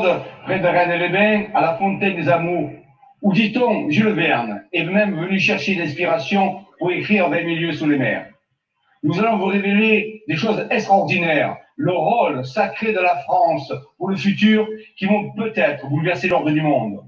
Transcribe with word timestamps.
Claude, 0.00 0.22
près 0.44 0.58
de 0.60 0.66
Rennes-les-Bains, 0.66 1.52
à 1.54 1.60
la 1.60 1.74
Fontaine 1.76 2.16
des 2.16 2.28
Amours, 2.28 2.70
où 3.22 3.32
dit-on 3.32 3.90
Jules 3.90 4.12
Verne 4.12 4.62
est 4.72 4.84
même 4.84 5.14
venu 5.14 5.38
chercher 5.38 5.74
l'inspiration 5.74 6.64
pour 6.78 6.90
écrire 6.90 7.28
20 7.28 7.42
milieux 7.44 7.72
sous 7.72 7.88
les 7.88 7.98
mers. 7.98 8.26
Nous 9.02 9.18
allons 9.18 9.38
vous 9.38 9.46
révéler 9.46 10.22
des 10.28 10.36
choses 10.36 10.66
extraordinaires, 10.70 11.56
le 11.76 11.92
rôle 11.92 12.44
sacré 12.44 12.92
de 12.92 13.00
la 13.00 13.16
France 13.16 13.72
pour 13.98 14.08
le 14.08 14.16
futur 14.16 14.66
qui 14.96 15.06
vont 15.06 15.32
peut-être 15.32 15.88
bouleverser 15.88 16.28
l'ordre 16.28 16.50
du 16.50 16.60
monde. 16.60 17.00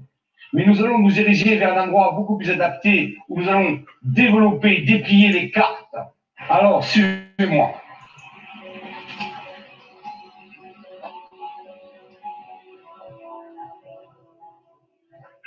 Mais 0.53 0.65
nous 0.65 0.83
allons 0.83 0.99
nous 0.99 1.19
ériger 1.19 1.57
vers 1.57 1.77
un 1.77 1.85
endroit 1.85 2.13
beaucoup 2.15 2.37
plus 2.37 2.51
adapté 2.51 3.15
où 3.29 3.39
nous 3.39 3.49
allons 3.49 3.79
développer, 4.03 4.81
déplier 4.81 5.29
les 5.29 5.49
cartes. 5.51 5.95
Alors, 6.49 6.83
suivez-moi. 6.83 7.73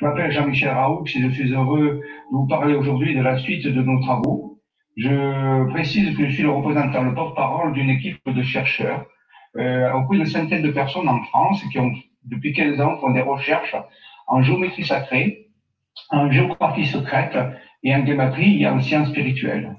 Je 0.07 0.11
m'appelle 0.13 0.31
Jean-Michel 0.31 0.69
Raoult 0.69 1.05
et 1.17 1.21
je 1.21 1.29
suis 1.31 1.53
heureux 1.53 2.01
de 2.31 2.37
vous 2.37 2.47
parler 2.47 2.77
aujourd'hui 2.77 3.17
de 3.17 3.23
la 3.23 3.39
suite 3.39 3.67
de 3.67 3.83
nos 3.83 4.01
travaux. 4.01 4.61
Je 4.97 5.69
précise 5.71 6.17
que 6.17 6.27
je 6.27 6.31
suis 6.31 6.45
le 6.45 6.51
représentant, 6.51 7.03
le 7.03 7.13
porte-parole 7.13 7.73
d'une 7.73 7.91
équipe 7.91 8.21
de 8.25 8.41
chercheurs, 8.45 9.05
euh, 9.57 9.93
auprès 9.95 10.19
de 10.19 10.25
centaines 10.25 10.63
de 10.63 10.71
personnes 10.71 11.09
en 11.09 11.25
France 11.25 11.61
qui 11.73 11.81
ont, 11.81 11.91
depuis 12.23 12.53
15 12.53 12.81
ans, 12.81 12.99
font 12.99 13.11
des 13.11 13.21
recherches 13.21 13.75
en 14.29 14.45
géométrie 14.45 14.85
sacrée, 14.85 15.49
en 16.11 16.31
géographie 16.31 16.87
secrète 16.87 17.37
et 17.83 17.93
en 17.93 18.07
géométrie 18.07 18.63
et 18.63 18.69
en 18.69 18.81
sciences 18.81 19.09
spirituelles. 19.09 19.75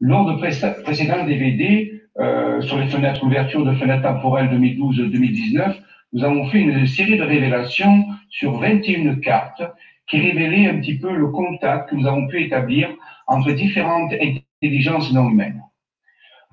Lors 0.00 0.24
de 0.24 0.82
précédents 0.82 1.24
DVD 1.24 2.02
euh, 2.18 2.60
sur 2.62 2.76
les 2.76 2.88
fenêtres 2.88 3.22
ouverture 3.22 3.64
de 3.64 3.74
fenêtres 3.74 4.02
temporelles 4.02 4.48
2012-2019, 4.48 5.76
nous 6.14 6.24
avons 6.24 6.46
fait 6.46 6.60
une 6.60 6.86
série 6.86 7.18
de 7.18 7.24
révélations 7.24 8.06
sur 8.30 8.58
21 8.58 9.16
cartes 9.16 9.62
qui 10.06 10.20
révélaient 10.20 10.68
un 10.68 10.78
petit 10.78 10.96
peu 10.96 11.12
le 11.12 11.28
contact 11.28 11.90
que 11.90 11.96
nous 11.96 12.06
avons 12.06 12.28
pu 12.28 12.44
établir 12.44 12.88
entre 13.26 13.50
différentes 13.50 14.12
intelligences 14.12 15.12
non 15.12 15.28
humaines. 15.28 15.60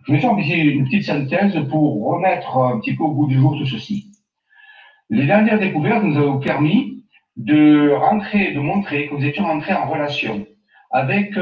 Je 0.07 0.13
vais 0.13 0.19
faire 0.19 0.35
une 0.35 0.85
petite 0.85 1.03
synthèse 1.03 1.55
pour 1.69 2.03
remettre 2.03 2.57
un 2.57 2.79
petit 2.79 2.95
peu 2.95 3.03
au 3.03 3.11
bout 3.11 3.27
du 3.27 3.35
jour 3.35 3.55
tout 3.55 3.67
ceci. 3.67 4.07
Les 5.11 5.27
dernières 5.27 5.59
découvertes 5.59 6.03
nous 6.03 6.17
ont 6.17 6.39
permis 6.39 7.05
de 7.37 7.91
rentrer, 7.91 8.53
de 8.53 8.59
montrer 8.59 9.07
que 9.07 9.15
nous 9.15 9.25
étions 9.25 9.45
entrés 9.45 9.73
en 9.73 9.87
relation 9.87 10.45
avec 10.89 11.37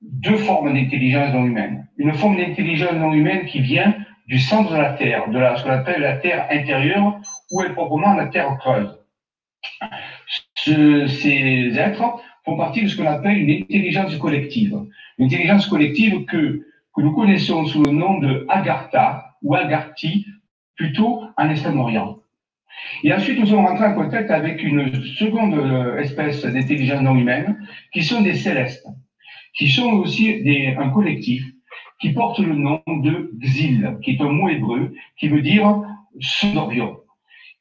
deux 0.00 0.36
formes 0.36 0.72
d'intelligence 0.72 1.34
non 1.34 1.44
humaine. 1.44 1.88
Une 1.96 2.14
forme 2.14 2.36
d'intelligence 2.36 2.94
non 2.94 3.12
humaine 3.12 3.46
qui 3.46 3.60
vient 3.60 3.94
du 4.26 4.38
centre 4.38 4.72
de 4.72 4.78
la 4.78 4.92
Terre, 4.92 5.28
de 5.28 5.38
la, 5.38 5.56
ce 5.56 5.64
qu'on 5.64 5.70
appelle 5.70 6.00
la 6.00 6.16
Terre 6.16 6.46
intérieure, 6.50 7.18
ou 7.50 7.62
est 7.62 7.70
proprement 7.70 8.14
la 8.14 8.26
Terre 8.26 8.56
creuse. 8.58 8.98
ces 10.56 11.78
êtres 11.78 12.22
font 12.44 12.56
partie 12.56 12.82
de 12.82 12.88
ce 12.88 12.96
qu'on 12.96 13.06
appelle 13.06 13.38
une 13.38 13.62
intelligence 13.62 14.16
collective. 14.16 14.78
Une 15.18 15.26
intelligence 15.26 15.66
collective 15.66 16.24
que, 16.26 16.66
que 16.94 17.00
nous 17.00 17.12
connaissons 17.12 17.66
sous 17.66 17.82
le 17.82 17.92
nom 17.92 18.18
de 18.18 18.46
Agartha 18.48 19.36
ou 19.42 19.54
Agarthi, 19.54 20.26
plutôt 20.76 21.22
en 21.36 21.48
Extrême-Orient. 21.50 22.18
Et 23.02 23.12
ensuite, 23.12 23.38
nous 23.38 23.46
sommes 23.46 23.64
rentrés 23.64 23.86
en 23.86 23.94
contact 23.94 24.30
avec 24.30 24.62
une 24.62 24.92
seconde 25.16 25.54
euh, 25.54 25.98
espèce 25.98 26.44
d'intelligence 26.44 27.02
non 27.02 27.16
humaine, 27.16 27.66
qui 27.92 28.02
sont 28.02 28.22
des 28.22 28.34
célestes, 28.34 28.86
qui 29.54 29.70
sont 29.70 29.90
aussi 29.92 30.42
des, 30.42 30.74
un 30.78 30.90
collectif 30.90 31.44
qui 32.00 32.12
porte 32.12 32.38
le 32.38 32.54
nom 32.54 32.82
de 32.86 33.30
Xil, 33.40 33.96
qui 34.02 34.12
est 34.12 34.20
un 34.20 34.30
mot 34.30 34.48
hébreu 34.48 34.92
qui 35.16 35.28
veut 35.28 35.42
dire 35.42 35.82
d'Orion. 36.52 36.98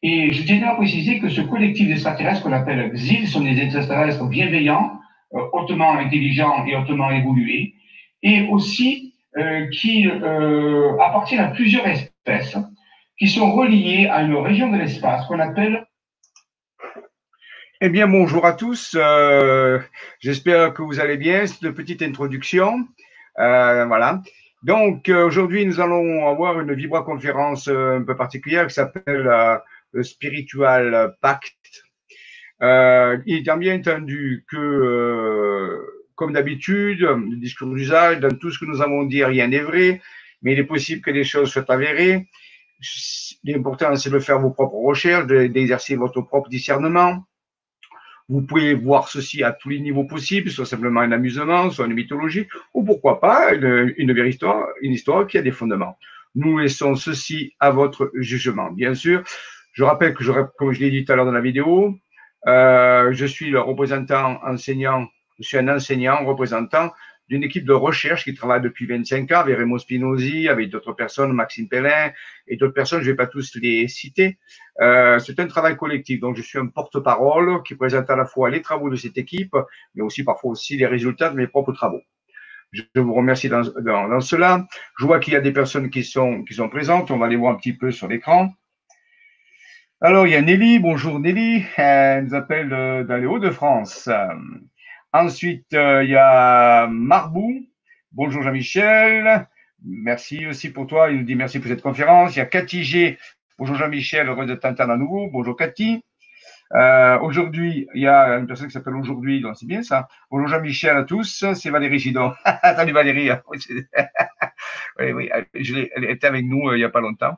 Et 0.06 0.34
je 0.34 0.44
tiens 0.44 0.62
à 0.68 0.76
préciser 0.76 1.20
que 1.20 1.30
ce 1.30 1.40
collectif 1.40 1.88
d'extraterrestres 1.88 2.44
qu'on 2.44 2.52
appelle 2.52 2.92
XIL 2.92 3.26
sont 3.26 3.40
des 3.40 3.58
extraterrestres 3.58 4.26
bienveillants, 4.26 5.00
euh, 5.34 5.40
hautement 5.54 5.94
intelligents 5.98 6.66
et 6.66 6.76
hautement 6.76 7.10
évolués, 7.10 7.76
et 8.22 8.46
aussi 8.50 9.16
euh, 9.38 9.68
qui 9.70 10.10
euh, 10.10 10.92
appartiennent 11.00 11.40
à 11.40 11.48
plusieurs 11.48 11.88
espèces 11.88 12.58
qui 13.18 13.30
sont 13.30 13.54
reliées 13.54 14.10
à 14.12 14.24
une 14.24 14.36
région 14.36 14.70
de 14.70 14.78
l'espace 14.78 15.26
qu'on 15.28 15.40
appelle 15.40 15.88
eh 17.86 17.90
bien, 17.90 18.08
bonjour 18.08 18.46
à 18.46 18.54
tous. 18.54 18.96
J'espère 20.22 20.74
que 20.74 20.82
vous 20.82 21.02
allez 21.02 21.18
bien. 21.18 21.46
C'est 21.46 21.68
une 21.68 21.74
petite 21.74 22.02
introduction. 22.02 22.88
voilà. 23.36 24.22
Donc, 24.62 25.10
aujourd'hui, 25.10 25.66
nous 25.66 25.82
allons 25.82 26.26
avoir 26.26 26.62
une 26.62 26.74
vibra-conférence 26.74 27.68
un 27.68 28.02
peu 28.04 28.16
particulière 28.16 28.68
qui 28.68 28.74
s'appelle 28.74 29.30
spiritual 30.02 31.16
pacte. 31.22 31.84
Euh, 32.62 33.18
il 33.26 33.48
est 33.48 33.58
bien 33.58 33.76
entendu 33.76 34.46
que, 34.50 34.58
euh, 34.58 35.80
comme 36.16 36.34
d'habitude, 36.34 37.02
le 37.02 37.36
discours 37.36 37.74
d'usage, 37.74 38.20
dans 38.20 38.36
tout 38.38 38.52
ce 38.52 38.60
que 38.60 38.66
nous 38.66 38.82
avons 38.82 39.04
dit, 39.04 39.24
rien 39.24 39.48
n'est 39.48 39.60
vrai, 39.60 40.02
mais 40.42 40.54
il 40.54 40.60
est 40.60 40.64
possible 40.64 41.02
que 41.02 41.12
les 41.12 41.24
choses 41.24 41.52
soient 41.52 41.70
avérées. 41.72 42.28
L'important, 43.44 43.96
c'est 43.96 44.10
de 44.10 44.20
faire 44.20 44.40
vos 44.40 44.52
propres 44.52 44.76
recherches, 44.76 45.28
d'exercer 45.28 45.96
votre 45.96 46.22
propre 46.22 46.50
discernement. 46.50 47.26
Vous 48.30 48.42
pouvez 48.42 48.74
voir 48.74 49.10
ceci 49.10 49.44
à 49.44 49.52
tous 49.52 49.70
les 49.70 49.80
niveaux 49.80 50.06
possibles, 50.06 50.50
soit 50.50 50.66
simplement 50.66 51.02
un 51.02 51.12
amusement, 51.12 51.70
soit 51.70 51.86
une 51.86 51.94
mythologie, 51.94 52.48
ou 52.74 52.84
pourquoi 52.84 53.20
pas 53.20 53.54
une, 53.54 53.94
une 53.98 54.12
une 54.82 54.94
histoire 54.94 55.28
qui 55.28 55.38
a 55.38 55.42
des 55.42 55.52
fondements. 55.52 55.98
Nous 56.36 56.58
laissons 56.60 56.96
ceci 56.96 57.54
à 57.60 57.72
votre 57.72 58.12
jugement. 58.16 58.72
Bien 58.72 58.96
sûr, 58.96 59.24
je 59.74 59.84
rappelle 59.84 60.14
que, 60.14 60.24
comme 60.58 60.72
je 60.72 60.80
l'ai 60.80 60.92
dit 60.92 61.04
tout 61.04 61.12
à 61.12 61.16
l'heure 61.16 61.26
dans 61.26 61.32
la 61.32 61.42
vidéo, 61.42 61.98
euh, 62.48 63.12
je 63.12 63.26
suis 63.26 63.50
le 63.50 63.60
représentant 63.60 64.40
enseignant, 64.44 65.08
je 65.40 65.44
suis 65.44 65.58
un 65.58 65.68
enseignant 65.68 66.24
représentant 66.24 66.92
d'une 67.30 67.44
équipe 67.44 67.66
de 67.66 67.74
recherche 67.74 68.26
qui 68.26 68.34
travaille 68.36 68.62
depuis 68.62 68.86
25 68.86 69.32
ans 69.32 69.40
avec 69.40 69.58
Remo 69.58 69.80
Spinozzi, 69.80 70.50
avec 70.50 70.70
d'autres 70.70 70.94
personnes, 70.94 71.32
Maxime 71.32 71.68
Pellin 71.70 72.12
et 72.48 72.58
d'autres 72.58 72.74
personnes, 72.74 73.02
je 73.02 73.08
ne 73.08 73.12
vais 73.12 73.16
pas 73.16 73.28
tous 73.28 73.56
les 73.56 73.88
citer. 73.88 74.38
Euh, 74.82 75.18
c'est 75.20 75.40
un 75.40 75.48
travail 75.48 75.76
collectif, 75.78 76.20
donc 76.20 76.36
je 76.36 76.42
suis 76.42 76.60
un 76.60 76.68
porte-parole 76.68 77.64
qui 77.64 77.76
présente 77.76 78.10
à 78.10 78.16
la 78.16 78.26
fois 78.26 78.50
les 78.50 78.62
travaux 78.62 78.90
de 78.90 78.98
cette 78.98 79.18
équipe, 79.18 79.56
mais 79.96 80.04
aussi 80.04 80.24
parfois 80.24 80.52
aussi 80.52 80.78
les 80.78 80.86
résultats 80.86 81.30
de 81.30 81.36
mes 81.36 81.48
propres 81.48 81.72
travaux. 81.72 82.02
Je 82.74 82.84
vous 82.96 83.14
remercie 83.14 83.50
dans, 83.50 83.62
dans, 83.62 84.10
dans 84.10 84.20
cela. 84.20 84.68
Je 85.00 85.06
vois 85.06 85.20
qu'il 85.20 85.34
y 85.34 85.36
a 85.36 85.42
des 85.42 85.54
personnes 85.54 85.90
qui 85.90 86.04
sont, 86.04 86.44
qui 86.44 86.56
sont 86.56 86.70
présentes, 86.70 87.10
on 87.10 87.18
va 87.18 87.28
les 87.28 87.36
voir 87.36 87.54
un 87.54 87.56
petit 87.56 87.74
peu 87.74 87.92
sur 87.92 88.08
l'écran. 88.08 88.54
Alors, 90.06 90.28
il 90.28 90.32
y 90.32 90.36
a 90.36 90.42
Nelly. 90.42 90.80
Bonjour 90.80 91.18
Nelly. 91.18 91.64
Elle 91.78 92.26
nous 92.26 92.36
appelle 92.36 92.74
euh, 92.74 93.06
dans 93.06 93.16
les 93.16 93.26
Hauts-de-France. 93.26 94.10
ensuite, 95.14 95.74
euh, 95.74 96.04
il 96.04 96.10
y 96.10 96.18
a 96.18 96.88
Marbou. 96.88 97.66
Bonjour 98.12 98.42
Jean-Michel. 98.42 99.48
Merci 99.86 100.46
aussi 100.46 100.72
pour 100.72 100.88
toi. 100.88 101.10
Il 101.10 101.20
nous 101.20 101.24
dit 101.24 101.36
merci 101.36 101.60
pour 101.60 101.70
cette 101.70 101.82
conférence. 101.82 102.36
Il 102.36 102.40
y 102.40 102.42
a 102.42 102.46
Cathy 102.46 102.84
G. 102.84 103.18
Bonjour 103.58 103.78
Jean-Michel. 103.78 104.28
Heureux 104.28 104.46
de 104.46 104.56
t'entendre 104.56 104.92
à 104.92 104.98
nouveau. 104.98 105.30
Bonjour 105.32 105.56
Cathy. 105.56 106.04
Euh, 106.74 107.18
aujourd'hui, 107.20 107.88
il 107.96 108.02
y 108.02 108.08
a 108.08 108.38
une 108.40 108.46
personne 108.46 108.68
qui 108.68 108.74
s'appelle 108.74 108.96
Aujourd'hui, 108.96 109.40
donc 109.40 109.56
c'est 109.56 109.68
bien 109.68 109.84
ça. 109.84 110.10
Bonjour 110.30 110.50
Jean-Michel 110.50 110.98
à 110.98 111.04
tous, 111.04 111.46
c'est 111.54 111.70
Valérie 111.70 112.00
Gidon. 112.00 112.34
Salut 112.62 112.92
Valérie. 112.92 113.30
oui, 115.00 115.14
oui, 115.14 115.30
elle 115.32 116.04
était 116.04 116.28
avec 116.28 116.44
nous 116.46 116.74
il 116.74 116.80
n'y 116.80 116.84
a 116.84 116.90
pas 116.90 117.00
longtemps. 117.00 117.38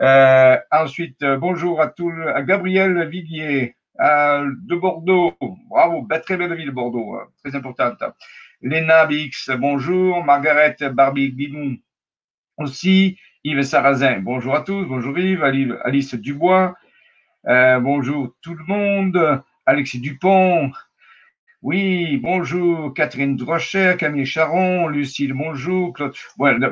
Euh, 0.00 0.56
ensuite, 0.72 1.22
euh, 1.22 1.36
bonjour 1.36 1.80
à 1.80 1.88
tout, 1.88 2.12
Gabriel 2.46 3.08
Villiers 3.08 3.76
de 3.98 4.74
Bordeaux. 4.74 5.34
Bravo, 5.70 6.02
bah, 6.02 6.18
très 6.18 6.36
belle 6.36 6.54
ville 6.54 6.72
Bordeaux, 6.72 7.14
hein, 7.14 7.28
très 7.44 7.56
importante. 7.56 8.02
Léna 8.60 9.06
BX, 9.06 9.50
bonjour. 9.58 10.24
Margaret 10.24 10.76
Barbie 10.92 11.32
Guimou 11.32 11.76
aussi. 12.56 13.18
Yves 13.44 13.62
Sarrazin, 13.62 14.20
bonjour 14.20 14.54
à 14.56 14.62
tous. 14.62 14.84
Bonjour 14.86 15.16
Yves. 15.18 15.44
Alice 15.84 16.14
Dubois, 16.14 16.74
euh, 17.46 17.78
bonjour 17.78 18.34
tout 18.42 18.54
le 18.54 18.64
monde. 18.64 19.42
Alexis 19.66 20.00
Dupont, 20.00 20.72
oui, 21.64 22.18
bonjour 22.18 22.92
Catherine 22.92 23.36
Drocher, 23.36 23.94
Camille 23.98 24.26
Charon, 24.26 24.86
Lucille, 24.86 25.32
bonjour. 25.32 25.94
Claude. 25.94 26.12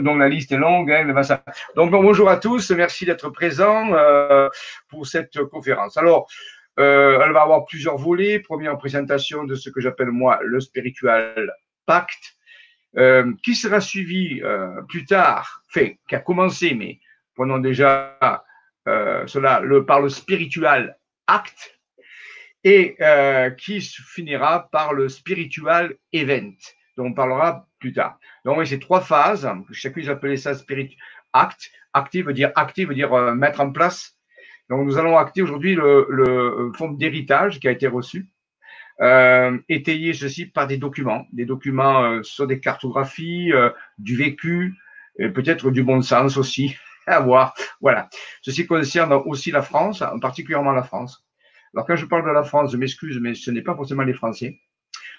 donc 0.02 0.18
la 0.18 0.28
liste 0.28 0.52
est 0.52 0.58
longue. 0.58 0.92
Hein, 0.92 1.14
donc 1.76 1.90
bonjour 1.90 2.28
à 2.28 2.36
tous, 2.36 2.70
merci 2.72 3.06
d'être 3.06 3.30
présents 3.30 3.94
euh, 3.94 4.50
pour 4.90 5.06
cette 5.06 5.42
conférence. 5.44 5.96
Alors, 5.96 6.28
euh, 6.78 7.18
elle 7.24 7.32
va 7.32 7.40
avoir 7.40 7.64
plusieurs 7.64 7.96
volets. 7.96 8.38
Première 8.38 8.76
présentation 8.76 9.44
de 9.44 9.54
ce 9.54 9.70
que 9.70 9.80
j'appelle 9.80 10.10
moi 10.10 10.40
le 10.42 10.60
spiritual 10.60 11.50
pacte, 11.86 12.34
euh, 12.98 13.32
qui 13.42 13.54
sera 13.54 13.80
suivi 13.80 14.42
plus 14.90 15.06
tard, 15.06 15.62
fait, 15.70 16.00
qui 16.06 16.16
a 16.16 16.20
commencé, 16.20 16.74
mais 16.74 17.00
prenons 17.34 17.56
déjà 17.56 18.18
cela 18.84 19.60
le, 19.60 19.86
par 19.86 20.02
le 20.02 20.10
spiritual 20.10 20.98
acte 21.26 21.78
et 22.64 22.96
euh, 23.00 23.50
qui 23.50 23.80
finira 23.80 24.68
par 24.70 24.92
le 24.92 25.08
spiritual 25.08 25.96
event, 26.12 26.52
dont 26.96 27.06
on 27.06 27.12
parlera 27.12 27.66
plus 27.80 27.92
tard. 27.92 28.18
Donc, 28.44 28.64
c'est 28.66 28.78
trois 28.78 29.00
phases. 29.00 29.48
Chacune, 29.72 30.04
j'appelais 30.04 30.36
ça 30.36 30.54
spirit 30.54 30.96
act. 31.32 31.70
Active 31.92 32.26
veut 32.26 32.32
dire 32.32 32.52
active 32.54 32.88
veut 32.88 32.94
dire 32.94 33.12
euh, 33.12 33.34
mettre 33.34 33.60
en 33.60 33.70
place. 33.72 34.16
Donc, 34.70 34.86
nous 34.86 34.96
allons 34.96 35.18
acter 35.18 35.42
aujourd'hui 35.42 35.74
le, 35.74 36.06
le 36.08 36.72
fonds 36.76 36.92
d'héritage 36.92 37.60
qui 37.60 37.68
a 37.68 37.72
été 37.72 37.86
reçu, 37.86 38.32
euh, 39.00 39.58
étayer 39.68 40.12
ceci 40.12 40.46
par 40.46 40.66
des 40.66 40.76
documents, 40.76 41.26
des 41.32 41.44
documents 41.44 42.04
euh, 42.04 42.22
sur 42.22 42.46
des 42.46 42.60
cartographies, 42.60 43.52
euh, 43.52 43.70
du 43.98 44.16
vécu, 44.16 44.76
peut-être 45.18 45.70
du 45.70 45.82
bon 45.82 46.02
sens 46.02 46.36
aussi 46.36 46.76
à 47.06 47.20
voir. 47.20 47.54
Voilà. 47.80 48.08
Ceci 48.42 48.66
concerne 48.66 49.12
aussi 49.12 49.50
la 49.50 49.62
France, 49.62 50.04
particulièrement 50.20 50.72
la 50.72 50.82
France. 50.84 51.24
Alors, 51.74 51.86
quand 51.86 51.96
je 51.96 52.06
parle 52.06 52.24
de 52.24 52.30
la 52.30 52.42
France, 52.42 52.72
je 52.72 52.76
m'excuse, 52.76 53.18
mais 53.20 53.34
ce 53.34 53.50
n'est 53.50 53.62
pas 53.62 53.74
forcément 53.74 54.02
les 54.02 54.14
Français. 54.14 54.60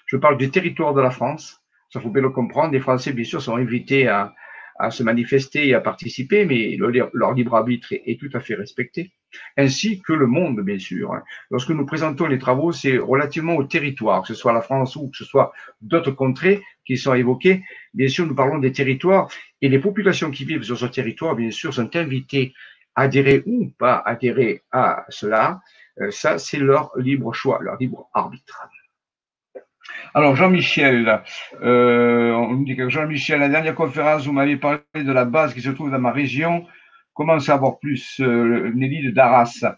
Je 0.06 0.16
parle 0.16 0.38
du 0.38 0.50
territoire 0.50 0.94
de 0.94 1.00
la 1.00 1.10
France. 1.10 1.60
Ça 1.90 2.00
faut 2.00 2.10
bien 2.10 2.22
le 2.22 2.30
comprendre. 2.30 2.72
Les 2.72 2.80
Français, 2.80 3.12
bien 3.12 3.24
sûr, 3.24 3.42
sont 3.42 3.56
invités 3.56 4.08
à, 4.08 4.34
à 4.78 4.90
se 4.90 5.02
manifester 5.02 5.68
et 5.68 5.74
à 5.74 5.80
participer, 5.80 6.44
mais 6.44 6.76
leur 6.76 7.32
libre 7.32 7.54
arbitre 7.54 7.88
est, 7.92 8.18
tout 8.18 8.30
à 8.34 8.40
fait 8.40 8.54
respecté, 8.54 9.12
ainsi 9.56 10.00
que 10.02 10.12
le 10.12 10.26
monde, 10.26 10.60
bien 10.60 10.78
sûr. 10.78 11.12
Lorsque 11.50 11.70
nous 11.70 11.86
présentons 11.86 12.26
les 12.26 12.38
travaux, 12.38 12.72
c'est 12.72 12.98
relativement 12.98 13.56
au 13.56 13.64
territoire, 13.64 14.22
que 14.22 14.28
ce 14.28 14.34
soit 14.34 14.52
la 14.52 14.62
France 14.62 14.96
ou 14.96 15.08
que 15.10 15.16
ce 15.16 15.24
soit 15.24 15.52
d'autres 15.80 16.10
contrées 16.10 16.62
qui 16.84 16.96
sont 16.96 17.14
évoquées. 17.14 17.62
Bien 17.94 18.08
sûr, 18.08 18.26
nous 18.26 18.34
parlons 18.34 18.58
des 18.58 18.72
territoires 18.72 19.28
et 19.60 19.68
les 19.68 19.78
populations 19.78 20.30
qui 20.30 20.44
vivent 20.44 20.64
sur 20.64 20.78
ce 20.78 20.86
territoire, 20.86 21.36
bien 21.36 21.50
sûr, 21.50 21.72
sont 21.72 21.94
invitées 21.96 22.52
à 22.96 23.02
adhérer 23.02 23.42
ou 23.46 23.70
pas 23.78 24.02
adhérer 24.04 24.62
à 24.72 25.04
cela. 25.08 25.60
Euh, 26.00 26.10
ça, 26.10 26.38
c'est 26.38 26.58
leur 26.58 26.90
libre 26.96 27.32
choix, 27.32 27.58
leur 27.62 27.76
libre 27.76 28.08
arbitre. 28.12 28.68
Alors, 30.12 30.36
Jean-Michel, 30.36 31.22
euh, 31.62 32.32
on 32.32 32.56
dit 32.56 32.76
que 32.76 32.88
Jean-Michel, 32.88 33.40
la 33.40 33.48
dernière 33.48 33.74
conférence, 33.74 34.26
vous 34.26 34.32
m'avez 34.32 34.56
parlé 34.56 34.80
de 34.94 35.12
la 35.12 35.24
base 35.24 35.54
qui 35.54 35.60
se 35.60 35.70
trouve 35.70 35.90
dans 35.90 35.98
ma 35.98 36.12
région. 36.12 36.66
Comment 37.14 37.38
savoir 37.38 37.78
plus, 37.78 38.20
euh, 38.20 38.72
Nelly 38.74 39.04
de 39.04 39.10
Daras 39.10 39.76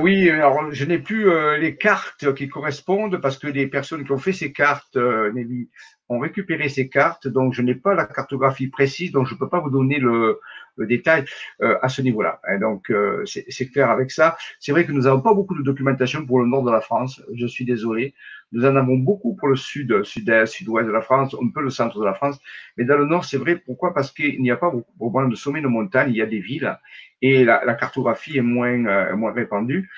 Oui, 0.00 0.30
je 0.72 0.84
n'ai 0.84 0.98
plus 0.98 1.30
les 1.58 1.76
cartes 1.76 2.34
qui 2.34 2.48
correspondent 2.48 3.20
parce 3.20 3.38
que 3.38 3.46
les 3.46 3.68
personnes 3.68 4.04
qui 4.04 4.12
ont 4.12 4.18
fait 4.18 4.32
ces 4.32 4.52
cartes, 4.52 4.96
Nelly, 4.96 5.68
ont 6.08 6.18
récupéré 6.18 6.68
ces 6.68 6.88
cartes, 6.88 7.28
donc 7.28 7.52
je 7.52 7.62
n'ai 7.62 7.74
pas 7.74 7.94
la 7.94 8.06
cartographie 8.06 8.68
précise, 8.68 9.12
donc 9.12 9.26
je 9.26 9.34
ne 9.34 9.38
peux 9.38 9.48
pas 9.48 9.60
vous 9.60 9.70
donner 9.70 9.98
le, 9.98 10.40
le 10.78 10.86
détail 10.86 11.24
à 11.60 11.88
ce 11.88 12.02
niveau-là. 12.02 12.40
donc 12.60 12.92
c'est 13.24 13.66
clair 13.70 13.90
avec 13.90 14.10
ça. 14.10 14.36
C'est 14.60 14.72
vrai 14.72 14.84
que 14.86 14.92
nous 14.92 15.02
n'avons 15.02 15.20
pas 15.20 15.34
beaucoup 15.34 15.56
de 15.56 15.62
documentation 15.62 16.24
pour 16.24 16.40
le 16.40 16.46
nord 16.46 16.62
de 16.62 16.70
la 16.70 16.80
France. 16.80 17.22
Je 17.34 17.46
suis 17.46 17.64
désolé. 17.64 18.14
Nous 18.52 18.64
en 18.64 18.76
avons 18.76 18.96
beaucoup 18.96 19.34
pour 19.34 19.48
le 19.48 19.56
sud, 19.56 20.02
sud-est, 20.04 20.46
sud-ouest 20.52 20.86
de 20.86 20.92
la 20.92 21.02
France, 21.02 21.34
un 21.34 21.50
peu 21.54 21.60
le 21.60 21.68
centre 21.68 21.98
de 22.00 22.04
la 22.04 22.14
France. 22.14 22.40
Mais 22.76 22.84
dans 22.84 22.96
le 22.96 23.04
nord, 23.04 23.24
c'est 23.24 23.36
vrai. 23.36 23.56
Pourquoi? 23.56 23.92
Parce 23.92 24.10
qu'il 24.10 24.40
n'y 24.40 24.50
a 24.50 24.56
pas 24.56 24.72
beaucoup 24.96 25.28
de 25.28 25.34
sommets 25.34 25.60
de 25.60 25.66
montagne, 25.66 26.10
il 26.10 26.16
y 26.16 26.22
a 26.22 26.26
des 26.26 26.40
villes 26.40 26.78
et 27.22 27.44
la, 27.44 27.74
cartographie 27.74 28.38
est 28.38 28.42
moins, 28.42 28.84
euh, 28.86 29.16
moins 29.16 29.32
répandue. 29.32 29.90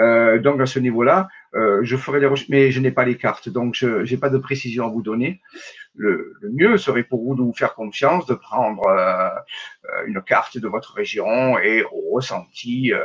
Euh, 0.00 0.40
donc 0.40 0.60
à 0.60 0.66
ce 0.66 0.80
niveau-là, 0.80 1.28
euh, 1.54 1.80
je 1.82 1.96
ferai 1.96 2.20
des 2.20 2.26
recherches, 2.26 2.48
mais 2.48 2.70
je 2.70 2.80
n'ai 2.80 2.90
pas 2.90 3.04
les 3.04 3.16
cartes, 3.16 3.48
donc 3.48 3.74
je 3.74 4.10
n'ai 4.10 4.16
pas 4.16 4.30
de 4.30 4.38
précision 4.38 4.86
à 4.86 4.88
vous 4.88 5.02
donner. 5.02 5.40
Le, 5.94 6.34
le, 6.40 6.50
mieux 6.50 6.76
serait 6.76 7.04
pour 7.04 7.22
vous 7.22 7.36
de 7.36 7.42
vous 7.42 7.52
faire 7.52 7.74
confiance, 7.74 8.26
de 8.26 8.34
prendre 8.34 8.86
euh, 8.88 9.28
euh 9.28 10.06
une 10.06 10.20
carte 10.22 10.58
de 10.58 10.66
votre 10.66 10.94
région 10.94 11.56
et 11.58 11.84
au 11.84 12.10
ressenti 12.12 12.92
euh, 12.92 13.04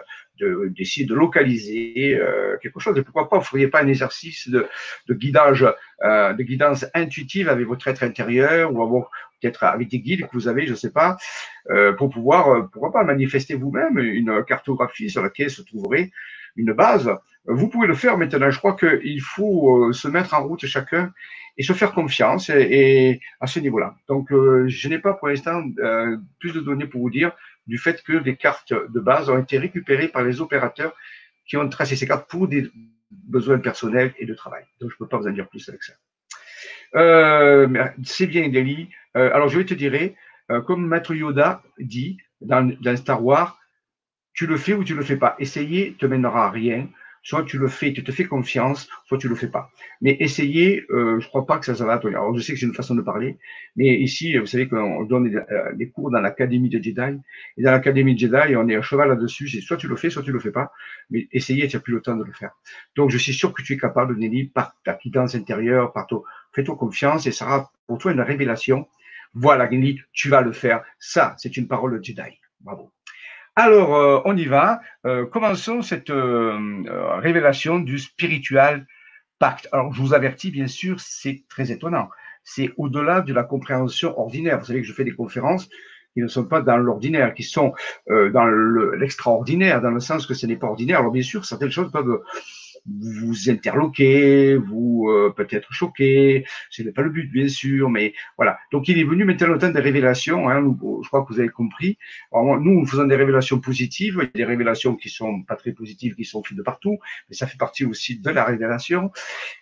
d'essayer 0.75 1.05
de, 1.05 1.13
localiser 1.13 2.17
euh, 2.17 2.57
quelque 2.61 2.79
chose. 2.79 2.97
Et 2.97 3.03
pourquoi 3.03 3.29
pas, 3.29 3.37
vous 3.37 3.43
ne 3.43 3.47
feriez 3.47 3.67
pas 3.67 3.81
un 3.81 3.87
exercice 3.87 4.49
de, 4.49 4.67
de 5.07 5.13
guidage, 5.13 5.65
euh, 6.03 6.33
de 6.33 6.43
guidance 6.43 6.85
intuitive 6.93 7.49
avec 7.49 7.67
votre 7.67 7.87
être 7.87 8.03
intérieur 8.03 8.73
ou 8.73 9.05
peut-être 9.41 9.63
avec 9.63 9.89
des 9.89 9.99
guides 9.99 10.27
que 10.27 10.33
vous 10.33 10.47
avez, 10.47 10.65
je 10.65 10.71
ne 10.71 10.77
sais 10.77 10.91
pas, 10.91 11.17
euh, 11.71 11.93
pour 11.93 12.09
pouvoir, 12.09 12.69
pourquoi 12.71 12.91
pas, 12.91 13.03
manifester 13.03 13.55
vous-même 13.55 13.97
une 13.99 14.43
cartographie 14.45 15.09
sur 15.09 15.21
laquelle 15.21 15.49
se 15.49 15.61
trouverait 15.61 16.11
une 16.59 16.73
base. 16.73 17.11
Vous 17.45 17.67
pouvez 17.67 17.87
le 17.87 17.95
faire 17.95 18.17
maintenant. 18.17 18.51
Je 18.51 18.57
crois 18.57 18.75
qu'il 18.75 19.21
faut 19.21 19.87
euh, 19.87 19.93
se 19.93 20.07
mettre 20.07 20.33
en 20.33 20.43
route 20.43 20.65
chacun 20.65 21.11
et 21.57 21.63
se 21.63 21.73
faire 21.73 21.93
confiance 21.93 22.49
et, 22.49 23.19
à 23.39 23.47
ce 23.47 23.59
niveau-là. 23.59 23.95
Donc, 24.07 24.31
euh, 24.31 24.65
je 24.67 24.87
n'ai 24.87 24.99
pas 24.99 25.13
pour 25.13 25.27
l'instant 25.27 25.63
plus 26.39 26.53
de 26.53 26.59
données 26.59 26.85
pour 26.85 27.01
vous 27.01 27.09
dire 27.09 27.31
du 27.67 27.77
fait 27.77 28.01
que 28.03 28.13
les 28.13 28.35
cartes 28.35 28.73
de 28.73 28.99
base 28.99 29.29
ont 29.29 29.39
été 29.39 29.57
récupérées 29.57 30.07
par 30.07 30.23
les 30.23 30.41
opérateurs 30.41 30.93
qui 31.47 31.57
ont 31.57 31.67
tracé 31.67 31.95
ces 31.95 32.07
cartes 32.07 32.29
pour 32.29 32.47
des 32.47 32.69
besoins 33.11 33.59
personnels 33.59 34.13
et 34.19 34.25
de 34.25 34.33
travail. 34.33 34.63
Donc, 34.79 34.89
je 34.91 34.95
ne 34.95 34.99
peux 34.99 35.07
pas 35.07 35.17
vous 35.17 35.27
en 35.27 35.31
dire 35.31 35.47
plus 35.47 35.67
avec 35.69 35.83
ça. 35.83 35.93
Euh, 36.95 37.67
c'est 38.03 38.27
bien, 38.27 38.49
Deli. 38.49 38.89
Euh, 39.17 39.31
alors, 39.33 39.49
je 39.49 39.57
vais 39.57 39.65
te 39.65 39.73
dire, 39.73 39.93
euh, 40.51 40.61
comme 40.61 40.87
Maître 40.87 41.13
Yoda 41.13 41.61
dit 41.77 42.17
dans, 42.41 42.95
Star 42.95 43.23
Wars, 43.23 43.58
tu 44.39 44.47
le 44.47 44.55
fais 44.55 44.73
ou 44.73 44.85
tu 44.85 44.95
le 44.95 45.03
fais 45.03 45.17
pas. 45.17 45.35
Essayer 45.39 45.95
te 45.99 46.05
mènera 46.05 46.45
à 46.45 46.49
rien. 46.49 46.87
Soit 47.23 47.43
tu 47.43 47.57
le 47.57 47.67
fais, 47.67 47.91
tu 47.91 48.05
te 48.05 48.13
fais 48.13 48.23
confiance, 48.23 48.87
soit 49.03 49.17
tu 49.17 49.27
le 49.27 49.35
fais 49.35 49.49
pas. 49.49 49.69
Mais 49.99 50.15
essayer, 50.21 50.85
euh, 50.91 51.19
je 51.19 51.27
crois 51.27 51.45
pas 51.45 51.57
que 51.57 51.65
ça, 51.65 51.75
ça 51.75 51.85
va. 51.85 51.99
Alors 52.01 52.33
je 52.33 52.39
sais 52.39 52.53
que 52.53 52.59
c'est 52.59 52.65
une 52.65 52.73
façon 52.73 52.95
de 52.95 53.01
parler, 53.01 53.37
mais 53.75 53.99
ici, 53.99 54.37
vous 54.37 54.45
savez 54.45 54.69
qu'on 54.69 55.03
donne 55.03 55.27
euh, 55.35 55.73
des, 55.73 55.89
cours 55.89 56.09
dans 56.09 56.21
l'académie 56.21 56.69
de 56.69 56.81
Jedi, 56.81 57.19
et 57.57 57.61
dans 57.61 57.71
l'académie 57.71 58.13
de 58.13 58.19
Jedi, 58.19 58.55
on 58.55 58.69
est 58.69 58.77
à 58.77 58.81
cheval 58.81 59.09
là-dessus. 59.09 59.49
C'est 59.49 59.59
soit 59.59 59.75
tu 59.75 59.89
le 59.89 59.97
fais, 59.97 60.09
soit 60.09 60.23
tu 60.23 60.31
le 60.31 60.39
fais 60.39 60.51
pas. 60.51 60.71
Mais 61.09 61.27
essayer, 61.33 61.67
tu 61.67 61.75
n'as 61.75 61.81
plus 61.81 61.95
le 61.95 61.99
temps 61.99 62.15
de 62.15 62.23
le 62.23 62.31
faire. 62.31 62.51
Donc 62.95 63.09
je 63.09 63.17
suis 63.17 63.33
sûr 63.33 63.51
que 63.51 63.61
tu 63.61 63.73
es 63.73 63.77
capable, 63.77 64.15
Nelly, 64.17 64.45
par 64.45 64.73
ta 64.85 64.93
guidance 64.93 65.35
intérieure, 65.35 65.91
par 65.91 66.07
ton, 66.07 66.23
fais-toi 66.53 66.77
confiance, 66.77 67.27
et 67.27 67.33
ça 67.33 67.43
sera 67.43 67.71
pour 67.87 67.97
toi 67.97 68.13
une 68.13 68.21
révélation. 68.21 68.87
Voilà, 69.33 69.67
Nelly, 69.67 69.99
tu 70.13 70.29
vas 70.29 70.39
le 70.39 70.53
faire. 70.53 70.81
Ça, 70.97 71.35
c'est 71.37 71.57
une 71.57 71.67
parole 71.67 71.99
de 71.99 72.01
Jedi. 72.01 72.39
Bravo. 72.61 72.93
Alors, 73.61 73.93
euh, 73.93 74.21
on 74.23 74.37
y 74.37 74.45
va. 74.45 74.79
Euh, 75.05 75.25
commençons 75.25 75.81
cette 75.81 76.11
euh, 76.11 76.57
révélation 77.17 77.79
du 77.79 77.99
spiritual 77.99 78.87
pacte. 79.37 79.67
Alors, 79.73 79.91
je 79.91 80.01
vous 80.01 80.13
avertis, 80.13 80.49
bien 80.49 80.67
sûr, 80.67 81.01
c'est 81.01 81.43
très 81.49 81.69
étonnant. 81.69 82.07
C'est 82.45 82.71
au-delà 82.77 83.19
de 83.19 83.33
la 83.33 83.43
compréhension 83.43 84.17
ordinaire. 84.17 84.59
Vous 84.59 84.65
savez 84.65 84.79
que 84.79 84.87
je 84.87 84.93
fais 84.93 85.03
des 85.03 85.13
conférences 85.13 85.67
qui 86.13 86.21
ne 86.21 86.29
sont 86.29 86.45
pas 86.45 86.61
dans 86.61 86.77
l'ordinaire, 86.77 87.33
qui 87.33 87.43
sont 87.43 87.73
dans 88.07 88.45
l'extraordinaire, 88.95 89.81
dans 89.81 89.91
le 89.91 89.99
sens 89.99 90.25
que 90.25 90.33
ce 90.33 90.45
n'est 90.47 90.55
pas 90.55 90.67
ordinaire. 90.67 90.99
Alors, 90.99 91.11
bien 91.11 91.21
sûr, 91.21 91.43
certaines 91.43 91.69
choses 91.69 91.91
peuvent 91.91 92.23
vous 92.99 93.49
interloquer, 93.49 94.55
vous 94.55 95.07
euh, 95.09 95.33
peut-être 95.35 95.71
choquer. 95.71 96.45
Ce 96.69 96.83
n'est 96.83 96.91
pas 96.91 97.01
le 97.01 97.09
but, 97.09 97.31
bien 97.31 97.47
sûr, 97.47 97.89
mais 97.89 98.13
voilà. 98.37 98.57
Donc, 98.71 98.87
il 98.87 98.99
est 98.99 99.03
venu 99.03 99.23
maintenant 99.23 99.47
le 99.47 99.59
temps 99.59 99.69
des 99.69 99.79
révélations. 99.79 100.49
Hein, 100.49 100.75
je 101.03 101.07
crois 101.07 101.23
que 101.23 101.33
vous 101.33 101.39
avez 101.39 101.49
compris. 101.49 101.97
Nous, 102.33 102.59
nous 102.59 102.85
faisons 102.85 103.05
des 103.05 103.15
révélations 103.15 103.59
positives, 103.59 104.29
des 104.33 104.45
révélations 104.45 104.95
qui 104.95 105.09
sont 105.09 105.43
pas 105.43 105.55
très 105.55 105.71
positives, 105.71 106.15
qui 106.15 106.25
sont 106.25 106.41
de 106.55 106.61
partout, 106.61 106.99
mais 107.29 107.35
ça 107.35 107.47
fait 107.47 107.57
partie 107.57 107.85
aussi 107.85 108.19
de 108.19 108.29
la 108.29 108.43
révélation 108.43 109.11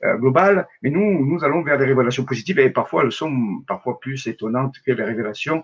euh, 0.04 0.18
globale. 0.18 0.68
Mais 0.82 0.90
nous, 0.90 1.25
nous 1.25 1.44
allons 1.44 1.63
vers 1.63 1.78
des 1.78 1.86
révélations 1.86 2.25
positives 2.25 2.60
et 2.60 2.70
parfois 2.70 3.04
elles 3.04 3.12
sont 3.12 3.63
parfois 3.68 4.00
plus 4.00 4.28
étonnantes 4.28 4.75
que 4.86 4.92
les 4.92 5.04
révélations, 5.04 5.63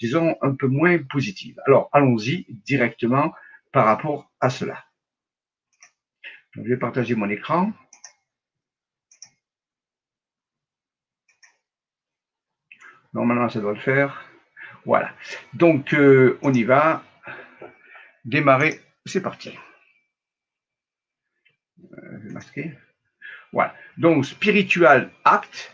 disons, 0.00 0.36
un 0.42 0.54
peu 0.54 0.66
moins 0.66 0.98
positives. 0.98 1.60
Alors, 1.66 1.88
allons-y 1.92 2.46
directement 2.66 3.32
par 3.72 3.86
rapport 3.86 4.30
à 4.40 4.50
cela. 4.50 4.83
Je 6.56 6.62
vais 6.62 6.76
partager 6.76 7.14
mon 7.14 7.28
écran. 7.28 7.72
Normalement, 13.12 13.48
ça 13.48 13.60
doit 13.60 13.72
le 13.72 13.80
faire. 13.80 14.24
Voilà. 14.84 15.12
Donc, 15.54 15.94
euh, 15.94 16.38
on 16.42 16.52
y 16.52 16.64
va. 16.64 17.04
Démarrer. 18.24 18.80
C'est 19.06 19.22
parti. 19.22 19.56
Euh, 21.92 22.18
je 22.22 22.28
vais 22.28 22.32
masquer. 22.32 22.78
Voilà. 23.52 23.74
Donc, 23.98 24.24
spiritual 24.24 25.10
act. 25.24 25.72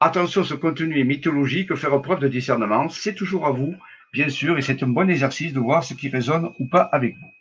Attention, 0.00 0.44
ce 0.44 0.54
contenu 0.54 0.98
est 0.98 1.04
mythologique. 1.04 1.74
Faire 1.74 2.00
preuve 2.00 2.20
de 2.20 2.28
discernement. 2.28 2.88
C'est 2.88 3.14
toujours 3.14 3.46
à 3.46 3.50
vous, 3.50 3.74
bien 4.12 4.28
sûr, 4.28 4.58
et 4.58 4.62
c'est 4.62 4.82
un 4.82 4.88
bon 4.88 5.08
exercice 5.10 5.52
de 5.52 5.60
voir 5.60 5.84
ce 5.84 5.94
qui 5.94 6.08
résonne 6.08 6.52
ou 6.58 6.68
pas 6.68 6.82
avec 6.82 7.16
vous. 7.16 7.35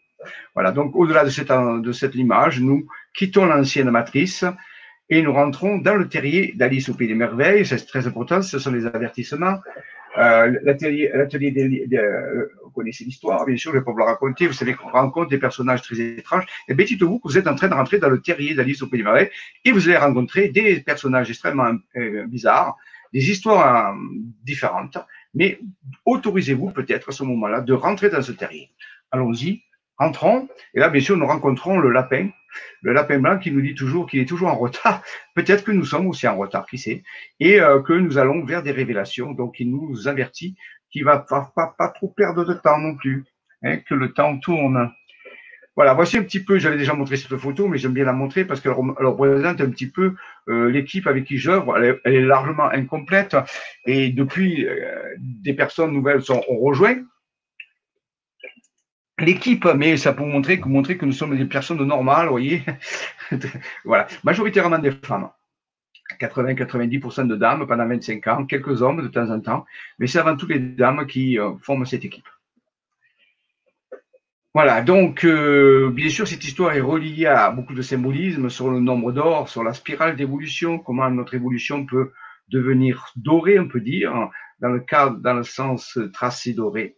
Voilà. 0.54 0.72
Donc, 0.72 0.96
au-delà 0.96 1.24
de 1.24 1.92
cette, 1.92 2.16
image, 2.16 2.62
nous 2.62 2.88
quittons 3.14 3.46
l'ancienne 3.46 3.90
matrice 3.90 4.46
et 5.10 5.22
nous 5.22 5.34
rentrons 5.34 5.78
dans 5.78 5.96
le 5.96 6.08
terrier 6.08 6.54
d'Alice 6.56 6.90
au 6.90 6.94
Pays 6.94 7.08
des 7.08 7.16
Merveilles. 7.16 7.66
C'est 7.66 7.86
très 7.86 8.08
important. 8.08 8.42
Ce 8.42 8.60
sont 8.60 8.72
les 8.72 8.86
avertissements. 8.86 9.60
Euh, 10.18 10.58
l'atelier, 10.64 11.12
l'atelier 11.14 11.88
euh, 11.94 12.48
vous 12.64 12.70
connaissez 12.72 13.04
l'histoire, 13.04 13.46
bien 13.46 13.58
sûr, 13.58 13.74
je 13.74 13.80
vais 13.80 13.84
pas 13.84 13.92
vous 13.92 13.98
la 13.98 14.06
raconter. 14.06 14.48
Vous 14.48 14.54
savez 14.54 14.74
qu'on 14.74 14.90
rencontre 14.90 15.30
des 15.30 15.38
personnages 15.38 15.82
très 15.82 16.00
étranges. 16.00 16.46
Et 16.68 16.74
bien, 16.74 16.86
dites-vous 16.86 17.20
que 17.20 17.28
vous 17.28 17.38
êtes 17.38 17.48
en 17.48 17.56
train 17.56 17.68
de 17.68 17.74
rentrer 17.74 18.00
dans 18.00 18.10
le 18.10 18.22
terrier 18.22 18.54
d'Alice 18.54 18.82
au 18.82 18.88
Pays 18.88 19.00
des 19.00 19.04
Merveilles 19.04 19.30
et 19.66 19.72
vous 19.72 19.88
allez 19.90 19.98
rencontrer 19.98 20.50
des 20.50 20.80
personnages 20.80 21.30
extrêmement 21.30 21.74
euh, 21.98 22.26
bizarres, 22.28 22.78
des 23.14 23.30
histoires 23.30 23.96
différentes. 24.44 24.98
Mais 25.34 25.60
autorisez-vous 26.06 26.72
peut-être 26.72 27.10
à 27.10 27.12
ce 27.12 27.24
moment-là 27.24 27.62
de 27.62 27.74
rentrer 27.74 28.10
dans 28.10 28.22
ce 28.22 28.32
terrier. 28.32 28.70
Allons-y, 29.12 29.64
rentrons. 29.98 30.48
Et 30.74 30.80
là, 30.80 30.90
bien 30.90 31.02
sûr, 31.02 31.18
nous 31.18 31.28
rencontrons 31.28 31.78
le 31.80 31.90
lapin 31.92 32.30
le 32.82 32.94
lapin 32.94 33.20
blanc 33.20 33.38
qui 33.38 33.52
nous 33.52 33.62
dit 33.62 33.76
toujours 33.76 34.08
qu'il 34.08 34.20
est 34.20 34.26
toujours 34.26 34.50
en 34.50 34.58
retard. 34.58 35.02
Peut-être 35.36 35.64
que 35.64 35.72
nous 35.72 35.86
sommes 35.86 36.08
aussi 36.08 36.28
en 36.28 36.38
retard, 36.38 36.66
qui 36.66 36.78
sait, 36.78 37.04
et 37.40 37.60
euh, 37.60 37.82
que 37.82 37.94
nous 37.94 38.18
allons 38.18 38.46
vers 38.46 38.64
des 38.64 38.72
révélations. 38.72 39.32
Donc, 39.32 39.60
il 39.60 39.72
nous 39.72 40.08
avertit 40.08 40.56
qu'il 40.92 41.04
va 41.04 41.20
pas, 41.20 41.94
trop 41.96 42.08
perdre 42.10 42.46
de 42.46 42.54
temps 42.54 42.80
non 42.80 42.96
plus. 42.96 43.26
hein, 43.64 43.78
que 43.78 43.96
le 43.96 44.14
temps 44.14 44.38
tourne. 44.40 44.92
Voilà, 45.76 45.94
voici 45.94 46.18
un 46.18 46.24
petit 46.24 46.42
peu, 46.42 46.58
j'avais 46.58 46.78
déjà 46.78 46.94
montré 46.94 47.18
cette 47.18 47.36
photo, 47.36 47.68
mais 47.68 47.78
j'aime 47.78 47.92
bien 47.92 48.06
la 48.06 48.14
montrer 48.14 48.46
parce 48.46 48.62
qu'elle 48.62 48.72
représente 48.72 49.60
un 49.60 49.70
petit 49.70 49.90
peu 49.90 50.16
euh, 50.48 50.72
l'équipe 50.72 51.06
avec 51.06 51.26
qui 51.26 51.38
j'œuvre. 51.38 51.78
Elle, 51.78 52.00
elle, 52.06 52.16
est 52.16 52.22
largement 52.22 52.70
incomplète 52.70 53.36
et 53.86 54.10
depuis, 54.10 54.66
euh, 54.66 55.16
des 55.18 55.54
personnes 55.54 55.92
nouvelles 55.92 56.22
sont, 56.22 56.42
ont 56.48 56.60
rejoint 56.60 57.04
l'équipe, 59.20 59.66
mais 59.76 59.98
ça 59.98 60.14
peut 60.14 60.26
montrer 60.26 60.60
que, 60.60 61.06
nous 61.06 61.12
sommes 61.12 61.38
des 61.38 61.46
personnes 61.46 61.84
normales, 61.84 62.26
vous 62.26 62.32
voyez. 62.32 62.64
voilà, 63.86 64.08
majoritairement 64.24 64.80
des 64.80 64.92
femmes. 64.92 65.30
80-90% 66.20 67.28
de 67.28 67.36
dames 67.36 67.66
pendant 67.68 67.88
25 67.88 68.28
ans, 68.28 68.46
quelques 68.46 68.82
hommes 68.82 69.02
de 69.02 69.08
temps 69.08 69.30
en 69.32 69.40
temps, 69.40 69.66
mais 69.98 70.08
c'est 70.08 70.20
avant 70.20 70.38
tout 70.38 70.46
les 70.46 70.60
dames 70.60 71.08
qui 71.08 71.40
euh, 71.40 71.54
forment 71.62 71.86
cette 71.86 72.06
équipe. 72.06 72.28
Voilà, 74.54 74.82
donc 74.82 75.26
euh, 75.26 75.90
bien 75.92 76.10
sûr 76.10 76.28
cette 76.28 76.46
histoire 76.46 76.74
est 76.74 76.80
reliée 76.80 77.26
à 77.26 77.50
beaucoup 77.50 77.74
de 77.74 77.82
symbolisme 77.82 78.50
sur 78.50 78.70
le 78.70 78.80
nombre 78.80 79.12
d'or, 79.12 79.50
sur 79.50 79.64
la 79.64 79.74
spirale 79.74 80.16
d'évolution, 80.16 80.80
comment 80.80 81.10
notre 81.10 81.34
évolution 81.34 81.86
peut 81.86 82.14
devenir 82.48 83.12
dorée, 83.16 83.60
on 83.60 83.68
peut 83.68 83.82
dire, 83.82 84.30
dans 84.60 84.70
le 84.70 84.80
cadre, 84.80 85.18
dans 85.18 85.34
le 85.34 85.44
sens 85.44 86.00
tracé 86.14 86.54
doré, 86.54 86.96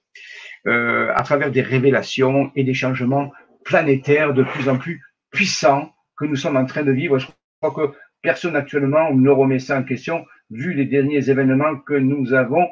euh, 0.67 1.12
à 1.15 1.24
travers 1.24 1.51
des 1.51 1.62
révélations 1.62 2.51
et 2.55 2.63
des 2.63 2.74
changements 2.74 3.31
planétaires 3.63 4.33
de 4.33 4.43
plus 4.43 4.69
en 4.69 4.77
plus 4.77 5.01
puissants 5.31 5.93
que 6.17 6.25
nous 6.25 6.36
sommes 6.36 6.57
en 6.57 6.65
train 6.65 6.83
de 6.83 6.91
vivre. 6.91 7.19
Je 7.19 7.27
crois 7.62 7.74
que 7.74 7.93
personne 8.21 8.55
actuellement 8.55 9.13
ne 9.13 9.29
remet 9.29 9.59
ça 9.59 9.77
en 9.77 9.83
question 9.83 10.25
vu 10.50 10.74
les 10.74 10.86
derniers 10.86 11.29
événements 11.29 11.77
que 11.77 11.93
nous 11.93 12.33
avons 12.33 12.67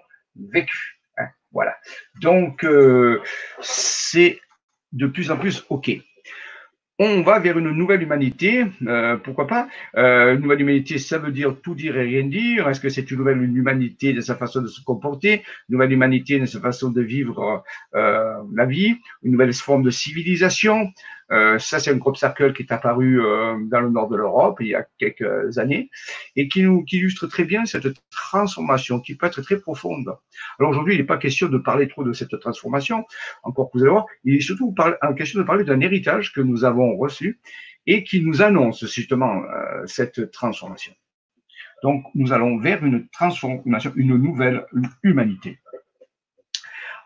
vécus. 0.52 0.98
Hein, 1.18 1.28
voilà. 1.52 1.76
Donc, 2.22 2.64
euh, 2.64 3.22
c'est 3.62 4.40
de 4.92 5.08
plus 5.08 5.32
en 5.32 5.38
plus 5.38 5.66
OK. 5.70 5.92
On 6.98 7.24
va 7.24 7.40
vers 7.40 7.58
une 7.58 7.72
nouvelle 7.72 8.02
humanité, 8.04 8.64
euh, 8.88 9.18
pourquoi 9.18 9.48
pas? 9.48 9.68
Euh, 9.98 10.34
Une 10.36 10.40
nouvelle 10.42 10.62
humanité, 10.62 10.98
ça 10.98 11.18
veut 11.18 11.32
dire 11.34 11.58
tout 11.62 11.76
dire 11.76 11.98
et 11.98 12.04
rien 12.04 12.24
dire. 12.24 12.70
Est-ce 12.70 12.80
que 12.80 12.88
c'est 12.88 13.12
une 13.12 13.18
nouvelle 13.18 13.42
humanité 13.42 14.14
de 14.14 14.22
sa 14.22 14.36
façon 14.36 14.62
de 14.62 14.68
se 14.68 14.82
comporter, 14.82 15.44
une 15.68 15.74
nouvelle 15.74 15.92
humanité 15.92 16.40
de 16.40 16.46
sa 16.46 16.62
façon 16.62 16.92
de 16.92 17.02
vivre 17.02 17.66
euh, 17.96 18.36
la 18.54 18.66
vie, 18.66 18.96
une 19.24 19.34
nouvelle 19.34 19.52
forme 19.54 19.84
de 19.84 19.90
civilisation? 19.90 20.88
Ça, 21.30 21.80
c'est 21.80 21.92
un 21.92 21.98
groupe 21.98 22.18
circle 22.18 22.54
qui 22.54 22.64
est 22.64 22.72
apparu 22.72 23.22
euh, 23.22 23.56
dans 23.66 23.82
le 23.82 23.90
nord 23.90 24.10
de 24.10 24.16
l'Europe 24.16 24.58
il 24.60 24.68
y 24.68 24.76
a 24.76 24.86
quelques 25.00 25.58
années 25.58 25.90
et 26.36 26.48
qui 26.48 26.62
nous 26.62 26.84
qui 26.84 26.98
illustre 26.98 27.28
très 27.28 27.46
bien 27.46 27.66
cette 27.66 27.88
transformation 28.12 29.00
qui 29.00 29.16
peut 29.16 29.26
être 29.26 29.42
très 29.42 29.60
profonde. 29.60 30.16
Alors 30.60 30.72
aujourd'hui, 30.72 30.96
il 30.96 30.98
n'est 31.00 31.06
pas 31.06 31.18
question 31.18 31.48
de 31.48 31.58
parler 31.58 31.88
trop 31.88 32.04
de 32.04 32.14
cette 32.14 32.40
transformation, 32.40 33.06
encore 33.44 33.72
que 33.72 33.78
vous 33.78 33.84
allez 33.84 33.92
voir, 33.92 34.06
il 34.24 34.36
est 34.36 34.42
surtout 34.42 34.74
question 35.18 35.40
de 35.40 35.46
parler 35.46 35.64
d'un 35.64 35.80
héritage 35.82 36.32
que 36.32 36.42
nous 36.42 36.64
avons 36.64 36.96
reçu 36.96 37.40
et 37.88 38.04
qui 38.04 38.22
nous 38.22 38.42
annonce 38.42 38.86
justement 38.86 39.44
euh, 39.44 39.86
cette 39.86 40.32
transformation. 40.32 40.94
Donc, 41.84 42.06
nous 42.16 42.34
allons 42.34 42.58
vers 42.58 42.84
une 42.84 43.08
transformation, 43.10 43.92
une 43.96 44.18
nouvelle 44.18 44.66
humanité 45.04 45.60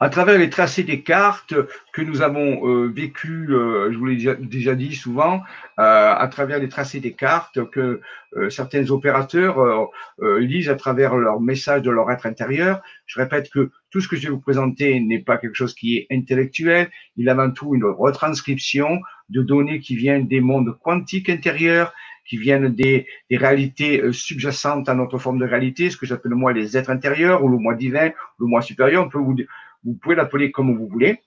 à 0.01 0.09
travers 0.09 0.37
les 0.37 0.49
tracés 0.49 0.83
des 0.83 1.01
cartes 1.01 1.53
que 1.91 2.01
nous 2.01 2.21
avons 2.21 2.65
euh, 2.67 2.87
vécu, 2.87 3.47
euh, 3.49 3.91
je 3.91 3.97
vous 3.97 4.05
l'ai 4.05 4.15
déjà, 4.39 4.75
dit 4.75 4.95
souvent, 4.95 5.41
euh, 5.79 6.13
à 6.15 6.27
travers 6.29 6.59
les 6.59 6.69
tracés 6.69 7.01
des 7.01 7.13
cartes 7.13 7.69
que 7.69 7.99
euh, 8.37 8.49
certains 8.49 8.89
opérateurs 8.91 9.89
lisent 10.21 10.69
à 10.69 10.75
travers 10.75 11.15
leur 11.15 11.41
message 11.41 11.81
de 11.81 11.91
leur 11.91 12.11
être 12.11 12.25
intérieur. 12.25 12.81
Je 13.07 13.19
répète 13.19 13.49
que 13.49 13.71
tout 13.89 13.99
ce 13.99 14.07
que 14.07 14.15
je 14.15 14.23
vais 14.23 14.29
vous 14.29 14.39
présenter 14.39 14.99
n'est 14.99 15.19
pas 15.19 15.37
quelque 15.37 15.55
chose 15.55 15.73
qui 15.73 15.97
est 15.97 16.07
intellectuel, 16.11 16.89
il 17.17 17.27
est 17.27 17.31
avant 17.31 17.51
tout 17.51 17.75
une 17.75 17.85
retranscription 17.85 19.01
de 19.29 19.41
données 19.41 19.79
qui 19.79 19.95
viennent 19.95 20.27
des 20.27 20.41
mondes 20.41 20.77
quantiques 20.81 21.29
intérieurs, 21.29 21.93
qui 22.25 22.37
viennent 22.37 22.69
des, 22.69 23.07
des, 23.31 23.37
réalités 23.37 24.03
subjacentes 24.13 24.87
à 24.87 24.93
notre 24.93 25.17
forme 25.17 25.39
de 25.39 25.45
réalité, 25.45 25.89
ce 25.89 25.97
que 25.97 26.05
j'appelle 26.05 26.35
moi 26.35 26.53
les 26.53 26.77
êtres 26.77 26.91
intérieurs 26.91 27.43
ou 27.43 27.49
le 27.49 27.57
moi 27.57 27.73
divin, 27.73 28.11
le 28.39 28.45
moi 28.45 28.61
supérieur. 28.61 29.03
On 29.03 29.09
peut 29.09 29.17
vous, 29.17 29.35
vous 29.83 29.93
pouvez 30.01 30.15
l'appeler 30.15 30.51
comme 30.51 30.75
vous 30.77 30.87
voulez. 30.87 31.21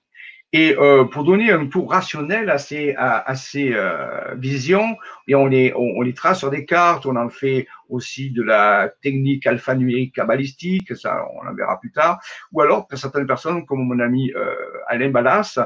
Et 0.55 0.75
euh, 0.77 1.05
pour 1.05 1.23
donner 1.23 1.51
un 1.51 1.65
tour 1.65 1.89
rationnel 1.89 2.51
à 2.51 2.59
ces, 2.59 2.93
à, 2.95 3.35
ces 3.35 3.73
euh, 3.73 4.35
visions, 4.35 4.97
et 5.27 5.33
on 5.33 5.47
les, 5.47 5.73
on, 5.75 6.01
les 6.03 6.13
trace 6.13 6.39
sur 6.39 6.51
des 6.51 6.63
cartes, 6.63 7.07
on 7.07 7.15
en 7.15 7.29
fait 7.29 7.65
aussi 7.89 8.29
de 8.29 8.43
la 8.43 8.91
technique 9.01 9.47
alphanumérique 9.47 10.13
cabalistique, 10.13 10.95
ça 10.95 11.25
on 11.33 11.47
en 11.47 11.55
verra 11.55 11.79
plus 11.79 11.91
tard, 11.91 12.19
ou 12.51 12.61
alors 12.61 12.87
pour 12.87 12.99
certaines 12.99 13.25
personnes 13.25 13.65
comme 13.65 13.83
mon 13.87 13.99
ami 13.99 14.31
euh, 14.35 14.53
Alain 14.87 15.09
Ballas, 15.09 15.57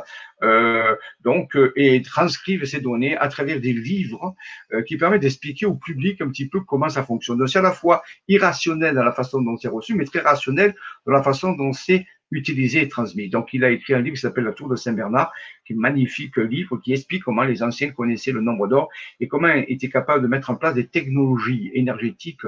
euh, 0.43 0.95
donc 1.21 1.55
euh, 1.55 1.73
et 1.75 2.01
transcrivent 2.01 2.63
ces 2.65 2.79
données 2.79 3.17
à 3.17 3.27
travers 3.27 3.59
des 3.59 3.73
livres 3.73 4.35
euh, 4.71 4.83
qui 4.83 4.95
permettent 4.95 5.23
d'expliquer 5.23 5.65
au 5.65 5.75
public 5.75 6.21
un 6.21 6.29
petit 6.29 6.47
peu 6.47 6.61
comment 6.61 6.89
ça 6.89 7.03
fonctionne. 7.03 7.39
Donc 7.39 7.49
c'est 7.49 7.59
à 7.59 7.63
la 7.63 7.71
fois 7.71 8.03
irrationnel 8.27 8.95
dans 8.95 9.03
la 9.03 9.11
façon 9.11 9.41
dont 9.41 9.57
c'est 9.57 9.67
reçu, 9.67 9.95
mais 9.95 10.05
très 10.05 10.19
rationnel 10.19 10.75
dans 11.05 11.11
la 11.11 11.23
façon 11.23 11.53
dont 11.53 11.73
c'est 11.73 12.05
utilisé 12.31 12.81
et 12.81 12.87
transmis. 12.87 13.29
Donc, 13.29 13.53
il 13.53 13.63
a 13.63 13.69
écrit 13.69 13.93
un 13.93 14.01
livre 14.01 14.15
qui 14.15 14.21
s'appelle 14.21 14.43
La 14.43 14.53
Tour 14.53 14.69
de 14.69 14.75
Saint-Bernard, 14.75 15.31
qui 15.65 15.73
est 15.73 15.75
un 15.75 15.79
magnifique 15.79 16.37
livre 16.37 16.77
qui 16.77 16.93
explique 16.93 17.23
comment 17.23 17.43
les 17.43 17.63
anciens 17.63 17.91
connaissaient 17.91 18.31
le 18.31 18.41
nombre 18.41 18.67
d'or 18.67 18.89
et 19.19 19.27
comment 19.27 19.47
ils 19.47 19.65
étaient 19.67 19.89
capables 19.89 20.21
de 20.21 20.27
mettre 20.27 20.49
en 20.49 20.55
place 20.55 20.73
des 20.73 20.87
technologies 20.87 21.71
énergétiques 21.73 22.41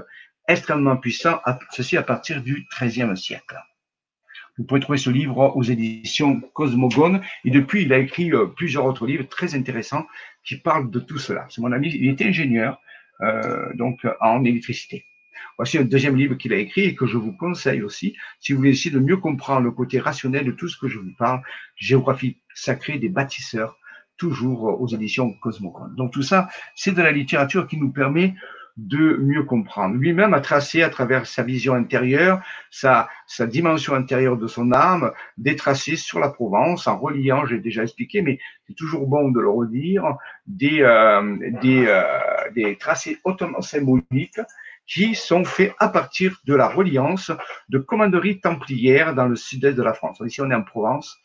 extrêmement 0.47 0.97
puissantes, 0.97 1.41
ceci 1.71 1.95
à 1.95 2.03
partir 2.03 2.41
du 2.41 2.67
XIIIe 2.75 3.15
siècle. 3.15 3.57
Vous 4.57 4.65
pouvez 4.65 4.81
trouver 4.81 4.97
ce 4.97 5.09
livre 5.09 5.55
aux 5.55 5.63
éditions 5.63 6.41
Cosmogone. 6.53 7.21
Et 7.45 7.49
depuis, 7.49 7.83
il 7.83 7.93
a 7.93 7.97
écrit 7.97 8.33
euh, 8.33 8.47
plusieurs 8.47 8.85
autres 8.85 9.07
livres 9.07 9.23
très 9.23 9.55
intéressants 9.55 10.05
qui 10.43 10.57
parlent 10.57 10.91
de 10.91 10.99
tout 10.99 11.17
cela. 11.17 11.47
C'est 11.49 11.61
mon 11.61 11.71
ami, 11.71 11.89
il 11.95 12.09
était 12.09 12.25
ingénieur, 12.25 12.81
euh, 13.21 13.73
donc 13.75 14.05
en 14.19 14.43
électricité. 14.43 15.05
Voici 15.59 15.77
un 15.77 15.83
deuxième 15.83 16.15
livre 16.15 16.35
qu'il 16.35 16.53
a 16.53 16.55
écrit 16.55 16.85
et 16.85 16.95
que 16.95 17.05
je 17.05 17.17
vous 17.17 17.33
conseille 17.33 17.81
aussi, 17.81 18.15
si 18.39 18.53
vous 18.53 18.59
voulez 18.59 18.69
essayer 18.69 18.91
de 18.91 18.99
mieux 18.99 19.17
comprendre 19.17 19.63
le 19.63 19.71
côté 19.71 19.99
rationnel 19.99 20.45
de 20.45 20.51
tout 20.53 20.69
ce 20.69 20.77
que 20.77 20.87
je 20.87 20.99
vous 20.99 21.11
parle, 21.17 21.41
Géographie 21.75 22.37
sacrée 22.55 22.97
des 22.97 23.09
bâtisseurs, 23.09 23.77
toujours 24.15 24.81
aux 24.81 24.87
éditions 24.87 25.33
Cosmocon. 25.33 25.89
Donc 25.97 26.13
tout 26.13 26.21
ça, 26.21 26.47
c'est 26.75 26.93
de 26.93 27.01
la 27.01 27.11
littérature 27.11 27.67
qui 27.67 27.75
nous 27.75 27.91
permet 27.91 28.35
de 28.77 29.17
mieux 29.17 29.43
comprendre. 29.43 29.95
Lui-même 29.95 30.33
a 30.33 30.39
tracé 30.39 30.81
à 30.81 30.89
travers 30.89 31.25
sa 31.25 31.43
vision 31.43 31.73
intérieure, 31.73 32.41
sa, 32.71 33.09
dimension 33.47 33.95
intérieure 33.95 34.37
de 34.37 34.47
son 34.47 34.71
âme, 34.71 35.11
des 35.37 35.57
tracés 35.57 35.97
sur 35.97 36.19
la 36.19 36.29
Provence 36.29 36.87
en 36.87 36.97
reliant, 36.97 37.45
j'ai 37.45 37.59
déjà 37.59 37.83
expliqué, 37.83 38.21
mais 38.21 38.39
c'est 38.65 38.75
toujours 38.75 39.07
bon 39.07 39.29
de 39.29 39.41
le 39.41 39.49
redire, 39.49 40.15
des, 40.47 40.81
euh, 40.83 41.37
des, 41.61 41.85
euh, 41.85 42.01
des 42.55 42.77
tracés 42.77 43.17
hautement 43.25 43.59
symboliques 43.59 44.39
qui 44.89 45.13
sont 45.13 45.45
faits 45.45 45.73
à 45.79 45.87
partir 45.87 46.35
de 46.45 46.55
la 46.55 46.67
reliance 46.67 47.31
de 47.69 47.77
commanderies 47.77 48.39
templières 48.39 49.13
dans 49.13 49.27
le 49.27 49.35
sud-est 49.35 49.77
de 49.77 49.83
la 49.83 49.93
France. 49.93 50.21
Ici, 50.25 50.41
on 50.41 50.49
est 50.49 50.55
en 50.55 50.63
Provence. 50.63 51.19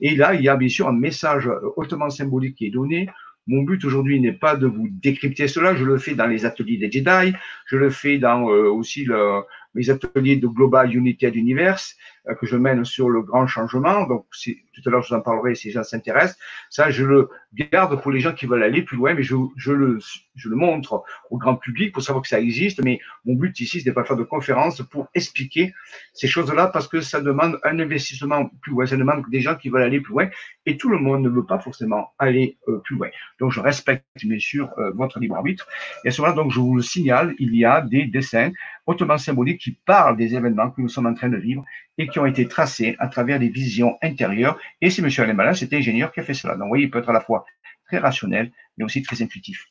Et 0.00 0.14
là, 0.14 0.34
il 0.34 0.42
y 0.42 0.48
a 0.48 0.56
bien 0.56 0.68
sûr 0.68 0.86
un 0.86 0.92
message 0.92 1.48
hautement 1.76 2.10
symbolique 2.10 2.56
qui 2.56 2.66
est 2.66 2.70
donné. 2.70 3.08
Mon 3.46 3.62
but 3.62 3.84
aujourd'hui 3.84 4.20
n'est 4.20 4.32
pas 4.32 4.56
de 4.56 4.66
vous 4.66 4.88
décrypter 4.90 5.46
cela, 5.46 5.74
je 5.76 5.84
le 5.84 5.98
fais 5.98 6.14
dans 6.14 6.26
les 6.26 6.44
ateliers 6.44 6.78
des 6.78 6.90
Jedi, 6.90 7.32
je 7.66 7.76
le 7.76 7.90
fais 7.90 8.18
dans 8.18 8.50
euh, 8.50 8.68
aussi 8.68 9.04
le, 9.04 9.42
mes 9.74 9.88
ateliers 9.88 10.36
de 10.36 10.48
Global 10.48 10.92
Unity 10.92 11.26
Universe 11.26 11.94
euh, 11.94 12.15
que 12.34 12.46
je 12.46 12.56
mène 12.56 12.84
sur 12.84 13.08
le 13.08 13.22
grand 13.22 13.46
changement. 13.46 14.06
Donc, 14.06 14.26
tout 14.32 14.82
à 14.84 14.90
l'heure, 14.90 15.02
je 15.02 15.08
vous 15.08 15.14
en 15.14 15.20
parlerai 15.20 15.54
si 15.54 15.68
les 15.68 15.72
gens 15.74 15.84
s'intéressent. 15.84 16.38
Ça, 16.70 16.90
je 16.90 17.04
le 17.04 17.28
garde 17.54 18.00
pour 18.02 18.10
les 18.10 18.20
gens 18.20 18.32
qui 18.32 18.46
veulent 18.46 18.62
aller 18.62 18.82
plus 18.82 18.96
loin, 18.96 19.14
mais 19.14 19.22
je, 19.22 19.34
je, 19.56 19.72
le, 19.72 19.98
je 20.34 20.48
le 20.48 20.56
montre 20.56 21.04
au 21.30 21.38
grand 21.38 21.56
public 21.56 21.92
pour 21.92 22.02
savoir 22.02 22.22
que 22.22 22.28
ça 22.28 22.40
existe. 22.40 22.82
Mais 22.82 23.00
mon 23.24 23.34
but 23.34 23.58
ici, 23.60 23.80
ce 23.80 23.88
n'est 23.88 23.94
pas 23.94 24.04
faire 24.04 24.16
de 24.16 24.24
conférences 24.24 24.82
pour 24.82 25.08
expliquer 25.14 25.72
ces 26.12 26.28
choses-là 26.28 26.66
parce 26.68 26.88
que 26.88 27.00
ça 27.00 27.20
demande 27.20 27.58
un 27.64 27.78
investissement 27.78 28.50
plus 28.60 28.72
loin. 28.72 28.86
Ça 28.86 28.96
demande 28.96 29.24
des 29.30 29.40
gens 29.40 29.54
qui 29.54 29.68
veulent 29.68 29.82
aller 29.82 30.00
plus 30.00 30.12
loin 30.12 30.28
et 30.66 30.76
tout 30.76 30.88
le 30.88 30.98
monde 30.98 31.22
ne 31.22 31.28
veut 31.28 31.46
pas 31.46 31.58
forcément 31.58 32.12
aller 32.18 32.58
euh, 32.68 32.78
plus 32.78 32.96
loin. 32.96 33.08
Donc, 33.40 33.52
je 33.52 33.60
respecte 33.60 34.04
bien 34.16 34.38
sûr 34.38 34.70
euh, 34.78 34.90
votre 34.94 35.18
libre 35.20 35.36
arbitre. 35.36 35.66
Et 36.04 36.08
à 36.08 36.10
ce 36.10 36.20
moment-là, 36.20 36.36
donc, 36.36 36.52
je 36.52 36.60
vous 36.60 36.76
le 36.76 36.82
signale, 36.82 37.34
il 37.38 37.54
y 37.56 37.64
a 37.64 37.80
des 37.80 38.06
dessins 38.06 38.50
hautement 38.86 39.18
symboliques 39.18 39.60
qui 39.60 39.72
parlent 39.72 40.16
des 40.16 40.34
événements 40.34 40.70
que 40.70 40.80
nous 40.80 40.88
sommes 40.88 41.06
en 41.06 41.14
train 41.14 41.28
de 41.28 41.36
vivre 41.36 41.64
et 41.98 42.08
qui 42.08 42.18
ont 42.18 42.26
été 42.26 42.46
tracés 42.46 42.96
à 42.98 43.08
travers 43.08 43.38
des 43.38 43.48
visions 43.48 43.96
intérieures. 44.02 44.58
Et 44.80 44.90
c'est 44.90 45.02
M. 45.02 45.38
Alain 45.40 45.54
cet 45.54 45.72
ingénieur, 45.72 46.12
qui 46.12 46.20
a 46.20 46.22
fait 46.22 46.34
cela. 46.34 46.54
Donc, 46.54 46.64
vous 46.64 46.68
voyez, 46.68 46.84
il 46.84 46.90
peut 46.90 46.98
être 46.98 47.10
à 47.10 47.12
la 47.12 47.20
fois 47.20 47.44
très 47.86 47.98
rationnel, 47.98 48.52
mais 48.76 48.84
aussi 48.84 49.02
très 49.02 49.22
intuitif. 49.22 49.66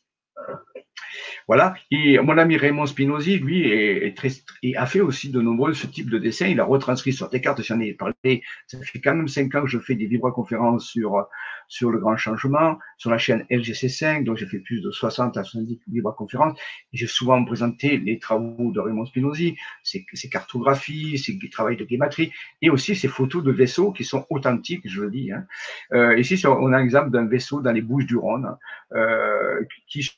Voilà. 1.47 1.75
Et 1.91 2.17
mon 2.19 2.37
ami 2.37 2.57
Raymond 2.57 2.85
Spinozzi, 2.85 3.37
lui, 3.37 3.67
est, 3.67 4.15
très, 4.17 4.29
a 4.75 4.85
fait 4.85 5.01
aussi 5.01 5.29
de 5.29 5.41
nombreux 5.41 5.73
ce 5.73 5.87
type 5.87 6.09
de 6.09 6.17
dessins. 6.17 6.47
Il 6.47 6.59
a 6.59 6.65
retranscrit 6.65 7.13
sur 7.13 7.29
des 7.29 7.41
cartes, 7.41 7.61
j'en 7.61 7.79
ai 7.79 7.93
parlé. 7.93 8.41
Ça 8.67 8.77
fait 8.81 8.99
quand 8.99 9.15
même 9.15 9.27
cinq 9.27 9.53
ans 9.55 9.61
que 9.61 9.67
je 9.67 9.79
fais 9.79 9.95
des 9.95 10.07
vibra-conférences 10.07 10.87
sur, 10.87 11.27
sur 11.67 11.91
le 11.91 11.99
grand 11.99 12.17
changement, 12.17 12.79
sur 12.97 13.11
la 13.11 13.17
chaîne 13.17 13.45
LGC5. 13.51 14.23
Donc, 14.23 14.37
j'ai 14.37 14.47
fait 14.47 14.59
plus 14.59 14.81
de 14.81 14.91
60 14.91 15.37
à 15.37 15.43
70 15.43 15.79
vibra-conférences. 15.87 16.57
J'ai 16.93 17.07
souvent 17.07 17.43
présenté 17.45 17.97
les 17.97 18.19
travaux 18.19 18.71
de 18.71 18.79
Raymond 18.79 19.05
Spinozzi, 19.05 19.55
ses, 19.83 20.05
ses 20.13 20.29
cartographies, 20.29 21.17
ses 21.17 21.37
travaux 21.49 21.75
de 21.75 21.83
guématrie, 21.83 22.31
et 22.61 22.69
aussi 22.69 22.95
ses 22.95 23.07
photos 23.07 23.43
de 23.43 23.51
vaisseaux 23.51 23.91
qui 23.91 24.03
sont 24.03 24.25
authentiques, 24.29 24.81
je 24.85 25.01
le 25.01 25.11
dis. 25.11 25.31
Hein. 25.31 25.45
Euh, 25.93 26.17
ici, 26.17 26.41
on 26.45 26.73
a 26.73 26.77
un 26.77 26.83
exemple 26.83 27.11
d'un 27.11 27.25
vaisseau 27.27 27.61
dans 27.61 27.71
les 27.71 27.81
Bouches 27.81 28.05
du 28.05 28.17
Rhône, 28.17 28.55
euh, 28.93 29.61
qui 29.87 30.09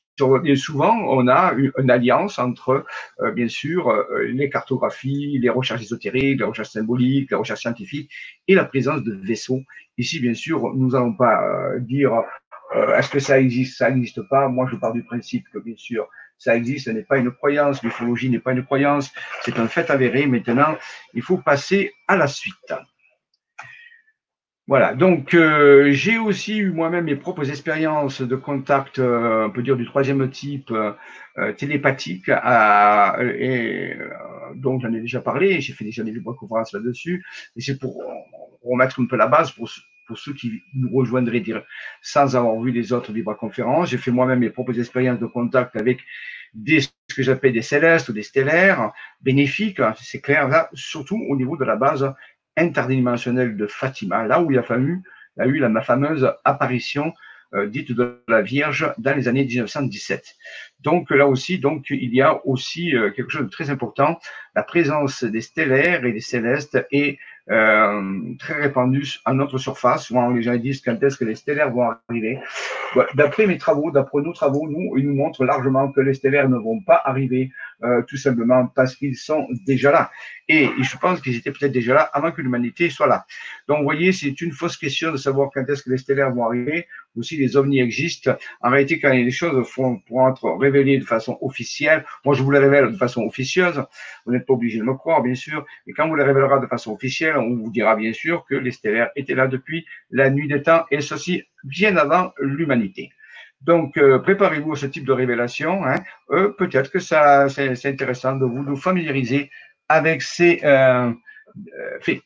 souvent, 0.55 0.95
on 1.07 1.27
a 1.27 1.53
une, 1.53 1.91
alliance 1.91 2.39
entre, 2.39 2.85
euh, 3.19 3.31
bien 3.31 3.47
sûr, 3.47 3.89
euh, 3.89 4.27
les 4.27 4.49
cartographies, 4.49 5.37
les 5.39 5.49
recherches 5.49 5.81
ésotériques, 5.81 6.39
les 6.39 6.45
recherches 6.45 6.69
symboliques, 6.69 7.31
les 7.31 7.37
recherches 7.37 7.61
scientifiques 7.61 8.11
et 8.47 8.55
la 8.55 8.65
présence 8.65 9.03
de 9.03 9.13
vaisseaux. 9.13 9.61
Ici, 9.97 10.19
bien 10.19 10.33
sûr, 10.33 10.73
nous 10.75 10.91
n'allons 10.91 11.13
pas 11.13 11.41
euh, 11.43 11.79
dire 11.79 12.11
est-ce 12.97 13.09
que 13.09 13.19
ça 13.19 13.39
existe, 13.39 13.77
ça 13.77 13.89
n'existe 13.89 14.21
pas? 14.23 14.49
Moi, 14.49 14.67
je 14.69 14.75
pars 14.75 14.91
du 14.91 15.01
principe 15.01 15.45
que, 15.53 15.57
bien 15.57 15.75
sûr, 15.77 16.09
ça 16.37 16.55
existe, 16.55 16.85
ce 16.85 16.91
n'est 16.91 17.03
pas 17.03 17.17
une 17.17 17.31
croyance, 17.31 17.81
l'ufologie 17.81 18.29
n'est 18.29 18.39
pas 18.39 18.51
une 18.51 18.65
croyance, 18.65 19.09
c'est 19.43 19.57
un 19.57 19.67
fait 19.67 19.89
avéré. 19.89 20.27
Maintenant, 20.27 20.77
il 21.13 21.21
faut 21.21 21.37
passer 21.37 21.93
à 22.07 22.17
la 22.17 22.27
suite. 22.27 22.73
Voilà, 24.67 24.93
donc 24.93 25.33
euh, 25.33 25.91
j'ai 25.93 26.17
aussi 26.17 26.57
eu 26.57 26.71
moi-même 26.71 27.05
mes 27.05 27.15
propres 27.15 27.49
expériences 27.49 28.21
de 28.21 28.35
contact, 28.35 28.99
euh, 28.99 29.45
on 29.47 29.49
peut 29.49 29.63
dire 29.63 29.77
du 29.77 29.85
troisième 29.85 30.29
type, 30.29 30.71
euh, 30.71 31.53
télépathique, 31.53 32.29
à, 32.29 33.17
et, 33.23 33.95
dont 34.55 34.77
j'en 34.81 34.91
ai 34.91 34.99
déjà 34.99 35.21
parlé, 35.21 35.61
j'ai 35.61 35.71
fait 35.71 35.85
déjà 35.85 36.03
des 36.03 36.13
conférences 36.21 36.73
là-dessus, 36.73 37.23
et 37.55 37.61
c'est 37.61 37.79
pour 37.79 38.03
remettre 38.61 38.99
un 38.99 39.05
peu 39.05 39.15
la 39.15 39.27
base 39.27 39.51
pour, 39.51 39.69
pour 40.05 40.17
ceux 40.17 40.33
qui 40.33 40.61
nous 40.73 40.93
rejoindraient 40.93 41.39
dire, 41.39 41.63
sans 42.01 42.35
avoir 42.35 42.59
vu 42.61 42.71
les 42.71 42.91
autres 42.91 43.13
conférences. 43.39 43.89
J'ai 43.91 43.97
fait 43.97 44.11
moi-même 44.11 44.39
mes 44.39 44.49
propres 44.49 44.77
expériences 44.77 45.19
de 45.19 45.27
contact 45.27 45.77
avec 45.77 45.99
des, 46.53 46.81
ce 46.81 46.89
que 47.15 47.23
j'appelle 47.23 47.53
des 47.53 47.61
célestes 47.61 48.09
ou 48.09 48.13
des 48.13 48.23
stellaires, 48.23 48.91
bénéfiques, 49.21 49.79
hein, 49.79 49.93
c'est 49.97 50.19
clair, 50.19 50.49
là, 50.49 50.69
surtout 50.73 51.23
au 51.29 51.37
niveau 51.37 51.55
de 51.55 51.63
la 51.63 51.77
base 51.77 52.13
interdimensionnel 52.57 53.55
de 53.55 53.67
Fatima, 53.67 54.25
là 54.25 54.41
où 54.41 54.51
il 54.51 54.57
a, 54.57 54.63
fallu, 54.63 55.03
a 55.37 55.45
eu 55.45 55.59
la 55.59 55.81
fameuse 55.81 56.29
apparition 56.43 57.13
euh, 57.53 57.65
dite 57.65 57.93
de 57.93 58.21
la 58.27 58.41
Vierge 58.41 58.93
dans 58.97 59.15
les 59.15 59.29
années 59.29 59.45
1917. 59.45 60.35
Donc 60.81 61.09
là 61.11 61.27
aussi, 61.27 61.59
donc 61.59 61.85
il 61.89 62.13
y 62.13 62.21
a 62.21 62.45
aussi 62.45 62.93
euh, 62.93 63.09
quelque 63.11 63.31
chose 63.31 63.45
de 63.45 63.49
très 63.49 63.69
important, 63.69 64.19
la 64.53 64.63
présence 64.63 65.23
des 65.23 65.39
stellaires 65.39 66.03
et 66.03 66.11
des 66.11 66.19
célestes 66.19 66.85
est 66.91 67.17
euh, 67.49 68.01
très 68.37 68.61
répandue 68.61 69.07
à 69.23 69.31
notre 69.31 69.57
surface. 69.59 70.07
Souvent 70.07 70.29
les 70.29 70.43
gens 70.43 70.57
disent 70.57 70.81
quand 70.81 71.01
est-ce 71.01 71.15
que 71.15 71.23
les 71.23 71.35
stellaires 71.35 71.71
vont 71.71 71.89
arriver. 72.09 72.37
D'après 73.13 73.47
mes 73.47 73.57
travaux, 73.57 73.91
d'après 73.91 74.21
nos 74.21 74.33
travaux, 74.33 74.67
nous, 74.69 74.97
ils 74.97 75.07
nous 75.07 75.15
montrent 75.15 75.45
largement 75.45 75.89
que 75.89 76.01
les 76.01 76.15
stellaires 76.15 76.49
ne 76.49 76.57
vont 76.57 76.81
pas 76.81 77.01
arriver 77.05 77.51
tout 78.07 78.17
simplement 78.17 78.67
parce 78.67 78.95
qu'ils 78.95 79.15
sont 79.15 79.47
déjà 79.65 79.91
là. 79.91 80.11
Et, 80.49 80.69
je 80.81 80.97
pense 80.97 81.21
qu'ils 81.21 81.35
étaient 81.35 81.51
peut-être 81.51 81.71
déjà 81.71 81.93
là 81.93 82.01
avant 82.01 82.31
que 82.31 82.41
l'humanité 82.41 82.89
soit 82.89 83.07
là. 83.07 83.25
Donc, 83.67 83.79
vous 83.79 83.83
voyez, 83.83 84.11
c'est 84.11 84.39
une 84.41 84.51
fausse 84.51 84.77
question 84.77 85.11
de 85.11 85.17
savoir 85.17 85.49
quand 85.53 85.67
est-ce 85.67 85.83
que 85.83 85.89
les 85.89 85.97
stellaires 85.97 86.31
vont 86.31 86.45
arriver 86.45 86.87
ou 87.15 87.23
si 87.23 87.35
les 87.35 87.57
ovnis 87.57 87.81
existent. 87.81 88.35
En 88.61 88.69
réalité, 88.69 88.99
quand 88.99 89.11
les 89.11 89.31
choses 89.31 89.67
font, 89.67 89.99
pourront 89.99 90.29
être 90.29 90.49
révélées 90.57 90.99
de 90.99 91.03
façon 91.03 91.37
officielle, 91.41 92.05
moi 92.23 92.35
je 92.35 92.43
vous 92.43 92.51
les 92.51 92.59
révèle 92.59 92.91
de 92.91 92.97
façon 92.97 93.23
officieuse, 93.23 93.83
vous 94.25 94.31
n'êtes 94.31 94.45
pas 94.45 94.53
obligé 94.53 94.77
de 94.77 94.83
me 94.83 94.93
croire, 94.93 95.21
bien 95.23 95.35
sûr, 95.35 95.65
et 95.87 95.93
quand 95.93 96.07
vous 96.07 96.15
les 96.15 96.23
révélera 96.23 96.59
de 96.59 96.67
façon 96.67 96.93
officielle, 96.93 97.37
on 97.37 97.55
vous 97.55 97.71
dira 97.71 97.95
bien 97.95 98.13
sûr 98.13 98.45
que 98.47 98.55
les 98.55 98.71
stellaires 98.71 99.09
étaient 99.15 99.35
là 99.35 99.47
depuis 99.47 99.85
la 100.11 100.29
nuit 100.29 100.47
des 100.47 100.61
temps, 100.61 100.85
et 100.91 101.01
ceci 101.01 101.43
bien 101.63 101.97
avant 101.97 102.33
l'humanité. 102.39 103.11
Donc, 103.61 103.97
euh, 103.97 104.19
préparez-vous 104.19 104.73
à 104.73 104.75
ce 104.75 104.85
type 104.85 105.05
de 105.05 105.11
révélation. 105.11 105.83
Hein. 105.83 105.95
Euh, 106.29 106.49
peut-être 106.49 106.91
que 106.91 106.99
ça, 106.99 107.49
c'est 107.49 107.85
intéressant 107.85 108.35
de 108.35 108.45
vous, 108.45 108.63
nous 108.63 108.77
familiariser 108.77 109.49
avec 109.89 110.21
ces 110.21 110.61
euh, 110.63 111.11
faits. 112.01 112.21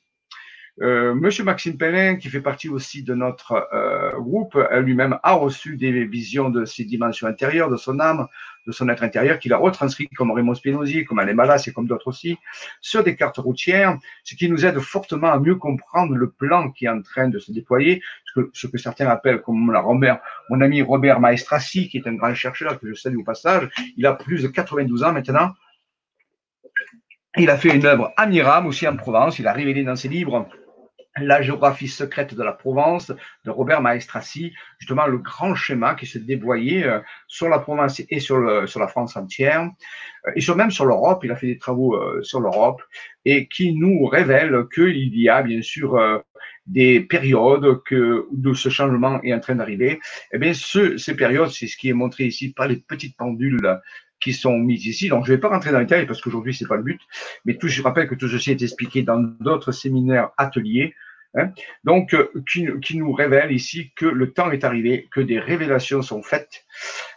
Monsieur 0.78 1.44
Maxime 1.44 1.78
Perrin, 1.78 2.16
qui 2.16 2.30
fait 2.30 2.42
partie 2.42 2.68
aussi 2.68 3.04
de 3.04 3.14
notre 3.14 3.68
groupe, 4.20 4.58
lui-même 4.80 5.20
a 5.22 5.34
reçu 5.34 5.78
des 5.78 6.06
visions 6.06 6.50
de 6.50 6.66
ses 6.66 6.86
dimensions 6.86 7.28
intérieures, 7.28 7.70
de 7.70 7.78
son 7.78 8.00
âme, 8.00 8.28
de 8.68 8.72
son 8.72 8.90
être 8.90 9.04
intérieur 9.04 9.40
qu'il 9.40 9.54
a 9.54 9.58
retranscrit 9.58 10.08
comme 10.10 10.32
Raymond 10.32 10.56
Spinozzi, 10.56 11.06
comme 11.06 11.20
Alain 11.20 11.34
Malas 11.34 11.64
et 11.68 11.72
comme 11.72 11.88
d'autres 11.88 12.08
aussi, 12.08 12.38
sur 12.80 13.04
des 13.04 13.16
cartes 13.16 13.38
routières, 13.38 13.98
ce 14.24 14.36
qui 14.36 14.50
nous 14.50 14.66
aide 14.66 14.80
fortement 14.80 15.32
à 15.32 15.40
mieux 15.40 15.56
comprendre 15.56 16.16
le 16.16 16.30
plan 16.30 16.72
qui 16.72 16.86
est 16.86 16.90
en 16.90 17.02
train 17.02 17.28
de 17.28 17.40
se 17.40 17.52
déployer, 17.52 18.02
ce 18.26 18.40
que, 18.40 18.50
ce 18.54 18.68
que 18.68 18.78
certains 18.78 19.08
appellent, 19.08 19.42
comme 19.42 19.72
la 19.72 19.80
Robert, 19.80 20.20
mon 20.50 20.62
ami 20.62 20.82
Robert 20.82 21.20
Maestrassi, 21.20 21.90
qui 21.90 21.98
est 21.98 22.08
un 22.08 22.14
grand 22.14 22.34
chercheur 22.36 22.80
que 22.80 22.88
je 22.88 22.94
salue 22.94 23.18
au 23.18 23.24
passage, 23.24 23.70
il 23.98 24.06
a 24.06 24.14
plus 24.14 24.44
de 24.44 24.48
92 24.48 25.04
ans 25.04 25.14
maintenant. 25.14 25.54
Il 27.38 27.50
a 27.50 27.58
fait 27.58 27.76
une 27.76 27.86
œuvre 27.86 28.14
admirable 28.18 28.68
aussi 28.68 28.88
en 28.88 28.96
Provence, 28.96 29.40
il 29.40 29.48
a 29.48 29.54
révélé 29.54 29.84
dans 29.84 29.96
ses 29.96 30.10
livres 30.10 30.48
la 31.20 31.42
géographie 31.42 31.88
secrète 31.88 32.34
de 32.34 32.44
la 32.44 32.54
Provence 32.54 33.12
de 33.46 33.52
Robert 33.52 33.82
Maestrassi, 33.82 34.54
justement 34.80 35.08
le 35.08 35.18
grand 35.18 35.56
schéma 35.56 35.96
qui 35.96 36.06
se 36.06 36.18
déployait 36.18 36.86
euh, 36.86 37.00
sur 37.28 37.50
la 37.50 37.60
Provence 37.60 38.02
et 38.10 38.20
sur, 38.20 38.40
la 38.40 38.88
France 38.88 39.18
entière, 39.18 39.70
euh, 40.28 40.32
et 40.36 40.42
sur, 40.42 40.56
même 40.56 40.72
sur 40.72 40.86
l'Europe, 40.86 41.24
il 41.24 41.32
a 41.32 41.36
fait 41.36 41.48
des 41.48 41.58
travaux 41.58 41.96
euh, 41.96 42.22
sur 42.24 42.40
l'Europe, 42.40 42.82
et 43.26 43.48
qui 43.48 43.74
nous 43.74 44.06
révèle 44.06 44.66
qu'il 44.74 45.16
y 45.18 45.30
a 45.30 45.44
bien 45.44 45.62
sûr 45.62 46.24
des 46.66 47.02
périodes 47.02 47.66
où 47.66 48.56
ce 48.56 48.70
changement 48.70 49.22
est 49.22 49.34
en 49.34 49.40
train 49.40 49.56
d'arriver. 49.56 50.00
Eh 50.32 50.40
bien, 50.40 50.54
ce, 50.54 50.98
ces 50.98 51.16
périodes, 51.16 51.50
c'est 51.50 51.68
ce 51.68 51.78
qui 51.78 51.90
est 51.90 51.94
montré 51.94 52.26
ici 52.26 52.54
par 52.54 52.68
les 52.68 52.78
petites 52.78 53.16
pendules 53.18 53.80
qui 54.22 54.34
sont 54.34 54.58
mises 54.58 54.86
ici. 54.86 55.10
Donc, 55.10 55.26
je 55.26 55.32
ne 55.32 55.36
vais 55.36 55.42
pas 55.42 55.50
rentrer 55.50 55.72
dans 55.72 55.80
les 55.80 55.86
détails 55.86 56.06
parce 56.06 56.22
qu'aujourd'hui, 56.22 56.54
c'est 56.54 56.68
pas 56.68 56.78
le 56.78 56.84
but. 56.84 57.02
Mais 57.46 57.58
tout, 57.58 57.68
je 57.68 57.82
rappelle 57.82 58.08
que 58.08 58.16
tout 58.16 58.30
ceci 58.30 58.52
est 58.52 58.62
expliqué 58.62 59.02
dans 59.02 59.18
d'autres 59.18 59.72
séminaires, 59.72 60.30
ateliers. 60.38 60.94
Hein. 61.34 61.52
donc, 61.86 62.14
euh, 62.14 62.30
qui, 62.46 62.68
qui, 62.82 62.98
nous 62.98 63.14
révèle 63.14 63.54
ici 63.54 63.94
que 63.96 64.06
le 64.06 64.34
temps 64.34 64.52
est 64.52 64.66
arrivé, 64.66 65.08
que 65.12 65.22
des 65.22 65.40
révélations 65.40 66.02
sont 66.02 66.22
faites 66.22 66.66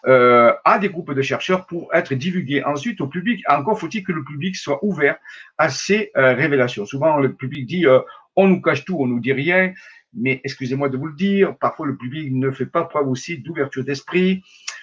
euh, 0.06 0.52
à 0.64 0.78
des 0.78 0.88
groupes 0.88 1.12
de 1.12 1.22
chercheurs 1.22 1.66
pour 1.66 1.92
être 1.92 2.14
divulguées 2.14 2.62
ensuite 2.62 3.00
au 3.00 3.08
public. 3.08 3.42
Encore 3.48 3.78
faut-il 3.78 4.04
que 4.04 4.12
le 4.12 4.22
public 4.22 4.54
soit 4.54 4.78
ouvert 4.84 5.16
à 5.58 5.68
ces 5.68 6.12
euh, 6.16 6.34
révélations. 6.34 6.86
Souvent, 6.86 7.16
le 7.16 7.32
public 7.32 7.66
dit 7.66 7.86
euh, 7.86 8.00
on 8.36 8.46
nous 8.46 8.60
cache 8.60 8.84
tout, 8.84 8.98
on 9.00 9.06
nous 9.06 9.20
dit 9.20 9.32
rien. 9.32 9.72
Mais 10.16 10.40
excusez-moi 10.44 10.88
de 10.88 10.96
vous 10.96 11.06
le 11.06 11.14
dire, 11.14 11.56
parfois 11.58 11.86
le 11.86 11.96
public 11.96 12.32
ne 12.32 12.50
fait 12.50 12.66
pas 12.66 12.84
preuve 12.84 13.08
aussi 13.08 13.38
d'ouverture 13.38 13.84
d'esprit. 13.84 14.42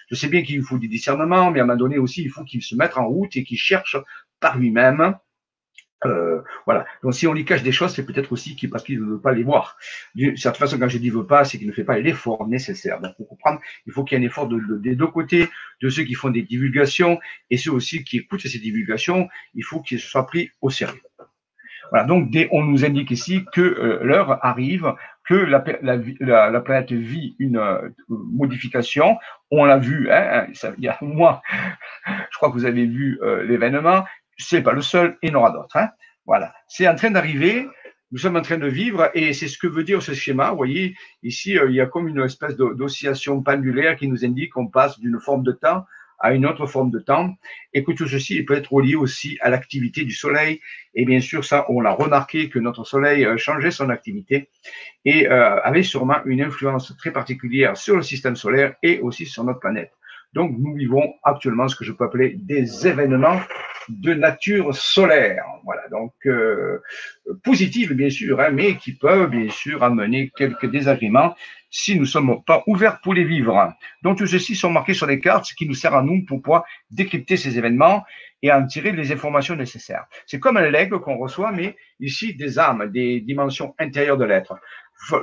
Je 0.10 0.16
sais 0.16 0.28
bien 0.28 0.44
qu'il 0.44 0.62
faut 0.64 0.78
du 0.78 0.88
discernement, 0.88 1.52
mais 1.52 1.60
à 1.60 1.64
un 1.64 1.66
moment 1.66 1.78
donné 1.78 1.98
aussi, 1.98 2.22
il 2.22 2.30
faut 2.30 2.44
qu'il 2.44 2.62
se 2.62 2.76
mette 2.76 2.98
en 2.98 3.08
route 3.08 3.36
et 3.38 3.44
qu'il 3.44 3.58
cherche 3.58 3.96
par 4.40 4.58
lui-même. 4.58 5.16
Euh, 6.06 6.42
voilà. 6.66 6.86
Donc 7.04 7.14
si 7.14 7.28
on 7.28 7.34
lui 7.34 7.46
cache 7.46 7.64
des 7.64 7.72
choses, 7.72 7.94
c'est 7.94 8.06
peut-être 8.06 8.32
aussi 8.32 8.56
parce 8.68 8.84
qu'il 8.84 9.00
ne 9.00 9.06
veut 9.06 9.22
pas 9.22 9.34
les 9.34 9.44
voir. 9.44 9.78
De 10.16 10.36
certaine 10.36 10.60
façon, 10.60 10.80
quand 10.80 10.90
je 10.90 10.98
dis 10.98 11.10
veut 11.10 11.28
pas, 11.28 11.46
c'est 11.46 11.58
qu'il 11.58 11.68
ne 11.68 11.74
fait 11.74 11.84
pas 11.84 12.00
l'effort 12.00 12.48
nécessaire. 12.48 13.00
Donc 13.00 13.16
pour 13.18 13.28
comprendre, 13.28 13.62
il 13.86 13.94
faut 13.94 14.04
qu'il 14.04 14.18
y 14.18 14.22
ait 14.22 14.24
un 14.24 14.28
effort 14.28 14.48
de, 14.48 14.60
des 14.78 14.96
deux 14.96 15.08
côtés, 15.08 15.48
de 15.82 15.90
ceux 15.90 16.04
qui 16.04 16.16
font 16.16 16.30
des 16.30 16.42
divulgations 16.42 17.20
et 17.50 17.58
ceux 17.58 17.72
aussi 17.72 18.04
qui 18.04 18.18
écoutent 18.18 18.42
ces 18.42 18.60
divulgations. 18.60 19.30
Il 19.54 19.64
faut 19.64 19.82
qu'ils 19.82 20.00
soient 20.00 20.26
pris 20.26 20.50
au 20.62 20.70
sérieux. 20.70 21.02
Voilà, 21.92 22.06
donc 22.06 22.30
on 22.52 22.64
nous 22.64 22.86
indique 22.86 23.12
ici 23.12 23.44
que 23.52 23.60
euh, 23.60 24.00
l'heure 24.02 24.44
arrive, 24.46 24.94
que 25.26 25.34
la, 25.34 25.62
la, 25.82 26.50
la, 26.50 26.62
planète 26.62 26.94
vit 26.94 27.36
une 27.38 27.58
euh, 27.58 27.90
modification. 28.08 29.18
On 29.52 29.66
l'a 29.66 29.78
vu, 29.78 30.10
hein, 30.10 30.48
hein, 30.48 30.72
il 30.78 30.86
y 30.86 30.88
a 30.88 30.98
moi, 31.02 31.42
je 32.08 32.38
crois 32.38 32.50
que 32.50 32.54
vous 32.54 32.66
avez 32.66 32.86
vu 32.86 33.20
euh, 33.22 33.44
l'événement. 33.44 34.06
C'est 34.38 34.62
pas 34.62 34.72
le 34.72 34.82
seul, 34.82 35.18
il 35.22 35.32
y 35.32 35.36
en 35.36 35.40
aura 35.40 35.52
d'autres. 35.52 35.76
Hein. 35.76 35.90
Voilà, 36.26 36.54
c'est 36.70 36.88
en 36.88 36.96
train 36.96 37.12
d'arriver. 37.12 37.68
Nous 38.14 38.20
sommes 38.20 38.38
en 38.38 38.42
train 38.42 38.58
de 38.58 38.68
vivre 38.68 39.10
et 39.14 39.34
c'est 39.34 39.50
ce 39.50 39.58
que 39.58 39.68
veut 39.68 39.84
dire 39.84 40.02
ce 40.02 40.14
schéma. 40.14 40.52
Vous 40.52 40.58
voyez, 40.58 40.96
ici, 41.24 41.58
il 41.66 41.74
y 41.74 41.82
a 41.82 41.86
comme 41.86 42.08
une 42.08 42.22
espèce 42.22 42.56
d'oscillation 42.56 43.42
pendulaire 43.42 43.96
qui 43.96 44.08
nous 44.08 44.26
indique 44.26 44.54
qu'on 44.54 44.68
passe 44.68 45.00
d'une 45.00 45.20
forme 45.20 45.44
de 45.44 45.54
temps 45.54 45.86
à 46.22 46.34
une 46.34 46.46
autre 46.46 46.66
forme 46.66 46.92
de 46.92 47.00
temps 47.00 47.36
et 47.74 47.84
que 47.84 47.92
tout 47.92 48.08
ceci 48.08 48.44
peut 48.44 48.56
être 48.56 48.72
relié 48.72 48.96
aussi 48.96 49.38
à 49.42 49.50
l'activité 49.50 50.04
du 50.04 50.14
Soleil. 50.14 50.62
Et 50.94 51.06
bien 51.06 51.20
sûr, 51.20 51.44
ça, 51.46 51.66
on 51.70 51.82
l'a 51.82 51.92
remarqué 51.92 52.50
que 52.50 52.60
notre 52.60 52.84
Soleil 52.84 53.26
euh, 53.26 53.38
changeait 53.38 53.72
son 53.72 53.90
activité 53.90 54.50
et 55.06 55.28
euh, 55.30 55.62
avait 55.62 55.84
sûrement 55.84 56.24
une 56.26 56.42
influence 56.42 56.96
très 56.98 57.12
particulière 57.12 57.78
sur 57.78 57.96
le 57.96 58.04
système 58.04 58.36
solaire 58.36 58.76
et 58.84 59.00
aussi 59.00 59.26
sur 59.26 59.44
notre 59.44 59.60
planète. 59.60 59.92
Donc, 60.34 60.56
nous 60.58 60.76
vivons 60.76 61.14
actuellement 61.24 61.68
ce 61.68 61.76
que 61.76 61.84
je 61.84 61.92
peux 61.92 62.06
appeler 62.06 62.36
des 62.38 62.88
événements 62.88 63.42
de 63.90 64.14
nature 64.14 64.74
solaire. 64.74 65.44
Voilà, 65.66 65.88
donc 65.90 66.14
euh, 66.26 66.80
positifs 67.44 67.92
bien 67.92 68.10
sûr, 68.10 68.40
hein, 68.40 68.50
mais 68.52 68.76
qui 68.76 68.94
peuvent 68.94 69.30
bien 69.30 69.50
sûr 69.50 69.84
amener 69.84 70.32
quelques 70.36 70.70
désagréments 70.70 71.36
si 71.72 71.96
nous 71.96 72.02
ne 72.02 72.06
sommes 72.06 72.44
pas 72.44 72.64
ouverts 72.68 73.00
pour 73.02 73.14
les 73.14 73.24
vivre. 73.24 73.74
Donc, 74.04 74.18
tout 74.18 74.28
ceci 74.28 74.56
sont 74.56 74.70
marqués 74.70 74.94
sur 74.94 75.08
les 75.08 75.20
cartes, 75.20 75.46
ce 75.46 75.56
qui 75.56 75.66
nous 75.66 75.74
sert 75.74 75.96
à 75.96 76.04
nous 76.04 76.24
pour 76.26 76.42
pouvoir 76.42 76.66
décrypter 76.92 77.38
ces 77.38 77.58
événements 77.58 78.04
et 78.44 78.52
en 78.52 78.66
tirer 78.68 78.92
les 78.92 79.12
informations 79.12 79.56
nécessaires. 79.56 80.06
C'est 80.26 80.40
comme 80.40 80.58
un 80.58 80.70
legs 80.70 80.92
qu'on 81.00 81.18
reçoit, 81.18 81.52
mais 81.52 81.76
ici 82.00 82.36
des 82.36 82.60
âmes, 82.60 82.92
des 82.92 83.22
dimensions 83.22 83.74
intérieures 83.80 84.18
de 84.18 84.26
l'être. 84.26 84.60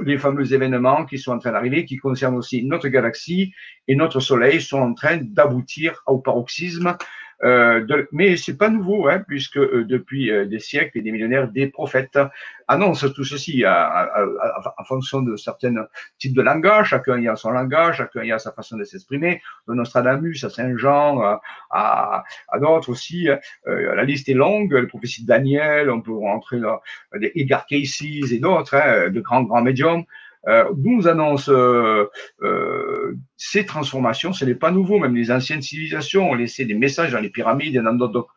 Les 0.04 0.18
fameux 0.18 0.52
événements 0.52 1.04
qui 1.04 1.18
sont 1.18 1.32
en 1.32 1.38
train 1.38 1.52
d'arriver, 1.52 1.84
qui 1.84 1.98
concernent 1.98 2.36
aussi 2.36 2.64
notre 2.64 2.88
galaxie 2.88 3.52
et 3.86 3.94
notre 3.94 4.18
Soleil, 4.18 4.60
sont 4.60 4.80
en 4.80 4.94
train 4.94 5.18
d'aboutir 5.18 6.02
au 6.06 6.18
paroxysme 6.18 6.96
euh, 7.44 7.84
de, 7.84 8.08
mais 8.10 8.36
c'est 8.36 8.56
pas 8.56 8.68
nouveau, 8.68 9.08
hein, 9.08 9.22
puisque 9.26 9.58
euh, 9.58 9.84
depuis 9.84 10.30
euh, 10.30 10.44
des 10.44 10.58
siècles 10.58 10.98
et 10.98 11.02
des 11.02 11.12
millénaires, 11.12 11.48
des 11.48 11.68
prophètes 11.68 12.18
annoncent 12.66 13.08
tout 13.10 13.24
ceci 13.24 13.64
en 13.66 14.84
fonction 14.84 15.22
de 15.22 15.36
certains 15.36 15.74
types 16.18 16.34
de 16.34 16.42
langage. 16.42 16.88
Chacun 16.88 17.18
y 17.18 17.28
a 17.28 17.36
son 17.36 17.50
langage, 17.50 17.96
chacun 17.96 18.24
y 18.24 18.32
a 18.32 18.38
sa 18.38 18.52
façon 18.52 18.76
de 18.76 18.84
s'exprimer. 18.84 19.40
De 19.68 19.74
Nostradamus 19.74 20.44
à 20.44 20.50
Saint-Jean, 20.50 21.38
à, 21.70 22.24
à 22.48 22.58
d'autres 22.58 22.90
aussi. 22.90 23.28
la 23.64 24.04
liste 24.04 24.28
est 24.28 24.34
longue. 24.34 24.74
Les 24.74 24.86
prophéties 24.86 25.22
de 25.22 25.28
Daniel, 25.28 25.88
on 25.88 26.02
peut 26.02 26.12
rentrer 26.12 26.60
dans 26.60 26.80
des 27.18 27.32
Edgar 27.36 27.64
Casey 27.64 28.20
et 28.30 28.38
d'autres, 28.38 28.74
hein, 28.74 29.08
de 29.08 29.20
grands 29.22 29.44
grands 29.44 29.62
médiums 29.62 30.04
euh, 30.04 30.27
nous 30.76 31.08
annonce 31.08 31.48
euh, 31.48 32.06
euh, 32.42 33.16
ces 33.36 33.66
transformations. 33.66 34.32
Ce 34.32 34.44
n'est 34.44 34.54
pas 34.54 34.70
nouveau, 34.70 34.98
même 34.98 35.16
les 35.16 35.30
anciennes 35.30 35.62
civilisations 35.62 36.30
ont 36.30 36.34
laissé 36.34 36.64
des 36.64 36.74
messages 36.74 37.12
dans 37.12 37.20
les 37.20 37.30
pyramides 37.30 37.76
et 37.76 37.82
dans 37.82 37.94
d'autres 37.94 38.28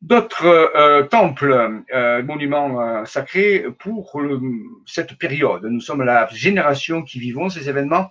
d'autres 0.00 1.06
temples, 1.10 1.84
monuments 2.24 3.04
sacrés 3.04 3.64
pour 3.78 4.20
cette 4.84 5.16
période. 5.16 5.64
Nous 5.64 5.80
sommes 5.80 6.02
la 6.02 6.26
génération 6.32 7.02
qui 7.02 7.20
vivons 7.20 7.48
ces 7.48 7.68
événements. 7.68 8.10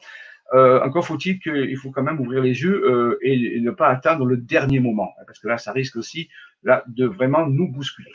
encore 0.53 1.05
faut-il 1.05 1.39
qu'il 1.39 1.75
faut 1.75 1.91
quand 1.91 2.03
même 2.03 2.21
ouvrir 2.21 2.41
les 2.41 2.61
yeux 2.61 3.19
et, 3.21 3.59
ne 3.59 3.71
pas 3.71 3.89
attendre 3.89 4.23
le 4.23 4.37
dernier 4.37 4.79
moment, 4.79 5.11
parce 5.27 5.39
que 5.39 5.49
là, 5.49 5.57
ça 5.57 5.73
risque 5.73 5.97
aussi 5.97 6.29
là, 6.63 6.81
de 6.87 7.05
vraiment 7.05 7.45
nous 7.45 7.67
bousculer. 7.67 8.11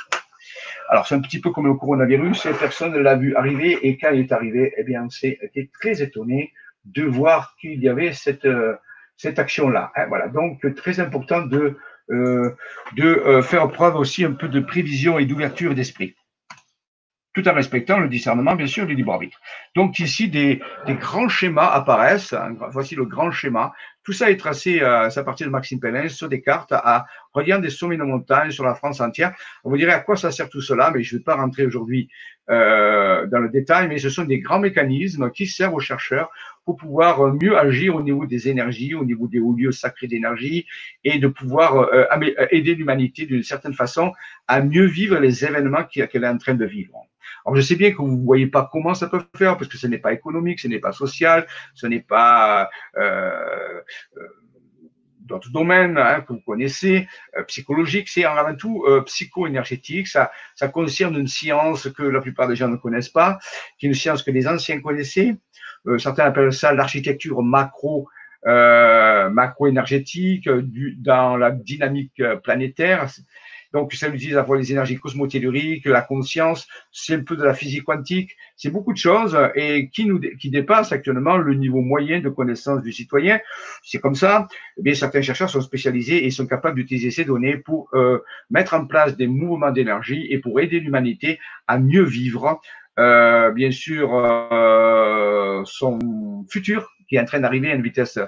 Alors, 0.89 1.07
c'est 1.07 1.15
un 1.15 1.21
petit 1.21 1.41
peu 1.41 1.51
comme 1.51 1.67
le 1.67 1.75
coronavirus. 1.75 2.49
Personne 2.59 2.93
ne 2.93 2.99
l'a 2.99 3.17
vu 3.17 3.35
arriver 3.35 3.79
et 3.87 3.97
quand 3.99 4.11
il 4.11 4.21
est 4.21 4.33
arrivé, 4.33 4.73
eh 4.77 4.85
bien, 4.85 5.05
on 5.05 5.11
s'est 5.11 5.39
été 5.43 5.71
très 5.73 6.03
étonné 6.03 6.53
de 6.85 7.03
voir 7.03 7.57
qu'il 7.61 7.83
y 7.83 7.89
avait 7.89 8.13
cette, 8.13 8.45
euh, 8.45 8.77
action-là. 9.25 9.93
Hein, 9.97 10.07
voilà. 10.09 10.29
Donc, 10.29 10.63
très 10.77 11.01
important 11.01 11.43
de, 11.43 11.77
euh, 12.11 12.55
de 12.97 13.05
euh, 13.05 13.43
faire 13.43 13.69
preuve 13.71 13.97
aussi 13.97 14.25
un 14.25 14.33
peu 14.33 14.49
de 14.49 14.61
prévision 14.61 15.19
et 15.19 15.27
d'ouverture 15.27 15.75
d'esprit 15.75 16.15
tout 17.37 17.47
en 17.49 17.53
respectant 17.53 17.99
le 17.99 18.09
discernement, 18.09 18.55
bien 18.55 18.67
sûr, 18.67 18.87
du 18.87 18.95
libre 18.95 19.13
arbitre. 19.13 19.39
Donc 19.75 19.99
ici, 19.99 20.31
des, 20.31 20.63
des 20.87 20.95
grands 20.95 21.29
schémas 21.29 21.69
apparaissent. 21.69 22.35
Voici 22.71 22.95
le 22.95 23.05
grand 23.05 23.31
schéma. 23.31 23.75
Tout 24.07 24.13
ça 24.13 24.31
est 24.31 24.37
tracé 24.37 24.81
euh, 24.83 25.09
à 25.09 25.25
partir 25.25 25.49
de 25.49 25.51
Maxime 25.51 25.81
Pellin 25.81 26.09
sur 26.09 26.29
des 26.29 26.41
cartes 26.41 26.71
à 26.71 27.07
reliant 27.33 27.59
des 27.59 27.71
sommets 27.71 27.97
de 27.97 28.05
montagne 28.05 28.53
sur 28.53 28.63
la 28.63 28.77
France 28.77 29.01
entière. 29.01 29.35
On 29.65 29.71
vous 29.71 29.77
dirait 29.77 29.95
à 29.95 29.99
quoi 29.99 30.15
ça 30.15 30.31
sert 30.31 30.49
tout 30.49 30.61
cela, 30.61 30.93
mais 30.95 31.03
je 31.03 31.17
ne 31.17 31.19
vais 31.19 31.25
pas 31.25 31.35
rentrer 31.35 31.67
aujourd'hui 31.67 32.09
euh, 32.49 33.27
dans 33.27 33.41
le 33.41 33.49
détail, 33.49 33.89
mais 33.89 33.99
ce 33.99 34.09
sont 34.09 34.23
des 34.23 34.39
grands 34.39 34.61
mécanismes 34.61 35.33
qui 35.33 35.49
servent 35.49 35.75
aux 35.75 35.81
chercheurs 35.81 36.31
pour 36.65 36.77
pouvoir 36.77 37.35
mieux 37.35 37.59
agir 37.59 37.97
au 37.97 38.03
niveau 38.03 38.27
des 38.27 38.49
énergies, 38.49 38.95
au 38.95 39.05
niveau 39.05 39.27
des 39.27 39.41
hauts 39.41 39.57
lieux 39.57 39.73
sacrés 39.73 40.07
d'énergie, 40.07 40.67
et 41.03 41.19
de 41.19 41.27
pouvoir 41.27 41.77
euh, 41.93 42.05
aider 42.53 42.77
l'humanité 42.77 43.27
d'une 43.27 43.43
certaine 43.43 43.75
façon 43.75 44.13
à 44.47 44.63
mieux 44.63 44.87
vivre 44.87 45.19
les 45.19 45.45
événements 45.45 45.83
qu'elle 45.83 46.23
est 46.23 46.29
en 46.29 46.39
train 46.39 46.55
de 46.55 46.65
vivre. 46.65 47.09
Alors, 47.47 47.57
je 47.57 47.63
sais 47.63 47.77
bien 47.77 47.93
que 47.93 47.99
vous 47.99 48.09
ne 48.09 48.25
voyez 48.25 48.49
pas 48.49 48.69
comment 48.73 48.95
ça 48.95 49.07
peut 49.07 49.23
faire, 49.37 49.57
parce 49.57 49.69
que 49.69 49.79
ce 49.79 49.87
n'est 49.87 49.99
pas 49.99 50.13
économique, 50.13 50.59
ce 50.59 50.67
n'est 50.67 50.81
pas 50.81 50.93
social, 50.93 51.47
ce 51.75 51.87
n'est 51.87 52.01
pas 52.01 52.69
euh, 52.97 53.81
euh, 54.17 54.29
d'autres 55.27 55.51
domaines 55.51 55.99
hein, 55.99 56.23
que 56.23 56.33
vous 56.33 56.41
connaissez, 56.41 57.07
euh, 57.37 57.43
psychologique, 57.45 58.09
c'est 58.09 58.25
avant 58.25 58.55
tout 58.55 58.85
euh, 58.87 59.03
psycho-énergétique. 59.03 60.09
Ça, 60.09 60.31
ça 60.55 60.69
concerne 60.69 61.17
une 61.17 61.27
science 61.27 61.89
que 61.91 62.03
la 62.03 62.21
plupart 62.21 62.49
des 62.49 62.57
gens 62.57 62.69
ne 62.69 62.77
connaissent 62.77 63.09
pas, 63.09 63.39
qui 63.79 63.87
est 63.87 63.89
une 63.89 63.95
science 63.95 64.23
que 64.23 64.31
les 64.31 64.47
anciens 64.49 64.81
connaissaient. 64.81 65.35
Euh, 65.87 65.99
certains 65.99 66.25
appellent 66.25 66.53
ça 66.53 66.73
l'architecture 66.73 67.43
macro 67.43 68.09
macro-énergétique 68.45 70.49
dans 70.49 71.37
la 71.37 71.51
dynamique 71.51 72.23
planétaire. 72.45 73.09
Donc, 73.77 73.93
ça 73.93 74.09
utilise 74.09 74.39
à 74.39 74.47
la 74.49 74.57
les 74.57 74.73
énergies 74.73 74.97
cosmotelluriques, 74.97 75.85
la 75.85 76.01
conscience, 76.01 76.67
c'est 76.91 77.17
un 77.17 77.23
peu 77.23 77.37
de 77.37 77.45
la 77.45 77.53
physique 77.53 77.85
quantique, 77.85 78.31
c'est 78.57 78.71
beaucoup 78.71 78.95
de 78.95 78.99
choses 78.99 79.37
et 79.55 79.91
qui 79.91 80.07
nous 80.07 80.19
qui 80.41 80.49
dépasse 80.49 80.93
actuellement 80.93 81.37
le 81.37 81.53
niveau 81.53 81.83
moyen 81.83 82.21
de 82.21 82.31
connaissance 82.31 82.81
du 82.83 82.91
citoyen. 82.91 83.39
C'est 83.83 83.99
comme 83.99 84.15
ça. 84.15 84.49
Eh 84.79 84.83
bien, 84.83 84.95
certains 84.95 85.21
chercheurs 85.21 85.51
sont 85.51 85.61
spécialisés 85.61 86.25
et 86.25 86.31
sont 86.31 86.47
capables 86.47 86.77
d'utiliser 86.77 87.11
ces 87.11 87.27
données 87.27 87.59
pour 87.59 87.91
euh, 87.93 88.21
mettre 88.49 88.73
en 88.73 88.87
place 88.87 89.15
des 89.15 89.27
mouvements 89.27 89.73
d'énergie 89.73 90.27
et 90.31 90.39
pour 90.39 90.59
aider 90.59 90.81
l'humanité 90.81 91.39
à 91.67 91.79
mieux 91.79 92.05
vivre. 92.05 92.63
Euh, 92.99 93.51
bien 93.51 93.73
sûr, 93.73 94.09
euh, 94.15 95.61
son 95.67 96.47
futur 96.49 96.89
qui 97.09 97.17
est 97.17 97.21
en 97.21 97.27
train 97.27 97.41
d'arriver 97.41 97.71
à 97.71 97.75
une 97.75 97.83
vitesse 97.83 98.19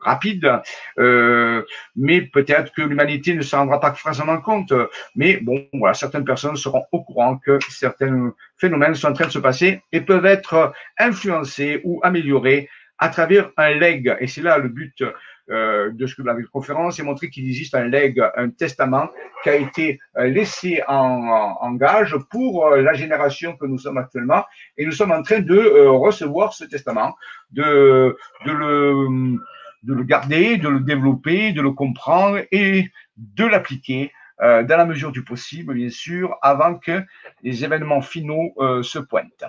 rapide, 0.00 0.60
euh, 0.98 1.62
mais 1.96 2.22
peut-être 2.22 2.72
que 2.72 2.82
l'humanité 2.82 3.34
ne 3.34 3.42
s'en 3.42 3.58
rendra 3.58 3.80
pas 3.80 3.92
forcément 3.92 4.40
compte. 4.40 4.72
Mais 5.16 5.38
bon, 5.38 5.66
voilà, 5.72 5.94
certaines 5.94 6.24
personnes 6.24 6.56
seront 6.56 6.84
au 6.92 7.02
courant 7.02 7.38
que 7.38 7.58
certains 7.68 8.32
phénomènes 8.56 8.94
sont 8.94 9.08
en 9.08 9.12
train 9.12 9.26
de 9.26 9.32
se 9.32 9.38
passer 9.38 9.82
et 9.92 10.00
peuvent 10.00 10.26
être 10.26 10.72
influencés 10.98 11.80
ou 11.84 12.00
améliorés 12.02 12.68
à 12.98 13.08
travers 13.08 13.50
un 13.56 13.70
leg. 13.70 14.16
Et 14.20 14.26
c'est 14.26 14.42
là 14.42 14.58
le 14.58 14.68
but 14.68 15.02
euh, 15.48 15.92
de 15.92 16.06
ce 16.08 16.16
que 16.16 16.22
la 16.22 16.34
conférence, 16.52 16.96
c'est 16.96 17.04
montrer 17.04 17.30
qu'il 17.30 17.46
existe 17.46 17.76
un 17.76 17.84
leg, 17.84 18.20
un 18.36 18.50
testament 18.50 19.08
qui 19.44 19.50
a 19.50 19.54
été 19.54 20.00
euh, 20.16 20.26
laissé 20.26 20.82
en, 20.88 21.72
gage 21.74 22.16
pour 22.30 22.66
euh, 22.66 22.82
la 22.82 22.94
génération 22.94 23.56
que 23.56 23.64
nous 23.64 23.78
sommes 23.78 23.98
actuellement. 23.98 24.44
Et 24.76 24.84
nous 24.84 24.92
sommes 24.92 25.12
en 25.12 25.22
train 25.22 25.38
de 25.38 25.86
recevoir 25.86 26.52
ce 26.52 26.64
testament, 26.64 27.16
de, 27.52 28.16
de 28.44 28.50
le 28.50 29.38
de 29.86 29.94
le 29.94 30.02
garder, 30.02 30.58
de 30.58 30.68
le 30.68 30.80
développer, 30.80 31.52
de 31.52 31.62
le 31.62 31.70
comprendre 31.70 32.40
et 32.50 32.90
de 33.16 33.44
l'appliquer 33.44 34.12
euh, 34.42 34.64
dans 34.64 34.76
la 34.76 34.84
mesure 34.84 35.12
du 35.12 35.24
possible, 35.24 35.74
bien 35.74 35.88
sûr, 35.88 36.36
avant 36.42 36.76
que 36.76 37.02
les 37.42 37.64
événements 37.64 38.02
finaux 38.02 38.52
euh, 38.58 38.82
se 38.82 38.98
pointent. 38.98 39.44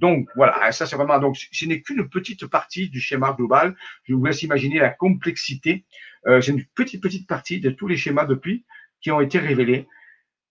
Donc 0.00 0.28
voilà, 0.34 0.72
ça 0.72 0.86
c'est 0.86 0.96
vraiment 0.96 1.18
donc 1.18 1.36
ce 1.36 1.64
n'est 1.66 1.80
qu'une 1.80 2.08
petite 2.08 2.46
partie 2.46 2.90
du 2.90 3.00
schéma 3.00 3.32
global. 3.32 3.76
Je 4.04 4.14
vous 4.14 4.24
laisse 4.24 4.42
imaginer 4.42 4.78
la 4.78 4.90
complexité. 4.90 5.84
Euh, 6.26 6.40
c'est 6.40 6.52
une 6.52 6.64
petite 6.74 7.02
petite 7.02 7.28
partie 7.28 7.60
de 7.60 7.70
tous 7.70 7.86
les 7.86 7.96
schémas 7.96 8.26
depuis 8.26 8.64
qui 9.00 9.10
ont 9.10 9.20
été 9.20 9.38
révélés 9.38 9.86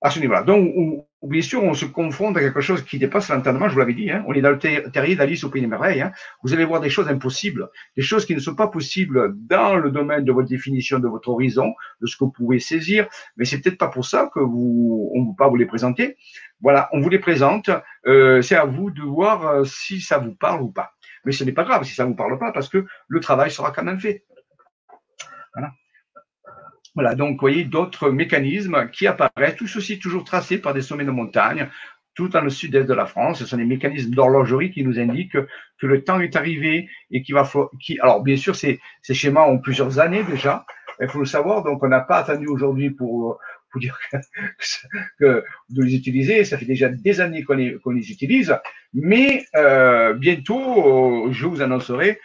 à 0.02 0.10
ce 0.10 0.20
niveau-là. 0.20 0.44
Donc, 0.44 0.74
bien 1.22 1.42
sûr, 1.42 1.64
on 1.64 1.74
se 1.74 1.86
confronte 1.86 2.38
à 2.38 2.40
quelque 2.40 2.62
chose 2.62 2.84
qui 2.84 2.98
dépasse 3.00 3.30
l'entendement, 3.30 3.68
je 3.68 3.74
vous 3.74 3.80
l'avais 3.80 3.94
dit, 3.94 4.10
hein. 4.10 4.24
on 4.28 4.34
est 4.34 4.42
dans 4.42 4.52
le 4.52 4.58
terrier 4.58 5.16
d'Alice 5.16 5.44
au 5.44 5.50
Pays 5.50 5.62
des 5.62 5.68
Merveilles. 5.68 6.02
Hein. 6.02 6.12
Vous 6.44 6.54
allez 6.54 6.64
voir 6.64 6.80
des 6.80 6.90
choses 6.90 7.10
impossibles, 7.10 7.70
des 7.98 8.02
choses 8.02 8.26
qui 8.26 8.34
ne 8.34 8.40
sont 8.40 8.56
pas 8.56 8.68
possibles 8.68 9.34
dans 9.36 9.76
le 9.76 9.92
domaine 9.92 10.24
de 10.24 10.32
votre 10.32 10.48
définition, 10.48 11.00
de 11.00 11.08
votre 11.08 11.30
horizon, 11.30 11.74
de 12.02 12.08
ce 12.08 12.16
que 12.16 12.24
vous 12.24 12.32
pouvez 12.32 12.60
saisir, 12.60 13.08
mais 13.36 13.44
c'est 13.44 13.60
peut-être 13.60 13.78
pas 13.78 13.90
pour 13.90 14.06
ça 14.06 14.30
que 14.34 14.40
vous, 14.40 15.12
on 15.14 15.26
ne 15.26 15.36
pas 15.36 15.50
vous 15.50 15.58
les 15.58 15.66
présenter. 15.66 16.16
Voilà, 16.62 16.90
on 16.94 17.02
vous 17.02 17.10
les 17.10 17.20
présente, 17.20 17.70
euh, 18.06 18.42
c'est 18.42 18.56
à 18.56 18.66
vous 18.66 18.92
de 18.92 19.02
voir 19.02 19.46
euh, 19.46 19.64
si 19.66 20.00
ça 20.00 20.18
vous 20.18 20.36
parle 20.36 20.62
ou 20.62 20.72
pas. 20.72 20.92
Mais 21.26 21.34
ce 21.34 21.44
n'est 21.44 21.52
pas 21.52 21.64
grave 21.64 21.84
si 21.84 21.94
ça 21.94 22.06
vous 22.06 22.16
parle 22.16 22.38
pas, 22.40 22.54
parce 22.54 22.70
que 22.70 22.86
le 23.08 23.20
travail 23.20 23.52
sera 23.52 23.72
quand 23.72 23.84
même 23.84 24.00
fait. 24.00 24.24
Voilà. 25.54 25.72
Voilà, 26.96 27.16
donc 27.16 27.34
vous 27.34 27.42
voyez 27.42 27.64
d'autres 27.64 28.10
mécanismes 28.10 28.90
qui 28.92 29.08
apparaissent, 29.08 29.56
tout 29.56 29.68
ceci 29.68 30.00
toujours 30.00 30.24
tracé 30.24 30.58
par 30.58 30.74
des 30.74 30.82
sommets 30.82 31.06
de 31.06 31.12
montagne, 31.12 31.70
tout 32.16 32.28
dans 32.28 32.42
le 32.42 32.50
sud-est 32.50 32.88
de 32.88 32.94
la 32.94 33.06
France. 33.06 33.40
Ce 33.40 33.46
sont 33.46 33.58
des 33.58 33.66
mécanismes 33.66 34.12
d'horlogerie 34.12 34.72
qui 34.72 34.84
nous 34.84 35.00
indiquent 35.00 35.32
que, 35.32 35.88
le 35.88 36.04
temps 36.04 36.20
est 36.20 36.36
arrivé 36.36 36.90
et 37.12 37.22
qu'il 37.22 37.36
va 37.36 37.50
qui, 37.80 38.00
alors 38.02 38.22
bien 38.22 38.36
sûr, 38.36 38.56
ces, 38.56 38.80
ces 39.02 39.14
schémas 39.14 39.48
ont 39.48 39.60
plusieurs 39.60 40.00
années 40.00 40.24
déjà. 40.24 40.66
Il 41.00 41.08
faut 41.08 41.20
le 41.20 41.26
savoir, 41.26 41.64
donc 41.64 41.82
on 41.82 41.88
n'a 41.88 42.02
pas 42.02 42.18
attendu 42.18 42.48
aujourd'hui 42.48 42.90
pour, 42.90 43.40
pour 43.72 43.80
dire 43.80 43.98
que, 45.20 45.44
de 45.70 45.84
les 45.84 45.96
utiliser. 45.96 46.44
Ça 46.44 46.58
fait 46.58 46.66
déjà 46.66 46.90
des 46.90 47.22
années 47.22 47.44
qu'on 47.44 47.54
les, 47.54 47.78
qu'on 47.80 47.92
les 47.92 48.12
utilise, 48.12 48.58
mais 48.94 49.46
euh, 49.56 50.14
bientôt, 50.14 51.32
je 51.32 51.46
vous 51.46 51.62
annoncerai 51.62 52.20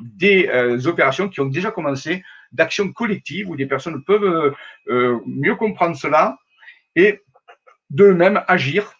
des 0.00 0.48
euh, 0.48 0.86
opérations 0.86 1.28
qui 1.28 1.40
ont 1.40 1.46
déjà 1.46 1.70
commencé 1.70 2.22
d'action 2.52 2.92
collective 2.92 3.48
où 3.50 3.56
des 3.56 3.66
personnes 3.66 4.02
peuvent 4.04 4.24
euh, 4.24 4.50
euh, 4.88 5.20
mieux 5.26 5.56
comprendre 5.56 5.96
cela 5.96 6.38
et 6.96 7.20
de 7.90 8.06
même 8.06 8.42
agir 8.48 8.92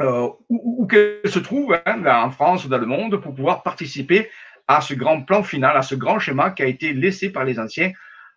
euh, 0.00 0.28
où, 0.48 0.86
qu'elles 0.86 1.20
se 1.24 1.38
trouvent, 1.38 1.78
hein, 1.86 2.04
en 2.06 2.30
France 2.30 2.64
ou 2.64 2.68
dans 2.68 2.78
le 2.78 2.86
monde, 2.86 3.20
pour 3.20 3.34
pouvoir 3.34 3.62
participer 3.62 4.30
à 4.66 4.80
ce 4.80 4.94
grand 4.94 5.22
plan 5.22 5.42
final, 5.42 5.76
à 5.76 5.82
ce 5.82 5.94
grand 5.94 6.18
schéma 6.18 6.50
qui 6.50 6.62
a 6.62 6.66
été 6.66 6.92
laissé 6.92 7.30
par 7.30 7.44
les 7.44 7.58
anciens 7.58 7.92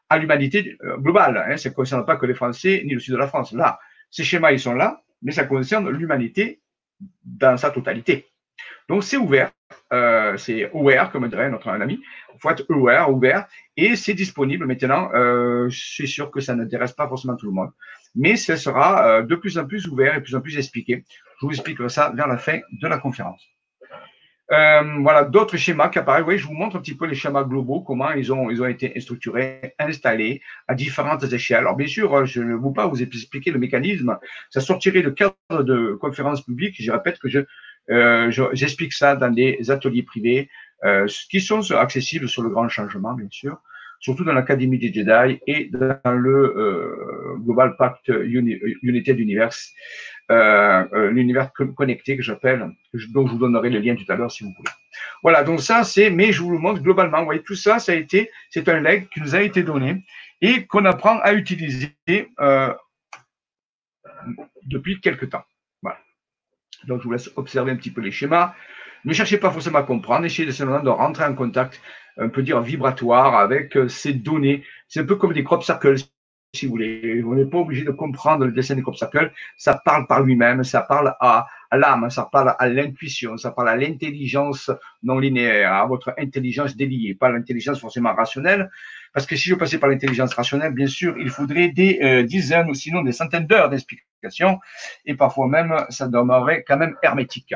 à 0.09 0.17
l'humanité 0.17 0.77
globale. 0.97 1.43
Hein. 1.47 1.57
Ça 1.57 1.69
ne 1.69 1.73
concerne 1.73 2.05
pas 2.05 2.17
que 2.17 2.25
les 2.25 2.33
Français 2.33 2.83
ni 2.85 2.93
le 2.93 2.99
sud 2.99 3.13
de 3.13 3.19
la 3.19 3.27
France. 3.27 3.53
Là, 3.53 3.79
ces 4.11 4.23
schémas, 4.23 4.51
ils 4.51 4.59
sont 4.59 4.73
là, 4.73 5.01
mais 5.21 5.31
ça 5.31 5.45
concerne 5.45 5.89
l'humanité 5.89 6.61
dans 7.23 7.57
sa 7.57 7.71
totalité. 7.71 8.27
Donc 8.87 9.03
c'est 9.03 9.17
ouvert, 9.17 9.51
c'est 10.37 10.69
aware 10.73 11.11
comme 11.11 11.27
dirait 11.27 11.49
notre 11.49 11.69
ami. 11.69 12.01
Faut 12.67 12.73
aware, 12.73 13.11
ouvert, 13.11 13.47
et 13.75 13.95
c'est 13.95 14.13
disponible 14.13 14.65
maintenant. 14.65 15.09
Euh, 15.13 15.69
c'est 15.69 16.07
sûr 16.07 16.31
que 16.31 16.39
ça 16.39 16.55
n'intéresse 16.55 16.93
pas 16.93 17.07
forcément 17.07 17.35
tout 17.35 17.47
le 17.47 17.53
monde, 17.53 17.71
mais 18.15 18.35
ce 18.35 18.55
sera 18.55 19.07
euh, 19.07 19.21
de 19.23 19.35
plus 19.35 19.57
en 19.57 19.65
plus 19.65 19.87
ouvert 19.87 20.15
et 20.15 20.19
de 20.19 20.23
plus 20.23 20.35
en 20.35 20.41
plus 20.41 20.57
expliqué. 20.57 21.03
Je 21.41 21.45
vous 21.45 21.51
expliquerai 21.51 21.89
ça 21.89 22.11
vers 22.15 22.27
la 22.27 22.37
fin 22.37 22.59
de 22.71 22.87
la 22.87 22.97
conférence. 22.97 23.43
Euh, 24.51 24.83
voilà, 25.01 25.23
d'autres 25.23 25.57
schémas 25.57 25.89
qui 25.89 25.97
apparaissent. 25.97 26.25
Oui, 26.27 26.37
je 26.37 26.45
vous 26.45 26.53
montre 26.53 26.75
un 26.75 26.79
petit 26.79 26.95
peu 26.95 27.07
les 27.07 27.15
schémas 27.15 27.43
globaux, 27.43 27.81
comment 27.81 28.11
ils 28.11 28.31
ont, 28.31 28.51
ils 28.51 28.61
ont 28.61 28.67
été 28.67 28.99
structurés, 28.99 29.73
installés 29.79 30.41
à 30.67 30.75
différentes 30.75 31.23
échelles. 31.23 31.57
Alors, 31.57 31.75
bien 31.75 31.87
sûr, 31.87 32.25
je 32.27 32.41
ne 32.41 32.53
veux 32.53 32.73
pas 32.73 32.85
vous 32.85 33.01
expliquer 33.01 33.49
le 33.49 33.57
mécanisme. 33.57 34.17
Ça 34.51 34.61
sortirait 34.61 35.01
de 35.01 35.09
cadre 35.09 35.63
de 35.63 35.97
conférence 35.99 36.43
publique. 36.43 36.75
Je 36.77 36.91
répète 36.91 37.17
que 37.17 37.27
je, 37.27 37.39
euh, 37.89 38.31
j'explique 38.53 38.93
ça 38.93 39.15
dans 39.15 39.31
des 39.31 39.71
ateliers 39.71 40.03
privés 40.03 40.49
qui 41.29 41.41
sont 41.41 41.71
accessibles 41.71 42.27
sur 42.27 42.43
le 42.43 42.49
grand 42.49 42.69
changement, 42.69 43.13
bien 43.13 43.27
sûr, 43.29 43.61
surtout 43.99 44.23
dans 44.23 44.33
l'Académie 44.33 44.77
des 44.77 44.93
Jedi 44.93 45.39
et 45.47 45.69
dans 45.71 46.11
le 46.11 46.53
euh, 46.57 47.35
Global 47.37 47.75
Pact 47.77 48.09
Unité 48.09 49.13
d'Univers, 49.13 49.55
euh, 50.31 50.85
euh, 50.93 51.11
l'univers 51.11 51.51
connecté 51.53 52.17
que 52.17 52.23
j'appelle, 52.23 52.71
dont 53.09 53.27
je 53.27 53.31
vous 53.31 53.39
donnerai 53.39 53.69
le 53.69 53.79
lien 53.79 53.95
tout 53.95 54.11
à 54.11 54.15
l'heure 54.15 54.31
si 54.31 54.43
vous 54.43 54.51
voulez. 54.57 54.71
Voilà, 55.23 55.43
donc 55.43 55.61
ça 55.61 55.83
c'est, 55.83 56.09
mais 56.09 56.31
je 56.31 56.41
vous 56.41 56.51
le 56.51 56.57
montre 56.57 56.81
globalement. 56.81 57.19
Vous 57.19 57.25
voyez, 57.25 57.43
tout 57.43 57.55
ça, 57.55 57.79
ça 57.79 57.91
a 57.91 57.95
été, 57.95 58.29
c'est 58.49 58.67
un 58.69 58.79
leg 58.79 59.07
qui 59.09 59.21
nous 59.21 59.35
a 59.35 59.41
été 59.41 59.63
donné 59.63 60.03
et 60.41 60.65
qu'on 60.65 60.85
apprend 60.85 61.19
à 61.19 61.33
utiliser 61.33 61.95
euh, 62.39 62.73
depuis 64.65 64.99
quelques 64.99 65.29
temps. 65.29 65.43
Donc, 66.87 67.01
je 67.01 67.07
vous 67.07 67.13
laisse 67.13 67.31
observer 67.35 67.71
un 67.71 67.75
petit 67.75 67.91
peu 67.91 68.01
les 68.01 68.11
schémas. 68.11 68.53
Ne 69.05 69.13
cherchez 69.13 69.37
pas 69.37 69.51
forcément 69.51 69.77
à 69.77 69.83
comprendre, 69.83 70.25
essayez 70.25 70.51
simplement 70.51 70.81
de 70.81 70.89
rentrer 70.89 71.25
en 71.25 71.35
contact, 71.35 71.79
on 72.17 72.29
peut 72.29 72.41
dire 72.41 72.59
vibratoire, 72.61 73.35
avec 73.35 73.77
euh, 73.77 73.87
ces 73.87 74.13
données. 74.13 74.63
C'est 74.87 75.01
un 75.01 75.05
peu 75.05 75.15
comme 75.15 75.31
des 75.31 75.43
crop 75.43 75.63
circles, 75.63 75.97
si 76.55 76.65
vous 76.65 76.71
voulez. 76.71 77.21
On 77.23 77.35
n'est 77.35 77.45
pas 77.45 77.59
obligé 77.59 77.83
de 77.83 77.91
comprendre 77.91 78.45
le 78.45 78.51
dessin 78.51 78.73
des 78.73 78.81
crop 78.81 78.95
circles. 78.95 79.31
Ça 79.57 79.79
parle 79.85 80.07
par 80.07 80.23
lui-même, 80.23 80.63
ça 80.63 80.81
parle 80.81 81.13
à, 81.19 81.45
l'âme, 81.71 82.09
ça 82.09 82.27
parle 82.31 82.55
à 82.57 82.67
l'intuition, 82.67 83.37
ça 83.37 83.51
parle 83.51 83.69
à 83.69 83.75
l'intelligence 83.75 84.71
non 85.03 85.19
linéaire, 85.19 85.73
à 85.73 85.85
votre 85.85 86.15
intelligence 86.17 86.75
déliée, 86.75 87.13
pas 87.13 87.29
l'intelligence 87.29 87.79
forcément 87.79 88.15
rationnelle. 88.15 88.71
Parce 89.13 89.27
que 89.27 89.35
si 89.35 89.49
je 89.49 89.55
passais 89.55 89.77
par 89.77 89.89
l'intelligence 89.89 90.33
rationnelle, 90.33 90.73
bien 90.73 90.87
sûr, 90.87 91.15
il 91.19 91.29
faudrait 91.29 91.67
des 91.67 91.99
euh, 92.01 92.23
dizaines 92.23 92.71
ou 92.71 92.73
sinon 92.73 93.03
des 93.03 93.11
centaines 93.11 93.45
d'heures 93.45 93.69
d'explication 93.69 94.59
et 95.05 95.13
parfois 95.13 95.47
même, 95.47 95.85
ça 95.89 96.07
demeurerait 96.07 96.63
quand 96.67 96.77
même 96.77 96.95
hermétique. 97.03 97.53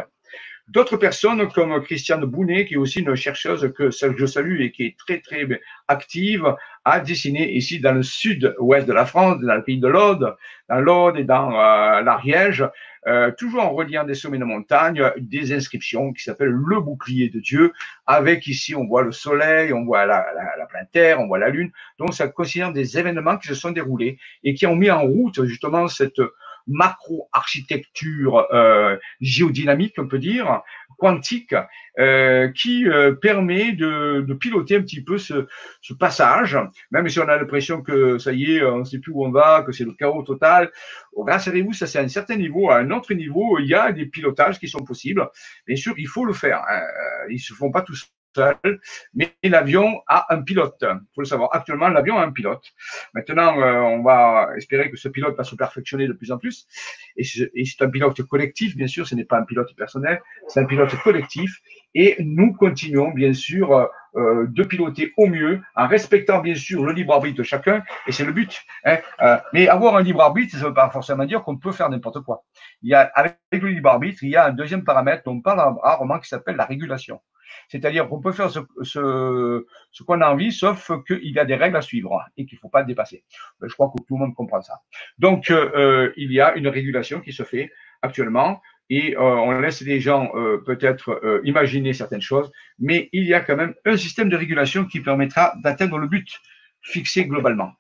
D'autres 0.70 0.98
personnes 0.98 1.48
comme 1.52 1.82
Christiane 1.82 2.26
Bounet, 2.26 2.66
qui 2.66 2.76
est 2.76 2.78
aussi 2.78 3.00
une 3.00 3.16
chercheuse 3.16 3.74
que 3.76 3.90
je 3.90 4.26
salue 4.28 4.62
et 4.62 4.72
qui 4.72 4.86
est 4.86 4.98
très 4.98 5.20
très 5.20 5.48
active, 5.88 6.56
a 6.86 7.00
dessiné 7.00 7.52
ici 7.54 7.80
dans 7.80 7.94
le 7.94 8.04
sud-ouest 8.04 8.88
de 8.88 8.94
la 8.94 9.06
France, 9.06 9.40
dans 9.42 9.56
le 9.56 9.64
pays 9.64 9.80
de 9.80 9.88
l'Aude, 9.88 10.36
dans 10.70 10.80
l'Aude 10.80 11.18
et 11.18 11.24
dans 11.24 11.52
euh, 11.52 12.02
l'Ariège, 12.02 12.64
euh, 13.08 13.32
toujours 13.32 13.64
en 13.64 13.72
reliant 13.72 14.04
des 14.04 14.14
sommets 14.14 14.38
de 14.38 14.44
montagne, 14.44 15.02
des 15.18 15.54
inscriptions 15.54 16.14
qui 16.14 16.24
s'appellent 16.24 16.50
le 16.50 16.80
bouclier 16.80 17.30
de 17.30 17.40
Dieu, 17.40 17.74
avec 18.06 18.46
ici 18.46 18.76
on 18.76 18.86
voit 18.86 19.02
le 19.02 19.12
soleil, 19.12 19.74
on 19.74 19.86
voit 19.86 20.06
la, 20.06 20.24
la, 20.36 20.56
la 20.56 20.66
pleine 20.68 20.88
terre, 20.92 21.20
on 21.20 21.26
voit 21.26 21.40
la 21.40 21.50
lune. 21.50 21.72
Donc 21.98 22.14
ça 22.14 22.28
concerne 22.28 22.74
des 22.74 23.00
événements 23.00 23.38
qui 23.38 23.48
se 23.48 23.56
sont 23.56 23.72
déroulés 23.72 24.20
et 24.44 24.54
qui 24.54 24.68
ont 24.68 24.76
mis 24.76 24.92
en 24.92 25.02
route 25.02 25.44
justement 25.46 25.88
cette 25.88 26.22
macro-architecture 26.70 28.48
euh, 28.54 28.96
géodynamique, 29.20 29.96
on 29.98 30.08
peut 30.08 30.20
dire, 30.20 30.62
quantique, 30.98 31.56
euh, 31.98 32.50
qui 32.50 32.88
euh, 32.88 33.14
permet 33.14 33.74
de, 33.74 34.24
de, 34.28 34.34
piloter 34.34 34.78
un 34.78 34.82
petit 34.82 35.04
peu 35.04 35.18
ce, 35.18 35.48
ce, 35.82 35.94
passage, 35.94 36.58
même 36.92 37.10
si 37.10 37.20
on 37.20 37.28
a 37.28 37.38
l'impression 37.38 37.82
que 37.82 38.18
ça 38.18 38.32
y 38.32 38.56
est, 38.56 38.64
on 38.64 38.80
ne 38.80 38.84
sait 38.84 39.00
plus 39.00 39.12
où 39.12 39.26
on 39.26 39.32
va, 39.32 39.64
que 39.64 39.72
c'est 39.72 39.86
le 39.86 39.94
chaos 39.94 40.24
total. 40.24 40.72
Rassurez-vous, 41.18 41.74
ça 41.74 41.88
c'est 41.88 42.00
à 42.00 42.04
un 42.04 42.08
certain 42.08 42.36
niveau. 42.36 42.70
À 42.70 42.78
un 42.78 42.92
autre 42.92 43.14
niveau, 43.14 43.60
il 43.60 43.68
y 43.68 43.74
a 43.74 43.92
des 43.92 44.06
pilotages 44.06 44.60
qui 44.60 44.68
sont 44.68 44.84
possibles. 44.84 45.28
Bien 45.66 45.76
sûr, 45.76 45.94
il 45.98 46.08
faut 46.08 46.26
le 46.26 46.34
faire. 46.34 46.64
Hein. 46.70 46.82
Ils 47.30 47.40
se 47.40 47.54
font 47.54 47.72
pas 47.72 47.82
tous 47.82 48.10
seul, 48.36 48.80
mais 49.14 49.34
l'avion 49.44 50.02
a 50.08 50.34
un 50.34 50.42
pilote. 50.42 50.78
Il 50.82 51.14
faut 51.16 51.22
le 51.22 51.26
savoir. 51.26 51.50
Actuellement, 51.54 51.90
l'avion 51.90 52.18
a 52.18 52.24
un 52.24 52.32
pilote. 52.32 52.64
Maintenant, 53.14 53.60
euh, 53.60 53.80
on 53.82 54.04
va 54.04 54.50
espérer 54.58 54.90
que 54.92 54.98
ce 54.98 55.10
pilote 55.10 55.36
va 55.38 55.44
se 55.44 55.56
perfectionner 55.56 56.08
de 56.08 56.14
plus 56.14 56.32
en 56.32 56.38
plus. 56.38 56.68
Et 57.16 57.24
c'est 57.24 57.82
un 57.82 57.90
pilote 57.90 58.22
collectif, 58.24 58.76
bien 58.76 58.88
sûr, 58.88 59.08
ce 59.08 59.16
n'est 59.16 59.26
pas 59.26 59.40
un 59.40 59.44
pilote 59.44 59.76
personnel, 59.76 60.22
c'est 60.48 60.60
un 60.60 60.66
pilote 60.66 60.96
collectif. 61.04 61.60
Et 61.96 62.16
nous 62.20 62.54
continuons, 62.54 63.12
bien 63.12 63.34
sûr, 63.34 63.90
euh, 64.16 64.48
de 64.48 64.64
piloter 64.64 65.14
au 65.18 65.28
mieux, 65.28 65.62
en 65.76 65.88
respectant, 65.88 66.40
bien 66.40 66.56
sûr, 66.56 66.84
le 66.84 66.94
libre 66.94 67.14
arbitre 67.14 67.38
de 67.38 67.44
chacun. 67.44 67.84
Et 68.08 68.12
c'est 68.12 68.26
le 68.26 68.32
but. 68.32 68.62
Hein. 68.86 68.98
Euh, 69.22 69.38
mais 69.54 69.68
avoir 69.68 69.96
un 69.96 70.02
libre 70.02 70.22
arbitre, 70.22 70.54
ça 70.54 70.64
ne 70.64 70.68
veut 70.68 70.74
pas 70.74 70.90
forcément 70.90 71.26
dire 71.26 71.44
qu'on 71.44 71.58
peut 71.58 71.72
faire 71.72 71.90
n'importe 71.90 72.22
quoi. 72.22 72.44
Il 72.82 72.90
y 72.90 72.96
a, 72.96 73.12
avec 73.14 73.38
le 73.52 73.70
libre 73.70 73.90
arbitre, 73.90 74.24
il 74.24 74.30
y 74.30 74.36
a 74.36 74.46
un 74.46 74.52
deuxième 74.52 74.84
paramètre 74.84 75.24
dont 75.26 75.34
on 75.34 75.42
parle 75.42 75.60
rarement 75.82 76.20
qui 76.20 76.28
s'appelle 76.28 76.56
la 76.56 76.66
régulation. 76.66 77.22
C'est-à-dire 77.68 78.08
qu'on 78.10 78.22
peut 78.22 78.32
faire 78.32 78.50
ce, 78.50 80.04
qu'on 80.04 80.22
a 80.22 80.30
envie, 80.30 80.52
sauf 80.52 80.92
qu'il 81.06 81.32
y 81.32 81.40
a 81.40 81.46
des 81.46 81.56
règles 81.56 81.78
à 81.78 81.82
suivre 81.82 82.24
et 82.38 82.46
qu'il 82.46 82.58
ne 82.58 82.60
faut 82.60 82.70
pas 82.70 82.84
dépasser. 82.84 83.24
Ben, 83.60 83.68
je 83.68 83.74
crois 83.74 83.92
que 83.96 84.04
tout 84.04 84.16
le 84.16 84.20
monde 84.20 84.36
comprend 84.36 84.62
ça. 84.62 84.82
Donc, 85.18 85.52
euh, 85.52 85.72
euh, 85.76 86.14
il 86.18 86.32
y 86.32 86.42
a 86.42 86.56
une 86.56 86.68
régulation 86.68 87.22
qui 87.22 87.34
se 87.34 87.44
fait 87.44 87.72
actuellement 88.02 88.62
et 88.90 89.16
euh, 89.16 89.22
on 89.22 89.52
laisse 89.60 89.82
les 89.82 90.00
gens 90.00 90.32
euh, 90.36 90.58
peut-être 90.66 91.12
euh, 91.24 91.42
imaginer 91.44 91.94
certaines 91.94 92.22
choses, 92.22 92.52
mais 92.80 93.10
il 93.14 93.24
y 93.24 93.34
a 93.34 93.40
quand 93.40 93.56
même 93.56 93.76
un 93.86 93.98
système 93.98 94.30
de 94.30 94.36
régulation 94.36 94.86
qui 94.86 95.00
permettra 95.00 95.54
d'atteindre 95.64 96.00
le 96.00 96.08
but 96.08 96.28
fixé 96.82 97.26
globalement. 97.26 97.72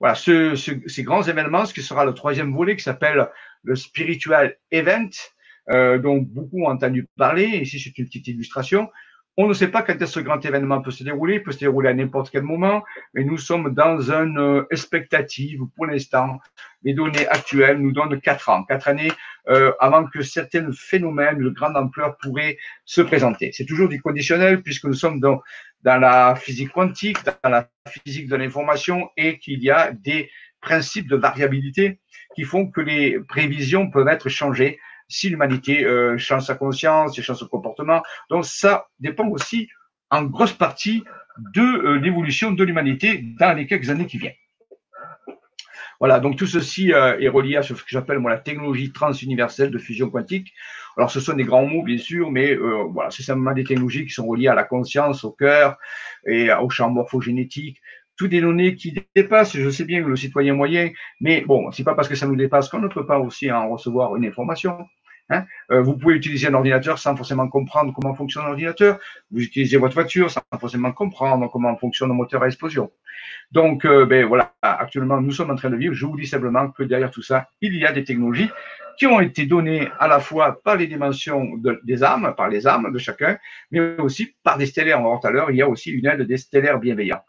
Voilà, 0.00 0.14
ce, 0.14 0.56
ce, 0.56 0.72
ces 0.86 1.02
grands 1.04 1.22
événements, 1.22 1.64
ce 1.64 1.74
qui 1.74 1.82
sera 1.82 2.04
le 2.04 2.14
troisième 2.14 2.52
volet 2.52 2.76
qui 2.76 2.82
s'appelle 2.82 3.28
le 3.62 3.76
Spiritual 3.76 4.56
Event, 4.70 5.10
dont 5.68 6.16
beaucoup 6.16 6.62
ont 6.62 6.68
entendu 6.68 7.06
parler. 7.18 7.44
Ici, 7.44 7.78
c'est 7.78 7.98
une 7.98 8.06
petite 8.06 8.26
illustration. 8.28 8.88
On 9.40 9.46
ne 9.46 9.54
sait 9.54 9.68
pas 9.68 9.82
quand 9.82 10.04
ce 10.04 10.18
grand 10.18 10.44
événement 10.44 10.82
peut 10.82 10.90
se 10.90 11.04
dérouler, 11.04 11.36
il 11.36 11.42
peut 11.44 11.52
se 11.52 11.60
dérouler 11.60 11.90
à 11.90 11.94
n'importe 11.94 12.28
quel 12.30 12.42
moment, 12.42 12.82
mais 13.14 13.22
nous 13.22 13.38
sommes 13.38 13.72
dans 13.72 14.10
une 14.10 14.36
euh, 14.36 14.66
expectative 14.72 15.60
pour 15.76 15.86
l'instant. 15.86 16.40
Les 16.82 16.92
données 16.92 17.28
actuelles 17.28 17.78
nous 17.78 17.92
donnent 17.92 18.20
quatre 18.20 18.48
ans, 18.48 18.64
quatre 18.64 18.88
années 18.88 19.12
euh, 19.48 19.70
avant 19.78 20.06
que 20.06 20.22
certains 20.22 20.68
phénomènes 20.72 21.38
de 21.38 21.50
grande 21.50 21.76
ampleur 21.76 22.16
pourraient 22.16 22.58
se 22.84 23.00
présenter. 23.00 23.52
C'est 23.52 23.64
toujours 23.64 23.88
du 23.88 24.02
conditionnel 24.02 24.60
puisque 24.60 24.86
nous 24.86 24.94
sommes 24.94 25.20
dans, 25.20 25.40
dans 25.84 25.98
la 25.98 26.34
physique 26.34 26.72
quantique, 26.72 27.18
dans 27.24 27.50
la 27.50 27.68
physique 27.86 28.26
de 28.26 28.34
l'information 28.34 29.08
et 29.16 29.38
qu'il 29.38 29.62
y 29.62 29.70
a 29.70 29.92
des 29.92 30.32
principes 30.60 31.08
de 31.08 31.14
variabilité 31.14 32.00
qui 32.34 32.42
font 32.42 32.66
que 32.66 32.80
les 32.80 33.20
prévisions 33.20 33.88
peuvent 33.88 34.08
être 34.08 34.28
changées 34.28 34.80
si 35.08 35.30
l'humanité 35.30 35.84
euh, 35.84 36.18
change 36.18 36.44
sa 36.44 36.54
conscience, 36.54 37.18
change 37.20 37.38
son 37.38 37.46
comportement. 37.46 38.02
Donc 38.30 38.44
ça 38.44 38.86
dépend 39.00 39.26
aussi 39.28 39.68
en 40.10 40.24
grosse 40.24 40.52
partie 40.52 41.04
de 41.54 41.62
euh, 41.62 41.98
l'évolution 41.98 42.52
de 42.52 42.64
l'humanité 42.64 43.22
dans 43.38 43.56
les 43.56 43.66
quelques 43.66 43.90
années 43.90 44.06
qui 44.06 44.18
viennent. 44.18 44.32
Voilà, 46.00 46.20
donc 46.20 46.36
tout 46.36 46.46
ceci 46.46 46.92
euh, 46.92 47.18
est 47.18 47.28
relié 47.28 47.56
à 47.56 47.62
ce 47.62 47.72
que 47.72 47.80
j'appelle 47.86 48.20
moi 48.20 48.30
la 48.30 48.38
technologie 48.38 48.92
transuniverselle 48.92 49.70
de 49.70 49.78
fusion 49.78 50.10
quantique. 50.10 50.52
Alors 50.96 51.10
ce 51.10 51.18
sont 51.18 51.34
des 51.34 51.44
grands 51.44 51.66
mots 51.66 51.82
bien 51.82 51.98
sûr, 51.98 52.30
mais 52.30 52.54
voilà, 52.54 53.10
c'est 53.10 53.22
simplement 53.22 53.52
des 53.52 53.64
technologies 53.64 54.04
qui 54.04 54.12
sont 54.12 54.26
reliées 54.26 54.48
à 54.48 54.54
la 54.54 54.64
conscience, 54.64 55.24
au 55.24 55.32
cœur 55.32 55.76
et 56.26 56.52
au 56.52 56.70
champ 56.70 56.90
morphogénétique, 56.90 57.80
toutes 58.18 58.30
des 58.30 58.40
données 58.40 58.74
qui 58.74 58.94
dépassent, 59.14 59.56
je 59.56 59.70
sais 59.70 59.84
bien, 59.84 60.06
le 60.06 60.16
citoyen 60.16 60.52
moyen, 60.52 60.90
mais 61.20 61.42
bon, 61.42 61.70
c'est 61.70 61.84
pas 61.84 61.94
parce 61.94 62.08
que 62.08 62.16
ça 62.16 62.26
nous 62.26 62.36
dépasse 62.36 62.68
qu'on 62.68 62.80
ne 62.80 62.88
peut 62.88 63.06
pas 63.06 63.20
aussi 63.20 63.50
en 63.50 63.70
recevoir 63.70 64.16
une 64.16 64.26
information. 64.26 64.76
Hein. 65.30 65.44
Euh, 65.70 65.82
vous 65.82 65.96
pouvez 65.96 66.14
utiliser 66.14 66.48
un 66.48 66.54
ordinateur 66.54 66.98
sans 66.98 67.14
forcément 67.16 67.48
comprendre 67.48 67.92
comment 67.94 68.14
fonctionne 68.14 68.44
l'ordinateur. 68.44 68.98
Vous 69.30 69.42
utilisez 69.42 69.76
votre 69.76 69.94
voiture 69.94 70.30
sans 70.30 70.40
forcément 70.58 70.92
comprendre 70.92 71.50
comment 71.50 71.76
fonctionne 71.76 72.08
le 72.08 72.14
moteur 72.14 72.42
à 72.42 72.46
explosion. 72.46 72.90
Donc, 73.50 73.84
euh, 73.84 74.06
ben 74.06 74.24
voilà, 74.24 74.54
actuellement, 74.62 75.20
nous 75.20 75.32
sommes 75.32 75.50
en 75.50 75.56
train 75.56 75.70
de 75.70 75.76
vivre. 75.76 75.94
Je 75.94 76.06
vous 76.06 76.16
dis 76.16 76.26
simplement 76.26 76.70
que 76.70 76.82
derrière 76.82 77.10
tout 77.10 77.22
ça, 77.22 77.48
il 77.60 77.74
y 77.76 77.84
a 77.84 77.92
des 77.92 78.04
technologies 78.04 78.50
qui 78.98 79.06
ont 79.06 79.20
été 79.20 79.46
données 79.46 79.88
à 80.00 80.08
la 80.08 80.18
fois 80.18 80.60
par 80.62 80.76
les 80.76 80.86
dimensions 80.86 81.52
des 81.84 82.02
âmes, 82.02 82.34
par 82.36 82.48
les 82.48 82.66
âmes 82.66 82.92
de 82.92 82.98
chacun, 82.98 83.38
mais 83.70 83.96
aussi 83.98 84.34
par 84.42 84.58
des 84.58 84.66
stellaires. 84.66 85.00
On 85.00 85.12
va 85.12 85.20
tout 85.20 85.26
à 85.28 85.30
l'heure, 85.30 85.50
il 85.50 85.56
y 85.56 85.62
a 85.62 85.68
aussi 85.68 85.90
une 85.90 86.06
aide 86.06 86.22
des 86.22 86.36
stellaires 86.36 86.80
bienveillants. 86.80 87.22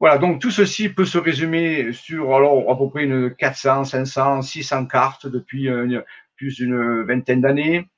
Voilà, 0.00 0.18
donc 0.18 0.40
tout 0.40 0.50
ceci 0.50 0.88
peut 0.88 1.04
se 1.04 1.18
résumer 1.18 1.92
sur 1.92 2.34
alors 2.34 2.70
à 2.70 2.76
peu 2.76 2.88
près 2.90 3.04
une 3.04 3.34
400, 3.34 3.84
500, 3.84 4.42
600 4.42 4.86
cartes 4.86 5.26
depuis 5.26 5.66
une, 5.68 6.04
plus 6.36 6.56
d'une 6.56 7.02
vingtaine 7.02 7.40
d'années, 7.40 7.88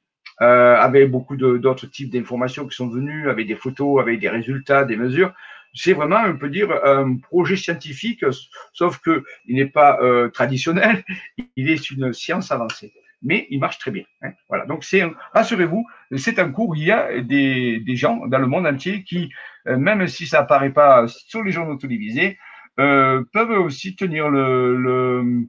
euh, 0.42 0.76
avec 0.76 1.10
beaucoup 1.10 1.36
d'autres 1.36 1.86
types 1.86 2.10
d'informations 2.10 2.66
qui 2.66 2.76
sont 2.76 2.88
venues, 2.88 3.30
avec 3.30 3.46
des 3.46 3.56
photos, 3.56 4.00
avec 4.00 4.20
des 4.20 4.28
résultats, 4.28 4.84
des 4.84 4.96
mesures. 4.96 5.32
C'est 5.72 5.94
vraiment, 5.94 6.22
on 6.26 6.36
peut 6.36 6.50
dire, 6.50 6.70
un 6.84 7.16
projet 7.16 7.56
scientifique, 7.56 8.24
sauf 8.72 8.98
que 8.98 9.24
il 9.46 9.56
n'est 9.56 9.66
pas 9.66 9.98
euh, 10.02 10.28
traditionnel, 10.28 11.04
il 11.56 11.70
est 11.70 11.90
une 11.90 12.12
science 12.12 12.50
avancée. 12.52 12.92
mais 13.22 13.46
il 13.50 13.60
marche 13.60 13.78
très 13.78 13.90
bien. 13.90 14.04
Hein. 14.22 14.32
Voilà. 14.48 14.66
Donc 14.66 14.84
rassurez-vous, 15.32 15.86
c'est 16.16 16.38
un 16.38 16.50
cours. 16.50 16.76
Il 16.76 16.84
y 16.84 16.90
a 16.90 17.20
des, 17.22 17.82
gens 17.96 18.26
dans 18.26 18.38
le 18.38 18.46
monde 18.46 18.66
entier 18.66 19.04
qui, 19.04 19.30
euh, 19.68 19.78
même 19.78 20.06
si 20.06 20.26
ça 20.26 20.40
apparaît 20.40 20.72
pas 20.72 21.06
sur 21.08 21.42
les 21.42 21.52
journaux 21.52 21.76
télévisés, 21.76 22.38
euh, 22.78 23.24
peuvent 23.32 23.58
aussi 23.58 23.96
tenir 23.96 24.28
le 24.28 25.46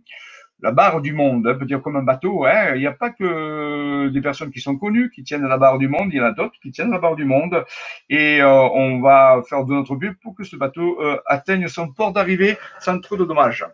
la 0.62 0.72
barre 0.72 1.02
du 1.02 1.14
monde, 1.14 1.48
hein, 1.48 1.56
peut 1.56 1.66
dire 1.66 1.82
comme 1.82 1.96
un 1.96 2.04
bateau. 2.04 2.46
Hein. 2.46 2.74
Il 2.76 2.80
n'y 2.80 2.88
a 2.88 2.92
pas 2.92 3.12
que 3.12 4.08
des 4.10 4.22
personnes 4.22 4.52
qui 4.52 4.60
sont 4.60 4.78
connues 4.78 5.12
qui 5.12 5.24
tiennent 5.24 5.48
la 5.48 5.58
barre 5.58 5.78
du 5.78 5.88
monde, 5.88 6.10
il 6.12 6.18
y 6.18 6.22
en 6.22 6.26
a 6.26 6.32
d'autres 6.32 6.60
qui 6.62 6.72
tiennent 6.72 6.92
la 6.92 7.00
barre 7.00 7.16
du 7.16 7.26
monde. 7.26 7.64
Et 8.10 8.42
euh, 8.42 8.50
on 8.50 9.00
va 9.00 9.42
faire 9.48 9.66
de 9.66 9.74
notre 9.74 9.96
but 9.96 10.20
pour 10.20 10.36
que 10.36 10.44
ce 10.44 10.56
bateau 10.56 11.02
euh, 11.02 11.20
atteigne 11.26 11.68
son 11.68 11.92
port 11.92 12.12
d'arrivée 12.12 12.58
sans 12.80 13.00
trop 13.00 13.18
de 13.18 13.26
dommages. 13.26 13.66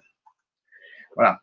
Voilà. 1.16 1.40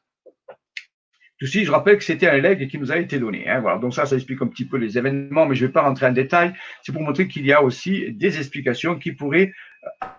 Ceci, 1.41 1.65
je 1.65 1.73
rappelle 1.73 1.97
que 1.97 2.05
c'était 2.05 2.29
un 2.29 2.37
leg 2.37 2.69
qui 2.69 2.79
nous 2.79 2.93
a 2.93 2.99
été 2.99 3.19
donné. 3.19 3.49
Hein, 3.49 3.61
voilà. 3.61 3.79
Donc 3.79 3.95
ça, 3.95 4.05
ça 4.05 4.15
explique 4.15 4.43
un 4.43 4.47
petit 4.47 4.67
peu 4.67 4.77
les 4.77 4.99
événements, 4.99 5.47
mais 5.47 5.55
je 5.55 5.63
ne 5.63 5.69
vais 5.69 5.73
pas 5.73 5.81
rentrer 5.81 6.07
en 6.07 6.13
détail. 6.13 6.53
C'est 6.83 6.93
pour 6.93 7.01
montrer 7.01 7.29
qu'il 7.29 7.47
y 7.47 7.53
a 7.53 7.63
aussi 7.63 8.13
des 8.13 8.37
explications 8.37 8.99
qui 8.99 9.13
pourraient 9.13 9.53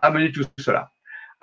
amener 0.01 0.31
tout 0.31 0.43
cela. 0.57 0.91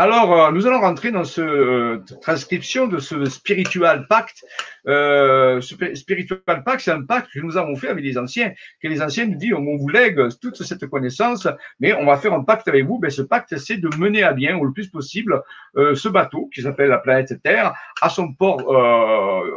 Alors, 0.00 0.32
euh, 0.32 0.52
nous 0.52 0.64
allons 0.68 0.80
rentrer 0.80 1.10
dans 1.10 1.24
cette 1.24 1.42
euh, 1.42 2.00
transcription 2.22 2.86
de 2.86 2.98
ce 2.98 3.24
spiritual 3.24 4.06
pacte. 4.06 4.44
Euh, 4.86 5.60
spiritual 5.60 6.62
pacte, 6.64 6.82
c'est 6.82 6.92
un 6.92 7.02
pacte 7.02 7.32
que 7.32 7.40
nous 7.40 7.56
avons 7.56 7.74
fait 7.74 7.88
avec 7.88 8.04
les 8.04 8.16
anciens, 8.16 8.52
que 8.80 8.86
les 8.86 9.02
anciens 9.02 9.26
nous 9.26 9.34
disent, 9.34 9.54
on 9.54 9.76
vous 9.76 9.88
lègue 9.88 10.20
toute 10.40 10.62
cette 10.62 10.86
connaissance, 10.86 11.48
mais 11.80 11.94
on 11.94 12.06
va 12.06 12.16
faire 12.16 12.32
un 12.32 12.44
pacte 12.44 12.68
avec 12.68 12.84
vous. 12.84 13.00
Ben, 13.00 13.10
ce 13.10 13.22
pacte, 13.22 13.58
c'est 13.58 13.78
de 13.78 13.88
mener 13.96 14.22
à 14.22 14.32
bien, 14.32 14.56
au 14.56 14.66
le 14.66 14.72
plus 14.72 14.86
possible, 14.86 15.42
euh, 15.76 15.96
ce 15.96 16.08
bateau 16.08 16.48
qui 16.54 16.62
s'appelle 16.62 16.90
la 16.90 16.98
planète 16.98 17.42
Terre 17.42 17.74
à 18.00 18.08
son 18.08 18.32
port, 18.32 18.72
euh, 18.72 19.52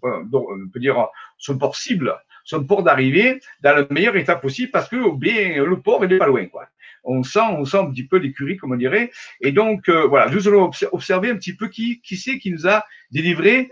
on 0.00 0.68
peut 0.72 0.78
dire 0.78 1.08
son 1.38 1.58
port 1.58 1.74
cible, 1.74 2.14
son 2.44 2.62
port 2.62 2.84
d'arrivée 2.84 3.40
dans 3.64 3.74
le 3.74 3.88
meilleur 3.90 4.14
état 4.14 4.36
possible 4.36 4.70
parce 4.70 4.88
que 4.88 5.12
bien, 5.16 5.64
le 5.64 5.80
port, 5.80 6.04
il 6.04 6.10
n'est 6.10 6.18
pas 6.18 6.28
loin. 6.28 6.46
Quoi 6.46 6.66
on 7.04 7.22
sent, 7.22 7.40
on 7.40 7.64
sent 7.64 7.78
un 7.78 7.90
petit 7.90 8.06
peu 8.06 8.18
l'écurie, 8.18 8.56
comme 8.56 8.72
on 8.72 8.76
dirait. 8.76 9.10
Et 9.40 9.52
donc, 9.52 9.88
euh, 9.88 10.06
voilà, 10.06 10.30
nous 10.30 10.48
allons 10.48 10.70
observer 10.92 11.30
un 11.30 11.36
petit 11.36 11.54
peu 11.54 11.68
qui, 11.68 12.00
qui 12.00 12.16
c'est 12.16 12.38
qui 12.38 12.50
nous 12.50 12.66
a 12.68 12.84
délivré 13.10 13.70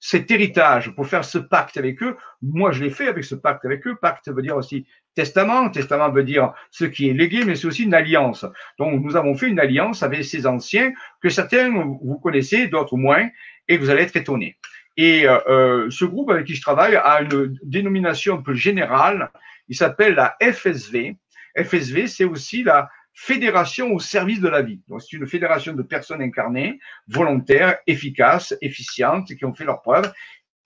cet 0.00 0.30
héritage 0.30 0.94
pour 0.94 1.06
faire 1.06 1.24
ce 1.24 1.38
pacte 1.38 1.76
avec 1.76 2.02
eux. 2.02 2.16
Moi, 2.40 2.72
je 2.72 2.82
l'ai 2.82 2.90
fait 2.90 3.06
avec 3.06 3.24
ce 3.24 3.34
pacte 3.34 3.66
avec 3.66 3.86
eux. 3.86 3.96
Pacte 4.00 4.28
veut 4.30 4.42
dire 4.42 4.56
aussi 4.56 4.86
testament. 5.14 5.68
Testament 5.68 6.10
veut 6.10 6.24
dire 6.24 6.52
ce 6.70 6.86
qui 6.86 7.10
est 7.10 7.12
légué, 7.12 7.44
mais 7.44 7.54
c'est 7.54 7.66
aussi 7.66 7.84
une 7.84 7.94
alliance. 7.94 8.46
Donc, 8.78 9.04
nous 9.04 9.16
avons 9.16 9.34
fait 9.34 9.48
une 9.48 9.60
alliance 9.60 10.02
avec 10.02 10.24
ces 10.24 10.46
anciens 10.46 10.92
que 11.22 11.28
certains 11.28 11.70
vous 11.70 12.18
connaissez, 12.22 12.66
d'autres 12.66 12.96
moins, 12.96 13.28
et 13.68 13.76
vous 13.76 13.90
allez 13.90 14.02
être 14.02 14.16
étonnés. 14.16 14.56
Et 14.96 15.28
euh, 15.28 15.38
euh 15.48 15.90
ce 15.90 16.04
groupe 16.06 16.30
avec 16.30 16.46
qui 16.46 16.54
je 16.54 16.62
travaille 16.62 16.96
a 16.96 17.20
une 17.20 17.56
dénomination 17.62 18.38
un 18.38 18.42
peu 18.42 18.54
générale. 18.54 19.30
Il 19.68 19.76
s'appelle 19.76 20.14
la 20.14 20.36
FSV, 20.40 21.16
FSV, 21.56 22.06
c'est 22.06 22.24
aussi 22.24 22.62
la 22.62 22.88
fédération 23.12 23.92
au 23.92 23.98
service 23.98 24.40
de 24.40 24.48
la 24.48 24.62
vie. 24.62 24.80
Donc, 24.88 25.02
c'est 25.02 25.16
une 25.16 25.26
fédération 25.26 25.72
de 25.72 25.82
personnes 25.82 26.22
incarnées, 26.22 26.78
volontaires, 27.08 27.76
efficaces, 27.86 28.54
efficientes, 28.60 29.34
qui 29.34 29.44
ont 29.44 29.54
fait 29.54 29.64
leur 29.64 29.82
preuve 29.82 30.12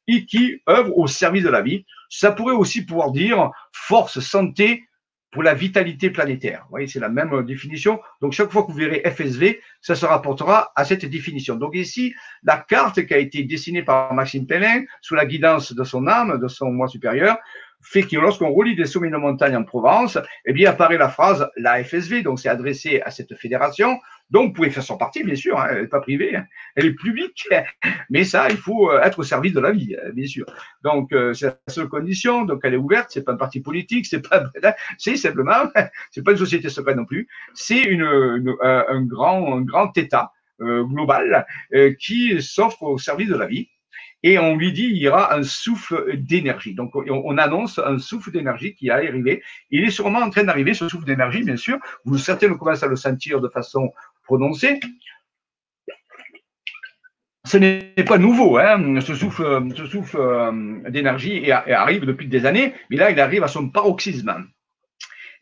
et 0.07 0.27
qui 0.27 0.63
œuvrent 0.69 0.97
au 0.97 1.07
service 1.07 1.45
de 1.45 1.49
la 1.49 1.63
vie. 1.63 1.85
Ça 2.11 2.33
pourrait 2.33 2.55
aussi 2.55 2.85
pouvoir 2.85 3.11
dire 3.11 3.51
force, 3.73 4.21
santé 4.21 4.85
pour 5.35 5.43
la 5.43 5.55
vitalité 5.55 6.11
planétaire. 6.11 6.61
Vous 6.65 6.71
voyez, 6.71 6.87
c'est 6.87 7.01
la 7.01 7.09
même 7.09 7.43
définition. 7.43 8.01
Donc, 8.21 8.33
chaque 8.33 8.53
fois 8.53 8.63
que 8.63 8.71
vous 8.71 8.79
verrez 8.79 9.03
FSV, 9.05 9.61
ça 9.81 9.97
se 9.97 10.07
rapportera 10.07 10.71
à 10.77 10.85
cette 10.85 11.05
définition. 11.07 11.57
Donc, 11.57 11.75
ici, 11.75 12.15
la 12.45 12.59
carte 12.59 13.05
qui 13.05 13.15
a 13.15 13.19
été 13.19 13.43
dessinée 13.43 13.83
par 13.83 14.15
Maxime 14.15 14.47
Pellin, 14.47 14.85
sous 15.01 15.17
la 15.17 15.27
guidance 15.27 15.75
de 15.75 15.83
son 15.83 16.07
âme, 16.07 16.39
de 16.39 16.47
son 16.47 16.71
moi 16.71 16.87
supérieur, 16.87 17.37
fait 17.85 18.03
que 18.03 18.17
lorsqu'on 18.17 18.53
relie 18.53 18.75
des 18.75 18.87
sommets 18.87 19.11
de 19.11 19.17
montagne 19.17 19.57
en 19.57 19.63
Provence, 19.63 20.19
eh 20.47 20.53
bien, 20.53 20.71
apparaît 20.71 20.99
la 20.99 21.09
phrase 21.09 21.49
la 21.57 21.85
FSV, 21.85 22.23
donc 22.23 22.41
c'est 22.41 22.49
adressé 22.49 23.01
à 23.03 23.11
cette 23.11 23.37
fédération. 23.37 23.99
Donc, 24.31 24.49
vous 24.49 24.53
pouvez 24.55 24.71
faire 24.71 24.83
son 24.83 24.97
parti, 24.97 25.23
bien 25.23 25.35
sûr, 25.35 25.61
hein, 25.61 25.67
elle 25.71 25.83
n'est 25.83 25.87
pas 25.87 26.01
privée, 26.01 26.35
hein, 26.35 26.47
elle 26.77 26.87
est 26.87 26.95
publique, 26.95 27.47
mais 28.11 28.25
ça, 28.25 28.49
il 28.49 28.57
faut 28.57 28.91
euh, 28.91 29.03
être 29.03 29.19
au 29.19 29.23
service 29.23 29.53
de 29.53 29.61
la 29.61 29.71
vie, 29.71 29.95
hein, 29.97 30.11
bien 30.15 30.27
sûr. 30.27 30.47
Donc, 30.83 31.13
euh, 31.13 31.35
c'est 31.35 31.47
la 31.47 31.59
seule 31.69 31.89
condition, 31.89 32.45
donc 32.45 32.61
elle 32.65 32.75
est 32.75 32.79
ouverte, 32.79 33.11
c'est 33.11 33.23
pas 33.23 33.33
un 33.33 33.37
parti 33.37 33.61
politique, 33.61 34.07
c'est 34.07 34.27
pas, 34.27 34.45
c'est 34.99 35.17
simplement, 35.17 35.71
c'est 36.11 36.25
pas 36.25 36.33
une 36.33 36.39
société 36.39 36.71
secrète 36.71 36.97
non 36.97 37.05
plus, 37.05 37.29
c'est 37.53 37.83
une, 37.83 38.03
euh, 38.03 38.85
un 38.89 39.03
grand, 39.03 39.59
un 39.59 39.63
grand 39.63 39.97
État 39.97 40.33
global 40.61 41.45
qui 41.99 42.41
s'offre 42.41 42.85
au 42.85 42.97
service 42.97 43.29
de 43.29 43.35
la 43.35 43.47
vie 43.47 43.69
et 44.25 44.39
on 44.39 44.57
lui 44.57 44.73
dit 44.73 44.87
il 44.87 44.97
y 44.97 45.07
aura 45.07 45.35
un 45.35 45.43
souffle 45.43 46.17
d'énergie. 46.17 46.75
Donc 46.75 46.97
on 46.97 47.39
annonce 47.39 47.79
un 47.79 47.99
souffle 47.99 48.33
d'énergie 48.33 48.75
qui 48.75 48.91
allait 48.91 49.09
arriver. 49.09 49.43
Il 49.71 49.85
est 49.85 49.91
sûrement 49.91 50.21
en 50.21 50.31
train 50.31 50.45
d'arriver, 50.45 50.73
ce 50.73 50.89
souffle 50.89 51.05
d'énergie, 51.05 51.43
bien 51.43 51.59
sûr. 51.59 51.79
Vous 52.05 52.17
certains 52.17 52.53
commencez 52.55 52.85
à 52.85 52.89
le 52.89 52.97
sentir 52.97 53.43
de 53.43 53.49
façon 53.49 53.93
prononcée. 54.25 54.81
Ce 57.47 57.59
n'est 57.59 57.93
pas 58.07 58.17
nouveau, 58.17 58.57
hein, 58.57 59.01
ce 59.03 59.15
souffle, 59.15 59.63
ce 59.77 59.85
souffle 59.85 60.17
euh, 60.17 60.91
d'énergie 60.91 61.53
arrive 61.53 62.07
depuis 62.07 62.27
des 62.27 62.47
années, 62.47 62.73
mais 62.89 62.97
là 62.97 63.11
il 63.11 63.21
arrive 63.21 63.45
à 63.45 63.49
son 63.49 63.69
paroxysme. 63.69 64.49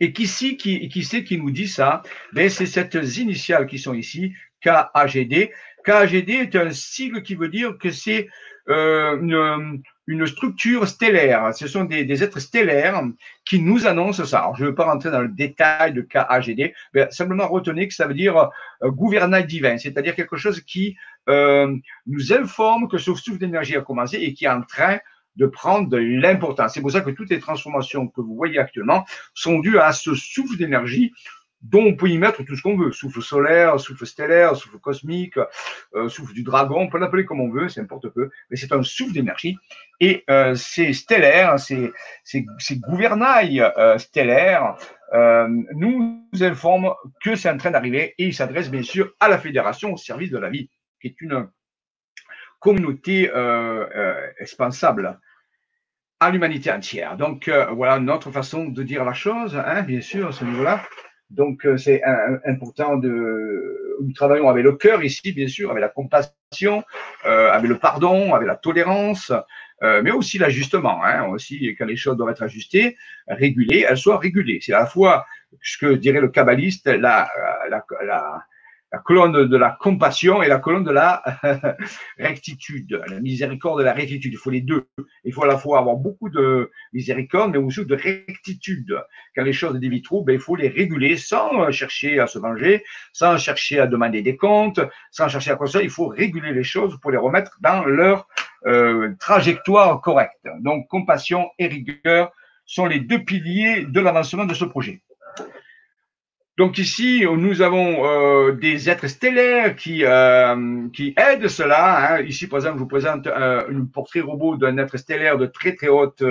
Et 0.00 0.12
qui, 0.12 0.26
qui, 0.56 0.88
qui 0.88 1.04
c'est 1.04 1.22
qui 1.22 1.38
nous 1.38 1.52
dit 1.52 1.68
ça? 1.68 2.02
Ben, 2.32 2.50
C'est 2.50 2.66
cette 2.66 2.94
initiales 2.94 3.68
qui 3.68 3.78
sont 3.78 3.94
ici, 3.94 4.34
KAGD. 4.60 5.50
KAGD 5.84 6.30
est 6.30 6.56
un 6.56 6.72
sigle 6.72 7.22
qui 7.22 7.36
veut 7.36 7.48
dire 7.48 7.78
que 7.78 7.92
c'est 7.92 8.28
euh, 8.68 9.18
une, 9.20 9.82
une, 10.06 10.26
structure 10.26 10.86
stellaire. 10.86 11.54
Ce 11.54 11.66
sont 11.66 11.84
des, 11.84 12.22
êtres 12.22 12.38
stellaires 12.38 13.02
qui 13.44 13.60
nous 13.60 13.86
annoncent 13.86 14.24
ça. 14.24 14.40
Alors, 14.40 14.56
je 14.56 14.64
ne 14.64 14.68
veux 14.68 14.74
pas 14.74 14.84
rentrer 14.84 15.10
dans 15.10 15.20
le 15.20 15.28
détail 15.28 15.92
de 15.92 16.00
KAGD, 16.00 16.72
mais 16.94 17.10
simplement 17.10 17.48
retenez 17.48 17.88
que 17.88 17.94
ça 17.94 18.06
veut 18.06 18.14
dire 18.14 18.50
euh, 18.82 18.90
gouvernail 18.90 19.46
divin, 19.46 19.78
c'est-à-dire 19.78 20.14
quelque 20.14 20.36
chose 20.36 20.60
qui 20.60 20.96
euh, 21.28 21.74
nous 22.06 22.32
informe 22.32 22.88
que 22.88 22.98
ce 22.98 23.14
souffle 23.14 23.38
d'énergie 23.38 23.76
a 23.76 23.80
commencé 23.80 24.16
et 24.16 24.32
qui 24.32 24.44
est 24.44 24.48
en 24.48 24.62
train 24.62 24.98
de 25.36 25.46
prendre 25.46 25.98
l'importance. 25.98 26.74
C'est 26.74 26.80
pour 26.80 26.92
ça 26.92 27.00
que 27.00 27.10
toutes 27.10 27.30
les 27.30 27.40
transformations 27.40 28.06
que 28.06 28.20
vous 28.20 28.36
voyez 28.36 28.58
actuellement 28.58 29.04
sont 29.34 29.60
dues 29.60 29.78
à 29.78 29.92
ce 29.92 30.14
souffle 30.14 30.56
d'énergie 30.56 31.12
dont 31.62 31.84
on 31.84 31.94
peut 31.94 32.08
y 32.08 32.18
mettre 32.18 32.42
tout 32.42 32.56
ce 32.56 32.62
qu'on 32.62 32.76
veut. 32.76 32.92
Souffle 32.92 33.22
solaire, 33.22 33.78
souffle 33.78 34.04
stellaire, 34.04 34.56
souffle 34.56 34.78
cosmique, 34.78 35.38
euh, 35.94 36.08
souffle 36.08 36.34
du 36.34 36.42
dragon, 36.42 36.80
on 36.80 36.88
peut 36.88 36.98
l'appeler 36.98 37.24
comme 37.24 37.40
on 37.40 37.50
veut, 37.50 37.68
c'est 37.68 37.80
n'importe 37.80 38.08
peu, 38.08 38.30
mais 38.50 38.56
c'est 38.56 38.72
un 38.72 38.82
souffle 38.82 39.12
d'énergie. 39.12 39.56
Et 40.00 40.24
euh, 40.28 40.54
ces 40.54 40.92
stellaires, 40.92 41.58
ces, 41.60 41.92
ces, 42.24 42.44
gouvernails 42.76 43.60
euh, 43.60 43.98
stellaires 43.98 44.76
nous 45.74 46.26
informent 46.40 46.94
que 47.22 47.36
c'est 47.36 47.50
en 47.50 47.58
train 47.58 47.70
d'arriver 47.70 48.14
et 48.16 48.24
ils 48.24 48.34
s'adressent 48.34 48.70
bien 48.70 48.82
sûr 48.82 49.12
à 49.20 49.28
la 49.28 49.36
fédération 49.36 49.92
au 49.92 49.98
service 49.98 50.30
de 50.30 50.38
la 50.38 50.48
vie, 50.48 50.70
qui 51.02 51.08
est 51.08 51.20
une 51.20 51.50
communauté 52.60 53.30
expansable 54.38 55.20
à 56.18 56.30
l'humanité 56.30 56.72
entière. 56.72 57.18
Donc 57.18 57.50
voilà 57.72 57.98
notre 57.98 58.30
façon 58.30 58.64
de 58.64 58.82
dire 58.82 59.04
la 59.04 59.12
chose, 59.12 59.54
hein, 59.54 59.82
bien 59.82 60.00
sûr, 60.00 60.28
à 60.28 60.32
ce 60.32 60.46
niveau-là. 60.46 60.82
Donc, 61.32 61.64
euh, 61.64 61.78
c'est 61.78 62.02
important 62.44 62.96
de. 62.96 63.96
Nous 64.02 64.12
travaillons 64.12 64.48
avec 64.48 64.64
le 64.64 64.72
cœur 64.72 65.02
ici, 65.02 65.32
bien 65.32 65.48
sûr, 65.48 65.70
avec 65.70 65.80
la 65.80 65.88
compassion, 65.88 66.84
euh, 67.24 67.50
avec 67.50 67.68
le 67.70 67.78
pardon, 67.78 68.34
avec 68.34 68.46
la 68.46 68.56
tolérance, 68.56 69.32
euh, 69.82 70.02
mais 70.02 70.10
aussi 70.10 70.38
l'ajustement. 70.38 71.02
Hein, 71.04 71.26
aussi, 71.28 71.74
quand 71.78 71.86
les 71.86 71.96
choses 71.96 72.16
doivent 72.16 72.30
être 72.30 72.42
ajustées, 72.42 72.96
régulées, 73.28 73.86
elles 73.88 73.96
soient 73.96 74.18
régulées. 74.18 74.58
C'est 74.60 74.74
à 74.74 74.80
la 74.80 74.86
fois 74.86 75.24
ce 75.62 75.78
que 75.78 75.94
dirait 75.94 76.20
le 76.20 76.28
kabbaliste, 76.28 76.86
la, 76.86 77.30
la, 77.70 77.84
la 78.04 78.44
la 78.92 78.98
colonne 78.98 79.48
de 79.48 79.56
la 79.56 79.70
compassion 79.70 80.42
et 80.42 80.48
la 80.48 80.58
colonne 80.58 80.84
de 80.84 80.90
la 80.90 81.22
rectitude, 82.18 83.02
la 83.08 83.20
miséricorde 83.20 83.80
et 83.80 83.84
la 83.84 83.94
rectitude. 83.94 84.32
Il 84.32 84.36
faut 84.36 84.50
les 84.50 84.60
deux. 84.60 84.86
Il 85.24 85.32
faut 85.32 85.44
à 85.44 85.46
la 85.46 85.56
fois 85.56 85.78
avoir 85.78 85.96
beaucoup 85.96 86.28
de 86.28 86.70
miséricorde, 86.92 87.52
mais 87.52 87.58
aussi 87.58 87.86
de 87.86 87.94
rectitude. 87.94 88.94
Quand 89.34 89.44
les 89.44 89.54
choses 89.54 89.78
dévient 89.80 90.02
trop, 90.02 90.22
ben, 90.22 90.34
il 90.34 90.40
faut 90.40 90.56
les 90.56 90.68
réguler 90.68 91.16
sans 91.16 91.70
chercher 91.70 92.20
à 92.20 92.26
se 92.26 92.38
venger, 92.38 92.84
sans 93.14 93.38
chercher 93.38 93.80
à 93.80 93.86
demander 93.86 94.20
des 94.20 94.36
comptes, 94.36 94.80
sans 95.10 95.28
chercher 95.28 95.52
à 95.52 95.66
ça. 95.66 95.82
Il 95.82 95.90
faut 95.90 96.08
réguler 96.08 96.52
les 96.52 96.64
choses 96.64 96.98
pour 97.00 97.10
les 97.10 97.18
remettre 97.18 97.56
dans 97.62 97.84
leur 97.84 98.28
euh, 98.66 99.14
trajectoire 99.18 100.02
correcte. 100.02 100.46
Donc, 100.60 100.86
compassion 100.88 101.48
et 101.58 101.66
rigueur 101.66 102.30
sont 102.66 102.86
les 102.86 103.00
deux 103.00 103.24
piliers 103.24 103.86
de 103.86 104.00
l'avancement 104.00 104.44
de 104.44 104.54
ce 104.54 104.66
projet. 104.66 105.00
Donc 106.58 106.76
ici, 106.76 107.24
nous 107.24 107.62
avons 107.62 108.04
euh, 108.04 108.52
des 108.52 108.90
êtres 108.90 109.06
stellaires 109.06 109.74
qui, 109.74 110.04
euh, 110.04 110.86
qui 110.92 111.14
aident 111.16 111.48
cela. 111.48 112.16
Hein. 112.16 112.20
Ici, 112.22 112.46
par 112.46 112.58
exemple, 112.58 112.76
je 112.76 112.82
vous 112.82 112.88
présente 112.88 113.26
euh, 113.26 113.62
un 113.70 113.84
portrait 113.86 114.20
robot 114.20 114.58
d'un 114.58 114.76
être 114.76 114.98
stellaire 114.98 115.38
de 115.38 115.46
très 115.46 115.74
très 115.74 115.88
haute 115.88 116.22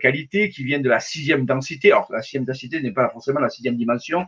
qualité 0.00 0.48
qui 0.48 0.64
vient 0.64 0.80
de 0.80 0.88
la 0.88 1.00
sixième 1.00 1.44
densité. 1.44 1.92
Alors, 1.92 2.10
la 2.10 2.22
sixième 2.22 2.46
densité 2.46 2.80
n'est 2.80 2.92
pas 2.92 3.10
forcément 3.10 3.40
la 3.40 3.50
sixième 3.50 3.76
dimension, 3.76 4.26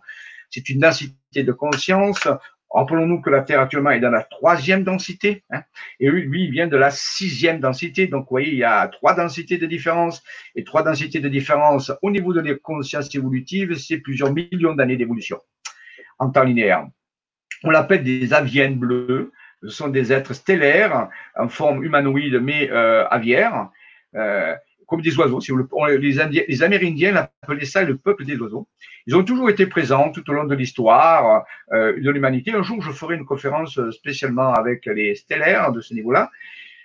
c'est 0.51 0.69
une 0.69 0.81
densité 0.81 1.43
de 1.43 1.53
conscience 1.53 2.29
Rappelons-nous 2.75 3.21
que 3.21 3.31
la 3.31 3.43
Terre 3.43 3.61
actuellement 3.61 3.91
est 3.91 4.01
dans 4.01 4.11
la 4.11 4.25
troisième 4.25 4.83
densité, 4.83 5.45
hein, 5.51 5.63
et 6.01 6.11
lui, 6.11 6.45
il 6.45 6.51
vient 6.51 6.67
de 6.67 6.77
la 6.77 6.91
sixième 6.91 7.61
densité. 7.61 8.09
Donc, 8.09 8.25
vous 8.25 8.31
voyez, 8.31 8.51
il 8.51 8.59
y 8.59 8.65
a 8.65 8.89
trois 8.89 9.15
densités 9.15 9.59
de 9.59 9.67
différence, 9.67 10.25
et 10.57 10.65
trois 10.65 10.83
densités 10.83 11.21
de 11.21 11.29
différence 11.29 11.93
au 12.03 12.11
niveau 12.11 12.33
de 12.33 12.41
la 12.41 12.57
conscience 12.57 13.15
évolutive, 13.15 13.75
c'est 13.77 13.99
plusieurs 13.99 14.33
millions 14.33 14.75
d'années 14.75 14.97
d'évolution 14.97 15.39
en 16.19 16.31
temps 16.31 16.43
linéaire. 16.43 16.87
On 17.63 17.71
l'appelle 17.71 18.03
des 18.03 18.35
aviennes 18.35 18.77
bleues. 18.77 19.33
Ce 19.63 19.69
sont 19.69 19.89
des 19.89 20.13
êtres 20.13 20.35
stellaires 20.35 21.09
en 21.37 21.49
forme 21.49 21.85
humanoïde 21.85 22.41
mais 22.43 22.71
euh, 22.71 23.07
aviaire. 23.09 23.71
Euh, 24.15 24.55
comme 24.87 25.01
des 25.01 25.17
oiseaux. 25.17 25.41
Si 25.41 25.53
vous 25.53 25.67
les, 25.99 26.21
Indiens, 26.21 26.43
les 26.47 26.63
Amérindiens 26.63 27.29
appelaient 27.43 27.65
ça 27.65 27.83
le 27.83 27.97
peuple 27.97 28.25
des 28.25 28.37
oiseaux. 28.37 28.69
Ils 29.07 29.17
ont 29.17 29.25
toujours 29.25 29.51
été 29.51 29.67
présents 29.67 30.11
tout 30.11 30.29
au 30.31 30.33
long 30.33 30.45
de 30.45 30.55
l'histoire 30.55 31.45
euh, 31.73 32.01
de 32.01 32.11
l'humanité. 32.11 32.53
Un 32.53 32.63
jour, 32.63 32.81
je 32.83 32.91
ferai 32.91 33.17
une 33.17 33.25
conférence 33.25 33.79
spécialement 33.91 34.53
avec 34.53 34.87
les 34.87 35.15
stellaires 35.15 35.73
de 35.73 35.81
ce 35.81 35.95
niveau-là. 35.95 36.31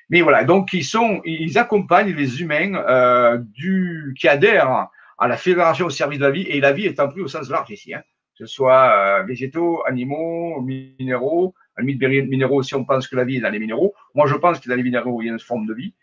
Mais 0.10 0.22
voilà, 0.22 0.44
donc 0.44 0.74
ils 0.74 0.84
sont, 0.84 1.22
ils 1.24 1.58
accompagnent 1.58 2.14
les 2.14 2.42
humains 2.42 2.74
euh, 2.76 3.38
du, 3.38 4.16
qui 4.20 4.28
adhèrent 4.28 4.88
à 5.20 5.28
la 5.28 5.38
fédération 5.38 5.86
au 5.86 5.90
service 5.92 6.18
de 6.18 6.24
la 6.24 6.32
vie, 6.32 6.44
et 6.44 6.60
la 6.60 6.72
vie 6.72 6.86
étant 6.86 7.08
pris 7.10 7.22
au 7.22 7.28
sens 7.28 7.50
large 7.50 7.70
ici, 7.70 7.94
hein, 7.94 8.02
que 8.38 8.46
ce 8.46 8.54
soit 8.54 9.20
euh, 9.20 9.24
végétaux, 9.24 9.84
animaux, 9.86 10.62
minéraux, 10.62 11.54
à 11.76 11.84
minéraux 11.84 12.64
si 12.64 12.74
on 12.74 12.86
pense 12.86 13.08
que 13.08 13.16
la 13.16 13.24
vie 13.24 13.38
est 13.38 13.42
dans 13.42 13.50
les 13.50 13.60
minéraux. 13.60 13.94
Moi, 14.16 14.28
je 14.28 14.36
pense 14.36 14.60
que 14.60 14.68
dans 14.68 14.76
les 14.76 14.84
minéraux, 14.84 15.22
il 15.22 15.28
y 15.28 15.30
a 15.30 15.34
une 15.34 15.40
forme 15.40 15.68
de 15.68 15.74
vie. 15.74 15.94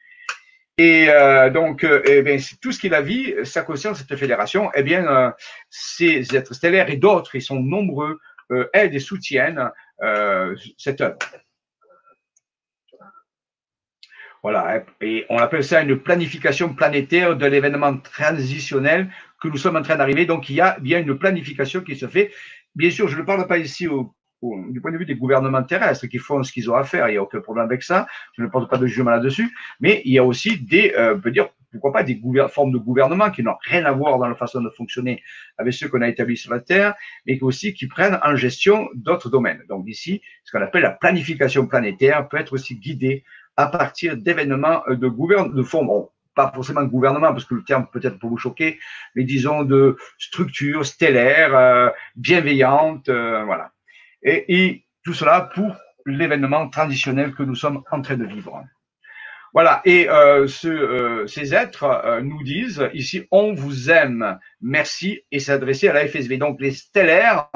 Et 0.78 1.08
euh, 1.08 1.48
donc, 1.48 1.84
euh, 1.84 2.02
eh 2.04 2.22
bien, 2.22 2.36
tout 2.60 2.70
ce 2.70 2.78
qui 2.78 2.88
est 2.88 2.90
la 2.90 3.00
vie, 3.00 3.34
ça 3.44 3.62
concerne 3.62 3.94
cette 3.94 4.14
fédération. 4.16 4.70
Eh 4.74 4.82
bien, 4.82 5.06
euh, 5.06 5.30
ces 5.70 6.36
êtres 6.36 6.54
stellaires 6.54 6.90
et 6.90 6.96
d'autres, 6.96 7.34
ils 7.34 7.42
sont 7.42 7.60
nombreux, 7.60 8.20
euh, 8.50 8.68
aident 8.74 8.94
et 8.94 8.98
soutiennent 8.98 9.70
cette 10.76 11.00
œuvre. 11.00 11.18
Voilà, 14.42 14.84
et 15.00 15.24
on 15.30 15.38
appelle 15.38 15.64
ça 15.64 15.80
une 15.80 15.98
planification 15.98 16.74
planétaire 16.74 17.34
de 17.36 17.46
l'événement 17.46 17.96
transitionnel 17.96 19.10
que 19.40 19.48
nous 19.48 19.56
sommes 19.56 19.76
en 19.76 19.82
train 19.82 19.96
d'arriver. 19.96 20.26
Donc, 20.26 20.50
il 20.50 20.56
y 20.56 20.60
a 20.60 20.78
bien 20.78 21.00
une 21.00 21.18
planification 21.18 21.80
qui 21.80 21.96
se 21.96 22.06
fait. 22.06 22.32
Bien 22.74 22.90
sûr, 22.90 23.08
je 23.08 23.16
ne 23.16 23.22
parle 23.22 23.46
pas 23.48 23.58
ici 23.58 23.88
au 23.88 24.14
du 24.42 24.80
point 24.80 24.92
de 24.92 24.98
vue 24.98 25.06
des 25.06 25.16
gouvernements 25.16 25.62
terrestres 25.62 26.06
qui 26.06 26.18
font 26.18 26.42
ce 26.42 26.52
qu'ils 26.52 26.70
ont 26.70 26.74
à 26.74 26.84
faire, 26.84 27.08
il 27.08 27.12
n'y 27.12 27.18
a 27.18 27.22
aucun 27.22 27.40
problème 27.40 27.64
avec 27.64 27.82
ça, 27.82 28.06
je 28.36 28.42
ne 28.42 28.48
porte 28.48 28.70
pas 28.70 28.78
de 28.78 28.86
jugement 28.86 29.10
là-dessus, 29.10 29.54
mais 29.80 30.02
il 30.04 30.12
y 30.12 30.18
a 30.18 30.24
aussi 30.24 30.58
des, 30.58 30.92
euh, 30.96 31.14
on 31.16 31.20
peut 31.20 31.30
dire, 31.30 31.48
pourquoi 31.72 31.92
pas 31.92 32.02
des 32.02 32.20
formes 32.50 32.72
de 32.72 32.78
gouvernement 32.78 33.30
qui 33.30 33.42
n'ont 33.42 33.56
rien 33.62 33.84
à 33.84 33.92
voir 33.92 34.18
dans 34.18 34.28
la 34.28 34.34
façon 34.34 34.60
de 34.60 34.70
fonctionner 34.70 35.22
avec 35.58 35.74
ceux 35.74 35.88
qu'on 35.88 36.00
a 36.00 36.08
établis 36.08 36.36
sur 36.36 36.52
la 36.52 36.60
Terre, 36.60 36.94
mais 37.26 37.38
aussi 37.42 37.74
qui 37.74 37.86
prennent 37.86 38.18
en 38.22 38.36
gestion 38.36 38.88
d'autres 38.94 39.30
domaines. 39.30 39.62
Donc 39.68 39.86
ici, 39.86 40.22
ce 40.44 40.52
qu'on 40.52 40.62
appelle 40.62 40.82
la 40.82 40.90
planification 40.90 41.66
planétaire 41.66 42.28
peut 42.28 42.38
être 42.38 42.52
aussi 42.52 42.76
guidée 42.76 43.24
à 43.56 43.66
partir 43.66 44.16
d'événements 44.16 44.82
euh, 44.88 44.96
de 44.96 45.08
gouvernement, 45.08 45.54
de 45.54 45.62
forme, 45.62 46.06
pas 46.34 46.52
forcément 46.54 46.84
gouvernement, 46.84 47.28
parce 47.28 47.44
que 47.44 47.54
le 47.54 47.64
terme 47.64 47.86
peut-être 47.92 48.18
pour 48.18 48.30
vous 48.30 48.36
choquer, 48.36 48.78
mais 49.14 49.24
disons 49.24 49.64
de 49.64 49.96
structure 50.18 50.84
stellaire, 50.84 51.56
euh, 51.56 51.88
bienveillante, 52.16 53.08
euh, 53.08 53.42
voilà 53.44 53.72
et, 54.26 54.82
tout 55.04 55.14
cela 55.14 55.52
pour 55.54 55.76
l'événement 56.04 56.68
traditionnel 56.68 57.32
que 57.32 57.44
nous 57.44 57.54
sommes 57.54 57.82
en 57.92 58.02
train 58.02 58.16
de 58.16 58.24
vivre. 58.24 58.64
Voilà, 59.54 59.80
et 59.84 60.08
euh, 60.10 60.46
euh, 60.64 61.26
ces 61.28 61.54
êtres 61.54 61.84
euh, 61.84 62.20
nous 62.20 62.42
disent 62.42 62.90
ici, 62.92 63.26
on 63.30 63.54
vous 63.54 63.90
aime, 63.90 64.38
merci, 64.60 65.22
et 65.30 65.38
s'adresser 65.38 65.88
à 65.88 65.92
la 65.92 66.06
FSV. 66.06 66.36
Donc 66.38 66.60
les 66.60 66.72
stellaires, 66.72 67.48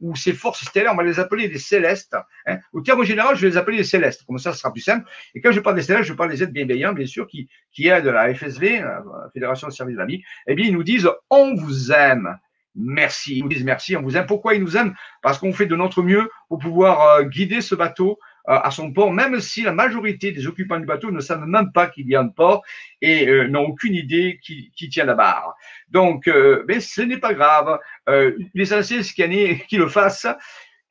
ou 0.00 0.16
ces 0.16 0.32
forces 0.32 0.64
stellaires, 0.64 0.92
on 0.92 0.96
va 0.96 1.04
les 1.04 1.20
appeler 1.20 1.48
des 1.48 1.60
célestes. 1.60 2.16
Hein. 2.46 2.58
Au 2.72 2.80
terme 2.80 3.04
général, 3.04 3.36
je 3.36 3.42
vais 3.42 3.50
les 3.52 3.56
appeler 3.56 3.78
les 3.78 3.84
célestes, 3.84 4.24
comme 4.24 4.38
ça, 4.38 4.52
ce 4.52 4.58
sera 4.58 4.72
plus 4.72 4.82
simple. 4.82 5.08
Et 5.34 5.40
quand 5.40 5.52
je 5.52 5.60
parle 5.60 5.76
des 5.76 5.82
célestes, 5.82 6.08
je 6.08 6.12
parle 6.12 6.30
des 6.30 6.42
êtres 6.42 6.52
bienveillants, 6.52 6.92
bien 6.92 7.06
sûr, 7.06 7.28
qui, 7.28 7.48
qui 7.70 7.86
aident 7.86 8.06
la 8.06 8.34
FSV, 8.34 8.80
la 8.80 9.30
Fédération 9.32 9.68
de 9.68 9.72
service 9.72 9.94
de 9.94 10.00
la 10.00 10.06
vie. 10.06 10.22
Eh 10.48 10.56
bien, 10.56 10.66
ils 10.66 10.74
nous 10.74 10.82
disent, 10.82 11.08
on 11.30 11.54
vous 11.54 11.92
aime 11.92 12.36
merci. 12.74 13.38
Ils 13.38 13.42
nous 13.42 13.48
disent 13.48 13.64
merci, 13.64 13.96
on 13.96 14.02
vous 14.02 14.16
aime. 14.16 14.26
Pourquoi 14.26 14.54
ils 14.54 14.62
nous 14.62 14.76
aiment? 14.76 14.94
Parce 15.22 15.38
qu'on 15.38 15.52
fait 15.52 15.66
de 15.66 15.76
notre 15.76 16.02
mieux 16.02 16.30
pour 16.48 16.58
pouvoir 16.58 17.16
euh, 17.16 17.24
guider 17.24 17.60
ce 17.60 17.74
bateau 17.74 18.18
euh, 18.48 18.58
à 18.62 18.70
son 18.70 18.92
port, 18.92 19.12
même 19.12 19.40
si 19.40 19.62
la 19.62 19.72
majorité 19.72 20.32
des 20.32 20.46
occupants 20.46 20.78
du 20.78 20.86
bateau 20.86 21.10
ne 21.10 21.20
savent 21.20 21.46
même 21.46 21.72
pas 21.72 21.86
qu'il 21.86 22.08
y 22.08 22.16
a 22.16 22.20
un 22.20 22.28
port 22.28 22.62
et 23.00 23.28
euh, 23.28 23.48
n'ont 23.48 23.66
aucune 23.66 23.94
idée 23.94 24.40
qui, 24.42 24.72
tient 24.90 25.04
la 25.04 25.14
barre. 25.14 25.54
Donc, 25.90 26.28
mais 26.66 26.80
ce 26.80 27.02
n'est 27.02 27.18
pas 27.18 27.34
grave. 27.34 27.78
L'essentiel, 28.54 29.04
c'est 29.04 29.14
qu'il 29.14 29.78
le 29.78 29.88
fassent. 29.88 30.26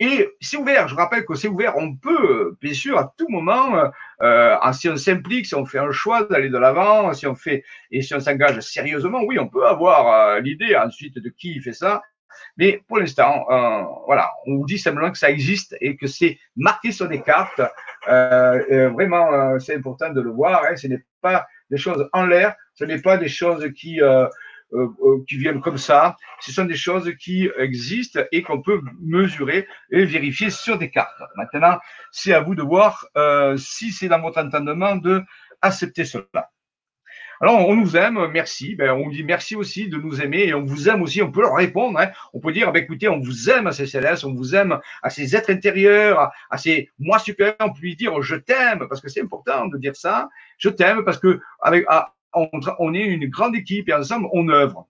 Et 0.03 0.27
c'est 0.41 0.57
ouvert, 0.57 0.87
je 0.87 0.95
rappelle 0.95 1.25
que 1.25 1.35
c'est 1.35 1.47
ouvert, 1.47 1.77
on 1.77 1.95
peut, 1.95 2.57
bien 2.59 2.73
sûr, 2.73 2.97
à 2.97 3.13
tout 3.15 3.27
moment, 3.29 3.91
euh, 4.23 4.55
si 4.73 4.89
on 4.89 4.97
s'implique, 4.97 5.45
si 5.45 5.53
on 5.53 5.63
fait 5.63 5.77
un 5.77 5.91
choix 5.91 6.23
d'aller 6.23 6.49
de 6.49 6.57
l'avant, 6.57 7.13
si 7.13 7.27
on 7.27 7.35
fait, 7.35 7.63
et 7.91 8.01
si 8.01 8.15
on 8.15 8.19
s'engage 8.19 8.59
sérieusement, 8.61 9.21
oui, 9.21 9.37
on 9.37 9.47
peut 9.47 9.63
avoir 9.63 10.07
euh, 10.07 10.39
l'idée 10.39 10.75
ensuite 10.75 11.19
de 11.19 11.29
qui 11.29 11.61
fait 11.61 11.73
ça. 11.73 12.01
Mais 12.57 12.81
pour 12.87 12.97
l'instant, 12.97 13.45
euh, 13.51 13.83
voilà, 14.07 14.31
on 14.47 14.55
vous 14.55 14.65
dit 14.65 14.79
simplement 14.79 15.11
que 15.11 15.19
ça 15.19 15.29
existe 15.29 15.77
et 15.81 15.95
que 15.95 16.07
c'est 16.07 16.39
marqué 16.55 16.91
sur 16.91 17.07
des 17.07 17.21
cartes. 17.21 17.61
Vraiment, 18.07 19.59
c'est 19.59 19.75
important 19.75 20.09
de 20.09 20.21
le 20.21 20.31
voir. 20.31 20.63
Hein, 20.63 20.77
ce 20.77 20.87
n'est 20.87 21.05
pas 21.21 21.45
des 21.69 21.77
choses 21.77 22.09
en 22.11 22.25
l'air, 22.25 22.55
ce 22.73 22.85
n'est 22.85 23.01
pas 23.01 23.17
des 23.17 23.29
choses 23.29 23.69
qui 23.75 24.01
qui 25.27 25.37
viennent 25.37 25.61
comme 25.61 25.77
ça. 25.77 26.17
Ce 26.39 26.51
sont 26.51 26.65
des 26.65 26.75
choses 26.75 27.11
qui 27.19 27.49
existent 27.57 28.21
et 28.31 28.41
qu'on 28.41 28.61
peut 28.61 28.81
mesurer 29.01 29.67
et 29.91 30.05
vérifier 30.05 30.49
sur 30.49 30.77
des 30.77 30.89
cartes. 30.89 31.21
Maintenant, 31.35 31.77
c'est 32.11 32.33
à 32.33 32.41
vous 32.41 32.55
de 32.55 32.61
voir 32.61 33.05
euh, 33.17 33.57
si 33.57 33.91
c'est 33.91 34.07
dans 34.07 34.21
votre 34.21 34.39
entendement 34.39 34.95
de 34.95 35.21
accepter 35.61 36.05
cela. 36.05 36.49
Alors, 37.43 37.67
on 37.67 37.75
nous 37.75 37.97
aime, 37.97 38.27
merci. 38.31 38.75
Ben, 38.75 38.91
on 38.91 39.09
dit 39.09 39.23
merci 39.23 39.55
aussi 39.55 39.89
de 39.89 39.97
nous 39.97 40.21
aimer 40.21 40.43
et 40.43 40.53
on 40.53 40.63
vous 40.63 40.89
aime 40.89 41.01
aussi. 41.01 41.23
On 41.23 41.31
peut 41.31 41.41
leur 41.41 41.55
répondre. 41.55 41.97
Hein. 41.99 42.11
On 42.33 42.39
peut 42.39 42.51
dire, 42.51 42.71
ben, 42.71 42.83
écoutez, 42.83 43.09
on 43.09 43.19
vous 43.19 43.49
aime 43.49 43.65
à 43.65 43.71
ces 43.71 43.87
célestes, 43.87 44.23
on 44.25 44.33
vous 44.35 44.53
aime 44.53 44.79
à 45.01 45.09
ces 45.09 45.35
êtres 45.35 45.49
intérieurs, 45.49 46.31
à, 46.51 46.57
ces 46.59 46.91
moi 46.99 47.17
supérieurs. 47.17 47.55
On 47.59 47.73
peut 47.73 47.81
lui 47.81 47.95
dire, 47.95 48.21
je 48.21 48.35
t'aime, 48.35 48.87
parce 48.87 49.01
que 49.01 49.09
c'est 49.09 49.21
important 49.21 49.65
de 49.65 49.77
dire 49.79 49.95
ça. 49.95 50.29
Je 50.59 50.69
t'aime 50.69 51.03
parce 51.03 51.17
que 51.17 51.39
avec, 51.63 51.83
on, 52.33 52.93
est 52.93 53.03
une 53.03 53.29
grande 53.29 53.55
équipe 53.55 53.89
et 53.89 53.93
ensemble, 53.93 54.27
on 54.31 54.49
œuvre. 54.49 54.87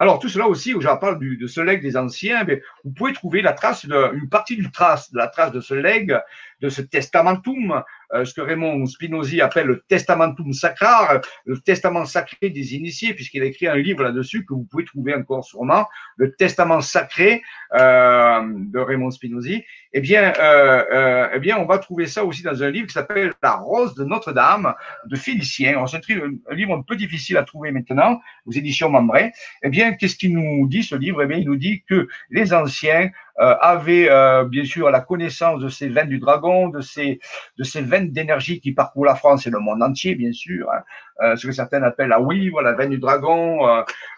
Alors 0.00 0.20
tout 0.20 0.28
cela 0.28 0.46
aussi, 0.46 0.74
où 0.74 0.80
j'en 0.80 0.96
parle 0.96 1.18
de 1.18 1.46
ce 1.46 1.60
legs 1.60 1.82
des 1.82 1.96
anciens, 1.96 2.44
mais 2.44 2.62
vous 2.84 2.92
pouvez 2.92 3.12
trouver 3.12 3.42
la 3.42 3.52
trace 3.52 3.84
une 3.84 4.28
partie 4.28 4.56
du 4.56 4.70
trace, 4.70 5.10
de 5.12 5.18
la 5.18 5.26
trace 5.26 5.50
de 5.50 5.60
ce 5.60 5.74
legs, 5.74 6.16
de 6.60 6.68
ce 6.68 6.82
testamentum, 6.82 7.82
euh, 8.14 8.24
ce 8.24 8.34
que 8.34 8.40
Raymond 8.40 8.86
Spinozzi 8.86 9.40
appelle 9.40 9.66
le 9.66 9.80
testamentum 9.88 10.52
sacra, 10.52 11.20
le 11.44 11.58
testament 11.58 12.04
sacré 12.04 12.50
des 12.50 12.74
initiés, 12.74 13.14
puisqu'il 13.14 13.42
a 13.42 13.46
écrit 13.46 13.66
un 13.66 13.76
livre 13.76 14.02
là-dessus 14.02 14.44
que 14.44 14.54
vous 14.54 14.64
pouvez 14.64 14.84
trouver 14.84 15.14
encore 15.14 15.44
sûrement, 15.44 15.86
le 16.16 16.32
testament 16.32 16.80
sacré 16.80 17.42
euh, 17.74 18.40
de 18.44 18.78
Raymond 18.78 19.10
Spinozzi. 19.10 19.62
Eh 19.92 20.00
bien, 20.00 20.32
euh, 20.38 21.28
eh 21.34 21.38
bien, 21.38 21.58
on 21.58 21.64
va 21.64 21.78
trouver 21.78 22.06
ça 22.06 22.24
aussi 22.24 22.42
dans 22.42 22.62
un 22.62 22.70
livre 22.70 22.86
qui 22.86 22.92
s'appelle 22.92 23.32
La 23.42 23.56
Rose 23.56 23.94
de 23.94 24.04
Notre-Dame 24.04 24.74
de 25.06 25.16
Félicien. 25.16 25.86
C'est 25.86 25.96
un, 25.96 26.54
livre 26.54 26.74
un 26.74 26.82
peu 26.82 26.96
difficile 26.96 27.36
à 27.38 27.42
trouver 27.42 27.70
maintenant 27.72 28.20
aux 28.46 28.52
éditions 28.52 28.90
Membray. 28.90 29.32
Eh 29.62 29.70
bien, 29.70 29.92
qu'est-ce 29.92 30.16
qu'il 30.16 30.34
nous 30.34 30.66
dit 30.68 30.82
ce 30.82 30.94
livre? 30.94 31.22
Eh 31.22 31.26
bien, 31.26 31.38
il 31.38 31.46
nous 31.46 31.56
dit 31.56 31.82
que 31.88 32.08
les 32.30 32.52
anciens 32.52 33.10
avait 33.38 34.10
euh, 34.10 34.44
bien 34.44 34.64
sûr 34.64 34.90
la 34.90 35.00
connaissance 35.00 35.60
de 35.60 35.68
ces 35.68 35.88
veines 35.88 36.08
du 36.08 36.18
dragon, 36.18 36.68
de 36.68 36.80
ces, 36.80 37.20
de 37.56 37.64
ces 37.64 37.82
veines 37.82 38.10
d'énergie 38.10 38.60
qui 38.60 38.72
parcourent 38.72 39.04
la 39.04 39.14
France 39.14 39.46
et 39.46 39.50
le 39.50 39.60
monde 39.60 39.82
entier, 39.82 40.14
bien 40.16 40.32
sûr, 40.32 40.68
hein. 40.70 40.82
euh, 41.22 41.36
ce 41.36 41.46
que 41.46 41.52
certains 41.52 41.82
appellent 41.82 42.08
la 42.08 42.20
oui, 42.20 42.48
voilà, 42.48 42.72
veine 42.72 42.90
du 42.90 42.98
dragon, 42.98 43.60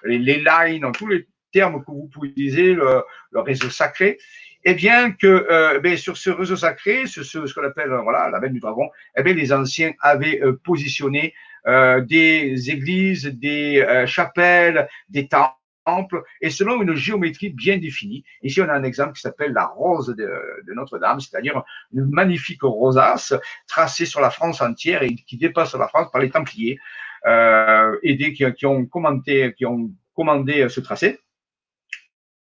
les, 0.04 0.18
les 0.18 0.42
lines, 0.42 0.90
tous 0.96 1.06
les 1.06 1.28
termes 1.52 1.84
que 1.84 1.90
vous 1.90 2.08
pouvez 2.12 2.28
utiliser, 2.28 2.74
le, 2.74 3.02
réseau 3.34 3.68
sacré. 3.68 4.18
Eh 4.64 4.74
bien 4.74 5.12
que 5.12 5.26
euh, 5.26 5.80
ben, 5.80 5.96
sur 5.96 6.18
ce 6.18 6.28
réseau 6.28 6.56
sacré, 6.56 7.06
ce, 7.06 7.22
ce, 7.22 7.46
ce 7.46 7.54
qu'on 7.54 7.64
appelle 7.64 7.90
voilà 8.02 8.28
la 8.28 8.40
veine 8.40 8.52
du 8.52 8.60
dragon, 8.60 8.90
eh 9.16 9.22
bien 9.22 9.32
les 9.32 9.52
anciens 9.54 9.92
avaient 10.00 10.40
positionné 10.64 11.32
euh, 11.66 12.02
des 12.02 12.70
églises, 12.70 13.24
des 13.26 14.04
chapelles, 14.06 14.88
des 15.08 15.28
temples 15.28 15.59
et 16.40 16.50
selon 16.50 16.80
une 16.82 16.94
géométrie 16.94 17.50
bien 17.50 17.78
définie. 17.78 18.24
Ici, 18.42 18.60
on 18.60 18.68
a 18.68 18.74
un 18.74 18.82
exemple 18.82 19.14
qui 19.14 19.20
s'appelle 19.20 19.52
la 19.52 19.66
rose 19.66 20.14
de, 20.16 20.74
Notre-Dame, 20.74 21.20
c'est-à-dire 21.20 21.62
une 21.92 22.08
magnifique 22.10 22.62
rosace 22.62 23.34
tracée 23.66 24.06
sur 24.06 24.20
la 24.20 24.30
France 24.30 24.60
entière 24.60 25.02
et 25.02 25.14
qui 25.14 25.36
dépasse 25.36 25.74
la 25.74 25.88
France 25.88 26.10
par 26.12 26.20
les 26.20 26.30
Templiers 26.30 26.78
euh, 27.26 27.96
et 28.02 28.14
des, 28.14 28.32
qui, 28.32 28.44
ont 28.66 28.86
qui 28.86 29.66
ont 29.66 29.90
commandé 30.14 30.68
ce 30.68 30.80
tracé 30.80 31.20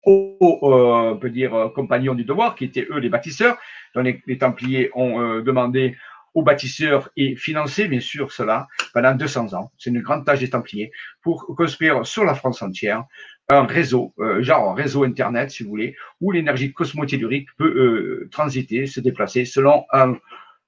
aux, 0.05 0.59
euh, 0.63 1.13
on 1.13 1.17
peut 1.17 1.31
dire, 1.31 1.73
compagnons 1.75 2.15
du 2.15 2.25
devoir, 2.25 2.55
qui 2.55 2.65
étaient 2.65 2.87
eux 2.91 2.99
les 2.99 3.09
bâtisseurs. 3.09 3.59
Donc 3.95 4.07
les, 4.27 4.39
Templiers 4.39 4.91
ont 4.95 5.21
euh, 5.21 5.43
demandé 5.43 5.97
aux 6.35 6.43
bâtisseurs 6.43 7.11
et 7.17 7.37
financé, 7.37 7.89
bien 7.89 8.01
sûr, 8.01 8.33
cela 8.33 8.69
pendant 8.93 9.15
200 9.15 9.55
ans. 9.55 9.73
C'est 9.79 9.91
une 9.91 10.01
grande 10.01 10.25
tâche 10.25 10.41
des 10.41 10.51
Templiers 10.51 10.93
pour 11.23 11.47
construire 11.57 12.07
sur 12.07 12.25
la 12.25 12.35
France 12.35 12.63
entière 12.63 13.05
un 13.49 13.65
réseau, 13.65 14.15
euh, 14.21 14.43
genre 14.43 14.71
un 14.71 14.75
réseau 14.75 15.05
Internet, 15.05 15.51
si 15.51 15.65
vous 15.65 15.71
voulez, 15.71 15.97
où 16.21 16.31
l'énergie 16.31 16.73
cosmotellurique 16.73 17.49
peut 17.59 17.65
euh, 17.65 18.29
transiter, 18.31 18.87
se 18.87 19.01
déplacer 19.01 19.45
selon 19.45 19.85
un, 19.93 20.15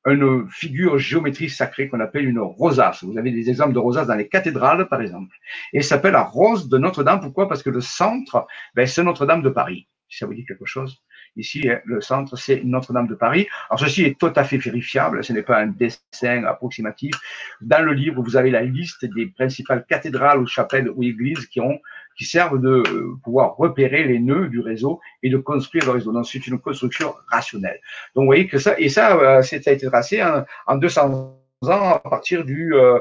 une 0.07 0.49
figure 0.51 0.99
géométrique 0.99 1.51
sacrée 1.51 1.89
qu'on 1.89 2.01
appelle 2.01 2.29
une 2.29 2.41
rosace. 2.41 3.05
Vous 3.05 3.17
avez 3.17 3.31
des 3.31 3.49
exemples 3.49 3.73
de 3.73 3.79
rosaces 3.79 4.09
dans 4.09 4.17
les 4.17 4.29
cathédrales, 4.29 4.89
par 4.89 5.01
exemple. 5.01 5.35
Et 5.73 5.83
s'appelle 5.83 6.13
la 6.13 6.25
rose 6.25 6.69
de 6.69 6.79
Notre-Dame. 6.79 7.21
Pourquoi? 7.21 7.49
Parce 7.49 7.63
que 7.63 7.71
le 7.71 7.81
centre, 7.81 8.47
ben, 8.75 8.87
c'est 8.87 9.05
Notre-Dame 9.05 9.43
de 9.43 9.51
Paris. 9.51 9.87
Si 10.09 10.19
ça 10.19 10.27
vous 10.27 10.35
dit 10.35 10.45
quelque 10.45 10.67
chose. 10.67 11.03
Ici, 11.37 11.69
hein, 11.69 11.81
le 11.85 12.01
centre, 12.01 12.37
c'est 12.37 12.63
Notre-Dame 12.65 13.07
de 13.07 13.15
Paris. 13.15 13.47
Alors, 13.71 13.81
ceci 13.81 14.05
est 14.05 14.19
tout 14.19 14.33
à 14.37 14.45
fait 14.45 14.59
vérifiable. 14.59 15.25
Ce 15.25 15.33
n'est 15.33 15.43
pas 15.43 15.59
un 15.59 15.69
dessin 15.69 16.45
approximatif. 16.45 17.15
Dans 17.61 17.85
le 17.85 17.93
livre, 17.93 18.23
vous 18.23 18.37
avez 18.37 18.51
la 18.51 18.63
liste 18.63 19.05
des 19.05 19.27
principales 19.27 19.85
cathédrales 19.89 20.41
ou 20.41 20.47
chapelles 20.47 20.91
ou 20.91 21.03
églises 21.03 21.47
qui 21.47 21.61
ont 21.61 21.79
qui 22.17 22.27
servent 22.27 22.61
de 22.61 22.83
euh, 22.87 23.17
pouvoir 23.25 23.57
repérer 23.57 24.05
les 24.05 24.19
nœuds 24.19 24.49
du 24.49 24.61
réseau 24.61 25.01
et 25.23 25.31
de 25.31 25.39
construire 25.39 25.87
le 25.87 25.93
réseau. 25.93 26.13
Donc, 26.13 26.27
c'est 26.27 26.47
une 26.47 26.59
construction 26.59 27.15
rationnelle. 27.29 27.81
Donc, 28.15 28.25
vous 28.25 28.27
voyez 28.27 28.47
que 28.47 28.59
ça, 28.59 28.79
et 28.79 28.91
ça, 28.91 29.17
euh, 29.17 29.43
ça 29.43 29.57
a 29.57 29.73
été 29.73 29.87
tracé 29.87 30.23
en, 30.23 30.45
en 30.67 30.77
200 30.77 31.39
ans 31.63 31.91
à 31.95 31.99
partir 32.01 32.45
du 32.45 32.75
euh, 32.75 32.99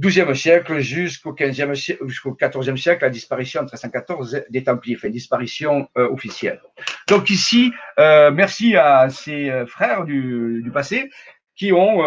12e 0.00 0.34
siècle 0.34 0.80
jusqu'au 0.80 1.32
15e 1.32 1.74
siècle, 1.74 2.06
jusqu'au 2.06 2.32
14e 2.32 2.76
siècle, 2.76 3.04
la 3.04 3.10
disparition 3.10 3.60
en 3.60 3.64
1314 3.64 4.44
des 4.50 4.64
Templiers, 4.64 4.96
enfin, 4.96 5.08
disparition 5.08 5.88
euh, 5.96 6.08
officielle. 6.08 6.60
Donc 7.08 7.30
ici, 7.30 7.72
euh, 8.00 8.32
merci 8.32 8.76
à 8.76 9.08
ces 9.08 9.50
euh, 9.50 9.66
frères 9.66 10.04
du, 10.04 10.68
passé 10.72 11.10
qui 11.56 11.72
ont 11.72 12.02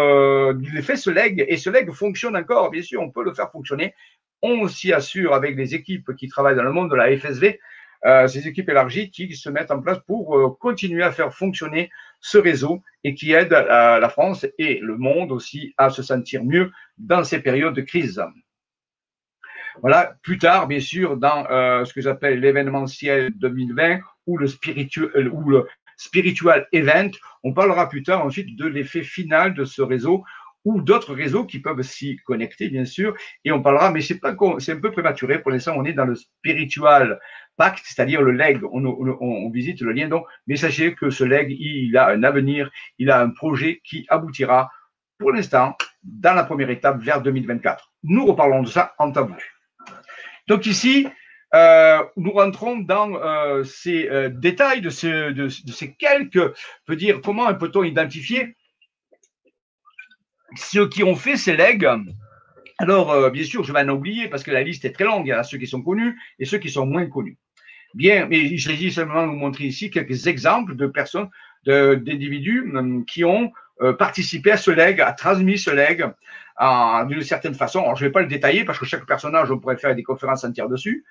fait 0.82 0.96
ce 0.96 1.08
leg, 1.08 1.42
et 1.48 1.56
ce 1.56 1.70
leg 1.70 1.90
fonctionne 1.90 2.36
encore, 2.36 2.70
bien 2.70 2.82
sûr, 2.82 3.00
on 3.00 3.10
peut 3.10 3.24
le 3.24 3.32
faire 3.32 3.50
fonctionner. 3.50 3.94
On 4.42 4.68
s'y 4.68 4.92
assure 4.92 5.32
avec 5.32 5.56
les 5.56 5.74
équipes 5.74 6.14
qui 6.16 6.28
travaillent 6.28 6.54
dans 6.54 6.62
le 6.62 6.72
monde 6.72 6.90
de 6.90 6.94
la 6.94 7.16
FSV, 7.16 7.58
ces 8.28 8.46
équipes 8.46 8.68
élargies 8.68 9.10
qui 9.10 9.34
se 9.34 9.48
mettent 9.48 9.70
en 9.70 9.80
place 9.80 10.00
pour 10.06 10.58
continuer 10.58 11.02
à 11.02 11.12
faire 11.12 11.32
fonctionner 11.32 11.90
ce 12.20 12.38
réseau 12.38 12.82
et 13.04 13.14
qui 13.14 13.34
euh, 13.34 13.44
la 14.00 14.08
France 14.08 14.46
et 14.58 14.80
le 14.80 14.96
monde 14.96 15.32
aussi 15.32 15.74
à 15.76 15.90
se 15.90 16.02
sentir 16.02 16.44
mieux 16.44 16.70
dans 16.98 17.24
ces 17.24 17.40
périodes 17.40 17.74
de 17.74 17.80
crise. 17.82 18.22
Voilà, 19.80 20.16
plus 20.22 20.38
tard, 20.38 20.66
bien 20.66 20.80
sûr, 20.80 21.16
dans 21.16 21.46
euh, 21.50 21.84
ce 21.84 21.92
que 21.92 22.00
j'appelle 22.00 22.40
l'événementiel 22.40 23.32
2020 23.36 24.00
ou 24.26 24.36
le 24.36 24.48
spirituel 24.48 25.28
ou 25.28 25.48
le 25.48 25.66
spiritual 25.96 26.66
event, 26.72 27.10
on 27.44 27.52
parlera 27.52 27.88
plus 27.88 28.02
tard 28.02 28.24
ensuite 28.24 28.56
de 28.56 28.66
l'effet 28.66 29.02
final 29.02 29.54
de 29.54 29.64
ce 29.64 29.82
réseau 29.82 30.24
ou 30.64 30.82
d'autres 30.82 31.14
réseaux 31.14 31.44
qui 31.44 31.60
peuvent 31.60 31.82
s'y 31.82 32.16
connecter, 32.16 32.68
bien 32.68 32.84
sûr, 32.84 33.14
et 33.44 33.52
on 33.52 33.62
parlera, 33.62 33.90
mais 33.90 34.00
c'est 34.00 34.20
c'est 34.58 34.72
un 34.72 34.80
peu 34.80 34.90
prématuré 34.90 35.40
pour 35.40 35.50
l'instant, 35.50 35.74
on 35.76 35.84
est 35.84 35.92
dans 35.92 36.04
le 36.04 36.16
spiritual 36.16 37.18
pacte, 37.58 37.84
c'est-à-dire 37.84 38.22
le 38.22 38.32
leg, 38.32 38.60
on, 38.72 39.50
visite 39.50 39.82
le 39.82 39.92
lien, 39.92 40.08
donc, 40.08 40.24
mais 40.46 40.56
sachez 40.56 40.94
que 40.94 41.10
ce 41.10 41.24
leg, 41.24 41.54
il 41.58 41.96
a 41.96 42.08
un 42.08 42.22
avenir, 42.22 42.70
il 42.98 43.10
a 43.10 43.20
un 43.20 43.30
projet 43.30 43.82
qui 43.84 44.06
aboutira, 44.08 44.70
pour 45.18 45.32
l'instant, 45.32 45.76
dans 46.02 46.34
la 46.34 46.44
première 46.44 46.70
étape 46.70 47.00
vers 47.00 47.20
2024. 47.20 47.92
Nous 48.04 48.24
reparlons 48.24 48.62
de 48.62 48.68
ça 48.68 48.94
en 48.98 49.10
voulu. 49.10 49.58
Donc 50.46 50.64
ici, 50.66 51.06
euh, 51.54 52.02
nous 52.16 52.32
rentrons 52.32 52.76
dans 52.76 53.14
euh, 53.14 53.64
ces 53.64 54.08
euh, 54.08 54.28
détails 54.28 54.80
de, 54.80 54.90
ce, 54.90 55.30
de, 55.32 55.44
de, 55.44 55.72
ces 55.72 55.94
quelques, 55.94 56.54
peut 56.86 56.96
dire, 56.96 57.20
comment 57.22 57.52
peut-on 57.54 57.82
identifier 57.82 58.56
ceux 60.56 60.88
qui 60.88 61.02
ont 61.02 61.16
fait 61.16 61.36
ces 61.36 61.56
legs. 61.56 61.88
Alors, 62.78 63.30
bien 63.30 63.44
sûr, 63.44 63.64
je 63.64 63.72
vais 63.72 63.80
en 63.80 63.88
oublier 63.88 64.28
parce 64.28 64.44
que 64.44 64.52
la 64.52 64.62
liste 64.62 64.84
est 64.84 64.92
très 64.92 65.04
longue. 65.04 65.26
Il 65.26 65.30
y 65.30 65.32
a 65.32 65.42
ceux 65.42 65.58
qui 65.58 65.66
sont 65.66 65.82
connus 65.82 66.16
et 66.38 66.44
ceux 66.44 66.58
qui 66.58 66.70
sont 66.70 66.86
moins 66.86 67.06
connus. 67.06 67.36
Bien, 67.94 68.26
mais 68.26 68.56
je 68.56 68.70
vais 68.70 68.90
simplement 68.90 69.26
vous 69.26 69.36
montrer 69.36 69.64
ici 69.64 69.90
quelques 69.90 70.26
exemples 70.26 70.76
de 70.76 70.86
personnes, 70.86 71.28
d'individus 71.66 72.70
hum, 72.74 73.04
qui 73.04 73.24
ont 73.24 73.52
euh, 73.80 73.92
participé 73.92 74.50
à 74.50 74.56
ce 74.56 74.70
leg, 74.70 75.00
a 75.00 75.12
transmis 75.12 75.58
ce 75.58 75.70
leg 75.70 76.04
d'une 77.06 77.22
certaine 77.22 77.54
façon. 77.54 77.80
Alors, 77.80 77.94
je 77.94 78.04
ne 78.04 78.08
vais 78.08 78.12
pas 78.12 78.20
le 78.20 78.26
détailler 78.26 78.64
parce 78.64 78.78
que 78.78 78.84
chaque 78.84 79.06
personnage, 79.06 79.50
on 79.50 79.58
pourrait 79.58 79.76
faire 79.76 79.94
des 79.94 80.02
conférences 80.02 80.42
entières 80.42 80.68
dessus, 80.68 81.04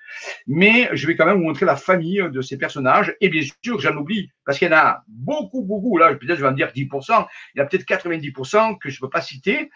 mais 0.46 0.90
je 0.92 1.06
vais 1.06 1.16
quand 1.16 1.24
même 1.24 1.38
vous 1.38 1.44
montrer 1.44 1.64
la 1.64 1.76
famille 1.76 2.22
de 2.30 2.42
ces 2.42 2.58
personnages. 2.58 3.16
Et 3.22 3.30
bien 3.30 3.42
sûr, 3.64 3.80
j'en 3.80 3.96
oublie 3.96 4.30
parce 4.44 4.58
qu'il 4.58 4.68
y 4.68 4.74
en 4.74 4.76
a 4.76 5.02
beaucoup, 5.08 5.62
beaucoup. 5.62 5.96
Là, 5.96 6.14
peut-être 6.14 6.36
je 6.36 6.42
vais 6.42 6.48
en 6.48 6.52
dire 6.52 6.70
10%. 6.74 7.26
Il 7.54 7.58
y 7.58 7.60
a 7.62 7.64
peut-être 7.64 7.86
90% 7.86 8.78
que 8.78 8.90
je 8.90 8.96
ne 8.96 9.00
peux 9.00 9.10
pas 9.10 9.22
citer 9.22 9.70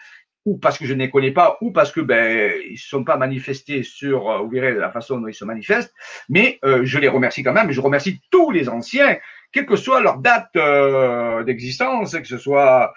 ou 0.45 0.57
parce 0.57 0.77
que 0.77 0.85
je 0.85 0.93
ne 0.93 0.99
les 0.99 1.09
connais 1.09 1.31
pas, 1.31 1.57
ou 1.61 1.71
parce 1.71 1.91
que 1.91 2.01
ben 2.01 2.51
ils 2.69 2.77
sont 2.77 3.03
pas 3.03 3.17
manifestés 3.17 3.83
sur, 3.83 4.29
euh, 4.29 4.39
vous 4.39 4.49
verrez 4.49 4.73
la 4.73 4.91
façon 4.91 5.19
dont 5.19 5.27
ils 5.27 5.33
se 5.33 5.45
manifestent, 5.45 5.93
mais 6.29 6.59
euh, 6.65 6.81
je 6.83 6.99
les 6.99 7.07
remercie 7.07 7.43
quand 7.43 7.53
même, 7.53 7.71
je 7.71 7.81
remercie 7.81 8.21
tous 8.29 8.51
les 8.51 8.69
anciens, 8.69 9.17
quelle 9.53 9.65
que 9.65 9.75
soit 9.75 10.01
leur 10.01 10.17
date 10.17 10.49
euh, 10.55 11.43
d'existence, 11.43 12.13
que 12.13 12.27
ce 12.27 12.37
soit 12.37 12.93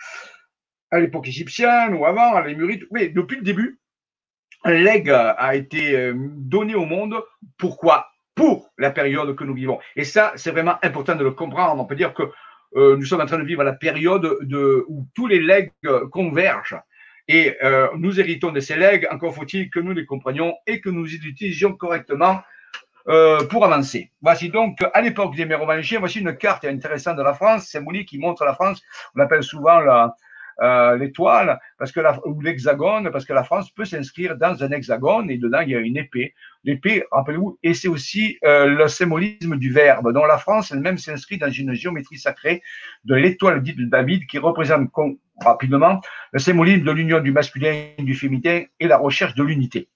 à 0.90 1.00
l'époque 1.00 1.28
égyptienne 1.28 1.94
ou 1.94 2.06
avant, 2.06 2.34
à 2.34 2.46
l'émurite, 2.46 2.84
oui, 2.90 3.10
depuis 3.10 3.36
le 3.36 3.42
début, 3.42 3.78
un 4.64 5.34
a 5.38 5.54
été 5.54 5.96
euh, 5.96 6.14
donné 6.16 6.74
au 6.74 6.86
monde. 6.86 7.22
Pourquoi? 7.58 8.08
Pour 8.34 8.70
la 8.78 8.90
période 8.90 9.34
que 9.36 9.44
nous 9.44 9.54
vivons. 9.54 9.78
Et 9.94 10.04
ça, 10.04 10.32
c'est 10.36 10.50
vraiment 10.50 10.76
important 10.82 11.14
de 11.14 11.24
le 11.24 11.30
comprendre. 11.30 11.80
On 11.80 11.86
peut 11.86 11.94
dire 11.94 12.12
que 12.12 12.24
euh, 12.74 12.96
nous 12.96 13.04
sommes 13.04 13.20
en 13.20 13.26
train 13.26 13.38
de 13.38 13.44
vivre 13.44 13.62
la 13.62 13.72
période 13.72 14.38
de, 14.42 14.84
où 14.88 15.06
tous 15.14 15.26
les 15.26 15.40
legs 15.40 15.72
convergent. 16.10 16.76
Et 17.28 17.56
euh, 17.62 17.88
nous 17.96 18.20
héritons 18.20 18.52
de 18.52 18.60
ces 18.60 18.76
legs, 18.76 19.06
encore 19.10 19.34
faut-il 19.34 19.68
que 19.70 19.80
nous 19.80 19.92
les 19.92 20.06
comprenions 20.06 20.54
et 20.66 20.80
que 20.80 20.90
nous 20.90 21.04
les 21.04 21.14
utilisions 21.14 21.72
correctement 21.74 22.40
euh, 23.08 23.44
pour 23.46 23.64
avancer. 23.64 24.10
Voici 24.22 24.48
donc, 24.48 24.78
à 24.92 25.00
l'époque 25.00 25.34
des 25.34 25.44
Mérovingiens, 25.44 25.98
voici 25.98 26.20
une 26.20 26.36
carte 26.36 26.64
intéressante 26.64 27.16
de 27.16 27.22
la 27.22 27.34
France, 27.34 27.66
symbolique 27.66 28.08
qui 28.08 28.18
montre 28.18 28.44
la 28.44 28.54
France. 28.54 28.82
On 29.14 29.20
appelle 29.20 29.42
souvent 29.42 29.80
la, 29.80 30.14
euh, 30.62 30.96
l'étoile, 30.96 31.60
parce 31.78 31.92
que 31.92 32.00
ou 32.26 32.40
l'hexagone, 32.40 33.10
parce 33.10 33.26
que 33.26 33.34
la 33.34 33.44
France 33.44 33.70
peut 33.70 33.84
s'inscrire 33.84 34.36
dans 34.36 34.62
un 34.62 34.70
hexagone 34.70 35.30
et 35.30 35.36
dedans 35.36 35.60
il 35.60 35.70
y 35.70 35.76
a 35.76 35.80
une 35.80 35.98
épée. 35.98 36.34
L'épée, 36.64 37.04
rappelez-vous, 37.12 37.58
et 37.62 37.74
c'est 37.74 37.88
aussi 37.88 38.38
euh, 38.44 38.66
le 38.66 38.88
symbolisme 38.88 39.56
du 39.56 39.70
verbe. 39.70 40.12
dont 40.14 40.24
la 40.24 40.38
France 40.38 40.72
elle-même 40.72 40.96
s'inscrit 40.96 41.36
dans 41.36 41.50
une 41.50 41.74
géométrie 41.74 42.18
sacrée 42.18 42.62
de 43.04 43.14
l'étoile 43.14 43.62
dite 43.62 43.76
de 43.76 43.84
David 43.84 44.26
qui 44.26 44.38
représente 44.38 44.90
rapidement 45.44 46.00
le 46.32 46.38
symbolisme 46.38 46.84
de 46.84 46.92
l'union 46.92 47.20
du 47.20 47.32
masculin 47.32 47.88
et 47.98 48.02
du 48.02 48.14
féminin 48.14 48.62
et 48.80 48.88
la 48.88 48.96
recherche 48.96 49.34
de 49.34 49.42
l'unité. 49.42 49.88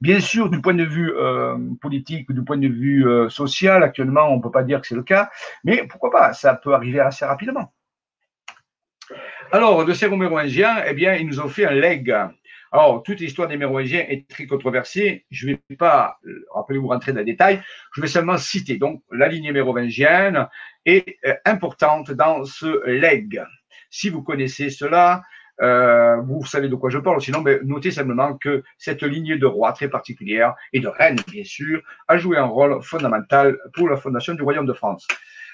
Bien 0.00 0.20
sûr, 0.20 0.50
du 0.50 0.60
point 0.60 0.74
de 0.74 0.84
vue 0.84 1.12
euh, 1.16 1.56
politique, 1.80 2.30
du 2.30 2.44
point 2.44 2.58
de 2.58 2.68
vue 2.68 3.04
social, 3.28 3.82
actuellement, 3.82 4.28
on 4.30 4.36
ne 4.36 4.42
peut 4.42 4.50
pas 4.50 4.62
dire 4.62 4.80
que 4.80 4.86
c'est 4.86 4.94
le 4.94 5.02
cas, 5.02 5.30
mais 5.64 5.84
pourquoi 5.88 6.10
pas, 6.10 6.32
ça 6.32 6.54
peut 6.54 6.74
arriver 6.74 7.00
assez 7.00 7.24
rapidement. 7.24 7.72
Alors, 9.52 9.84
de 9.84 9.92
ces 9.92 10.08
Mérovingiens, 10.08 10.82
eh 10.86 10.92
bien, 10.92 11.14
ils 11.14 11.26
nous 11.26 11.40
ont 11.40 11.48
fait 11.48 11.66
un 11.66 11.70
leg. 11.70 12.12
Alors, 12.72 13.02
toute 13.04 13.20
l'histoire 13.20 13.46
des 13.46 13.56
Mérovingiens 13.56 14.04
est 14.08 14.28
très 14.28 14.46
controversée. 14.46 15.24
Je 15.30 15.46
ne 15.46 15.54
vais 15.70 15.76
pas, 15.76 16.18
rappelez-vous, 16.52 16.88
rentrer 16.88 17.12
dans 17.12 17.20
les 17.20 17.24
détails. 17.24 17.62
Je 17.94 18.00
vais 18.00 18.08
seulement 18.08 18.38
citer. 18.38 18.76
Donc, 18.76 19.02
la 19.12 19.28
lignée 19.28 19.52
mérovingienne 19.52 20.48
est 20.84 21.16
euh, 21.24 21.34
importante 21.44 22.10
dans 22.10 22.44
ce 22.44 22.84
leg. 22.86 23.40
Si 23.88 24.08
vous 24.08 24.22
connaissez 24.22 24.68
cela, 24.68 25.22
euh, 25.62 26.16
vous 26.22 26.44
savez 26.44 26.68
de 26.68 26.74
quoi 26.74 26.90
je 26.90 26.98
parle. 26.98 27.20
Sinon, 27.20 27.40
ben, 27.40 27.60
notez 27.64 27.92
simplement 27.92 28.36
que 28.36 28.64
cette 28.78 29.04
lignée 29.04 29.38
de 29.38 29.46
rois 29.46 29.72
très 29.72 29.88
particulière 29.88 30.54
et 30.72 30.80
de 30.80 30.88
reines, 30.88 31.20
bien 31.30 31.44
sûr, 31.44 31.80
a 32.08 32.18
joué 32.18 32.36
un 32.36 32.46
rôle 32.46 32.82
fondamental 32.82 33.56
pour 33.74 33.88
la 33.88 33.96
fondation 33.96 34.34
du 34.34 34.42
royaume 34.42 34.66
de 34.66 34.72
France. 34.72 35.06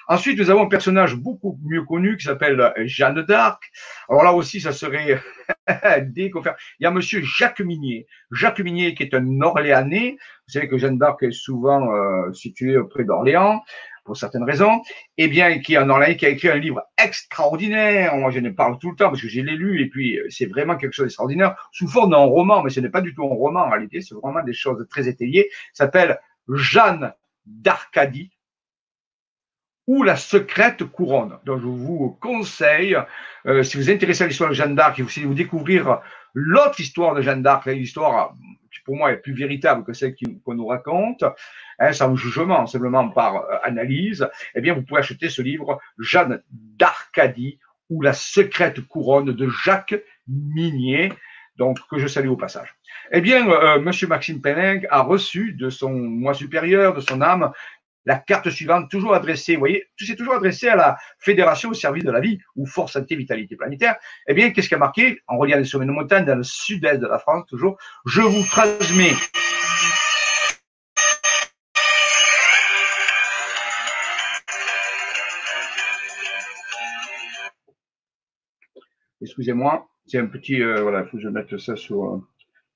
Ensuite, 0.09 0.39
nous 0.39 0.51
avons 0.51 0.63
un 0.63 0.69
personnage 0.69 1.17
beaucoup 1.17 1.59
mieux 1.65 1.85
connu 1.85 2.17
qui 2.17 2.25
s'appelle 2.25 2.73
Jeanne 2.85 3.23
d'Arc. 3.23 3.63
Alors 4.09 4.25
là 4.25 4.33
aussi, 4.33 4.61
ça 4.61 4.73
serait 4.73 5.21
qu'on 6.33 6.43
fait. 6.43 6.55
Il 6.79 6.85
y 6.85 6.87
a 6.87 6.91
Monsieur 6.91 7.23
Jacques 7.23 7.61
Minier. 7.61 8.07
Jacques 8.31 8.61
Minier 8.61 8.95
qui 8.95 9.05
est 9.05 9.15
un 9.15 9.41
Orléanais. 9.41 10.17
Vous 10.47 10.53
savez 10.53 10.69
que 10.69 10.79
Jeanne 10.79 10.99
d'Arc 10.99 11.23
est 11.23 11.33
souvent 11.33 11.93
euh, 11.93 12.33
située 12.33 12.77
auprès 12.77 13.05
d'Orléans 13.05 13.63
pour 14.05 14.17
certaines 14.17 14.43
raisons, 14.43 14.83
eh 15.17 15.29
bien, 15.29 15.61
qui 15.61 15.75
est 15.75 15.77
un 15.77 15.89
Orléanais 15.89 16.17
qui 16.17 16.27
a 16.27 16.31
écrit 16.31 16.49
un 16.49 16.57
livre 16.57 16.83
extraordinaire. 16.99 18.17
Moi, 18.17 18.33
je 18.33 18.41
ne 18.41 18.51
parle 18.51 18.79
tout 18.79 18.91
le 18.91 18.97
temps 18.97 19.09
parce 19.09 19.23
que 19.23 19.29
j'ai 19.29 19.43
lu 19.43 19.81
et 19.81 19.89
puis 19.89 20.19
euh, 20.19 20.27
c'est 20.29 20.47
vraiment 20.47 20.77
quelque 20.77 20.93
chose 20.93 21.05
d'extraordinaire 21.05 21.55
sous 21.71 21.87
forme 21.87 22.11
d'un 22.11 22.17
roman, 22.17 22.63
mais 22.63 22.71
ce 22.71 22.81
n'est 22.81 22.91
pas 22.91 23.01
du 23.01 23.15
tout 23.15 23.25
un 23.25 23.35
roman 23.35 23.61
en 23.61 23.71
réalité, 23.71 24.01
c'est 24.01 24.15
vraiment 24.15 24.43
des 24.43 24.53
choses 24.53 24.85
très 24.91 25.09
étayées. 25.09 25.49
s'appelle 25.73 26.19
Jeanne 26.49 27.13
d'Arcadie 27.47 28.32
ou 29.93 30.03
la 30.05 30.17
secrète 30.17 30.85
couronne. 30.85 31.37
Donc, 31.45 31.61
je 31.61 31.67
vous 31.67 32.17
conseille, 32.19 32.97
euh, 33.47 33.63
si 33.63 33.77
vous 33.77 33.91
êtes 33.91 33.97
intéressé 33.97 34.25
à 34.25 34.27
l'histoire 34.27 34.49
de 34.49 34.55
Jeanne 34.55 34.75
d'Arc, 34.75 34.99
si 35.11 35.23
vous 35.25 35.35
découvrir 35.35 36.01
l'autre 36.33 36.81
histoire 36.81 37.15
de 37.15 37.21
Jeanne 37.21 37.43
d'Arc, 37.43 37.67
l'histoire 37.67 38.35
qui 38.73 38.81
pour 38.87 38.97
moi 38.97 39.13
est 39.13 39.19
plus 39.19 39.35
véritable 39.35 39.85
que 39.85 39.93
celle 39.93 40.15
qu'on 40.47 40.55
nous 40.55 40.67
raconte, 40.67 41.25
hein, 41.79 41.93
sans 41.93 42.17
jugement, 42.17 42.67
simplement 42.67 43.11
par 43.11 43.37
euh, 43.37 43.59
analyse, 43.65 44.27
eh 44.55 44.63
bien, 44.63 44.73
vous 44.73 44.81
pouvez 44.81 45.01
acheter 45.01 45.29
ce 45.29 45.43
livre 45.43 45.79
Jeanne 45.99 46.43
d'Arcadie 46.51 47.59
ou 47.91 48.01
la 48.01 48.15
secrète 48.15 48.81
couronne 48.81 49.33
de 49.33 49.49
Jacques 49.63 50.01
Minier. 50.27 51.13
donc 51.59 51.77
que 51.91 51.99
je 51.99 52.07
salue 52.07 52.29
au 52.29 52.37
passage. 52.37 52.75
Eh 53.11 53.21
bien, 53.21 53.47
euh, 53.47 53.79
Monsieur 53.79 54.07
Maxime 54.07 54.41
Penning 54.41 54.87
a 54.89 55.03
reçu 55.03 55.53
de 55.53 55.69
son 55.69 55.93
moi 55.93 56.33
supérieur, 56.33 56.95
de 56.95 57.01
son 57.01 57.21
âme, 57.21 57.53
la 58.05 58.19
carte 58.19 58.51
suivante, 58.51 58.91
toujours 58.91 59.15
adressée, 59.15 59.55
vous 59.55 59.61
voyez, 59.61 59.87
c'est 59.97 60.17
toujours 60.17 60.35
adressé 60.35 60.69
à 60.69 60.77
la 60.77 60.99
Fédération 61.19 61.71
au 61.71 61.75
service 61.75 62.05
de 62.05 62.11
la 62.11 62.21
vie 62.21 62.39
ou 62.57 62.67
Force 62.67 62.93
Santé 62.93 63.17
Vitalité 63.17 63.57
Planétaire. 63.57 63.97
Eh 64.27 64.35
bien, 64.35 64.51
qu'est-ce 64.51 64.69
qui 64.69 64.75
a 64.75 64.79
marqué? 64.79 65.21
En 65.29 65.39
reliant 65.39 65.59
les 65.59 65.65
sommets 65.65 65.87
de 65.87 65.93
montagne 65.93 66.25
dans 66.25 66.37
le 66.37 66.43
sud-est 66.43 66.99
de 66.99 67.07
la 67.07 67.19
France, 67.19 67.47
toujours, 67.49 67.79
je 68.07 68.21
vous 68.21 68.45
transmets 68.45 69.13
Excusez-moi, 79.21 79.89
c'est 80.07 80.19
un 80.19 80.27
petit, 80.27 80.61
euh, 80.61 80.83
voilà, 80.83 81.03
il 81.03 81.07
faut 81.09 81.17
que 81.17 81.23
je 81.23 81.29
mette 81.29 81.57
ça 81.57 81.77
sur. 81.77 82.21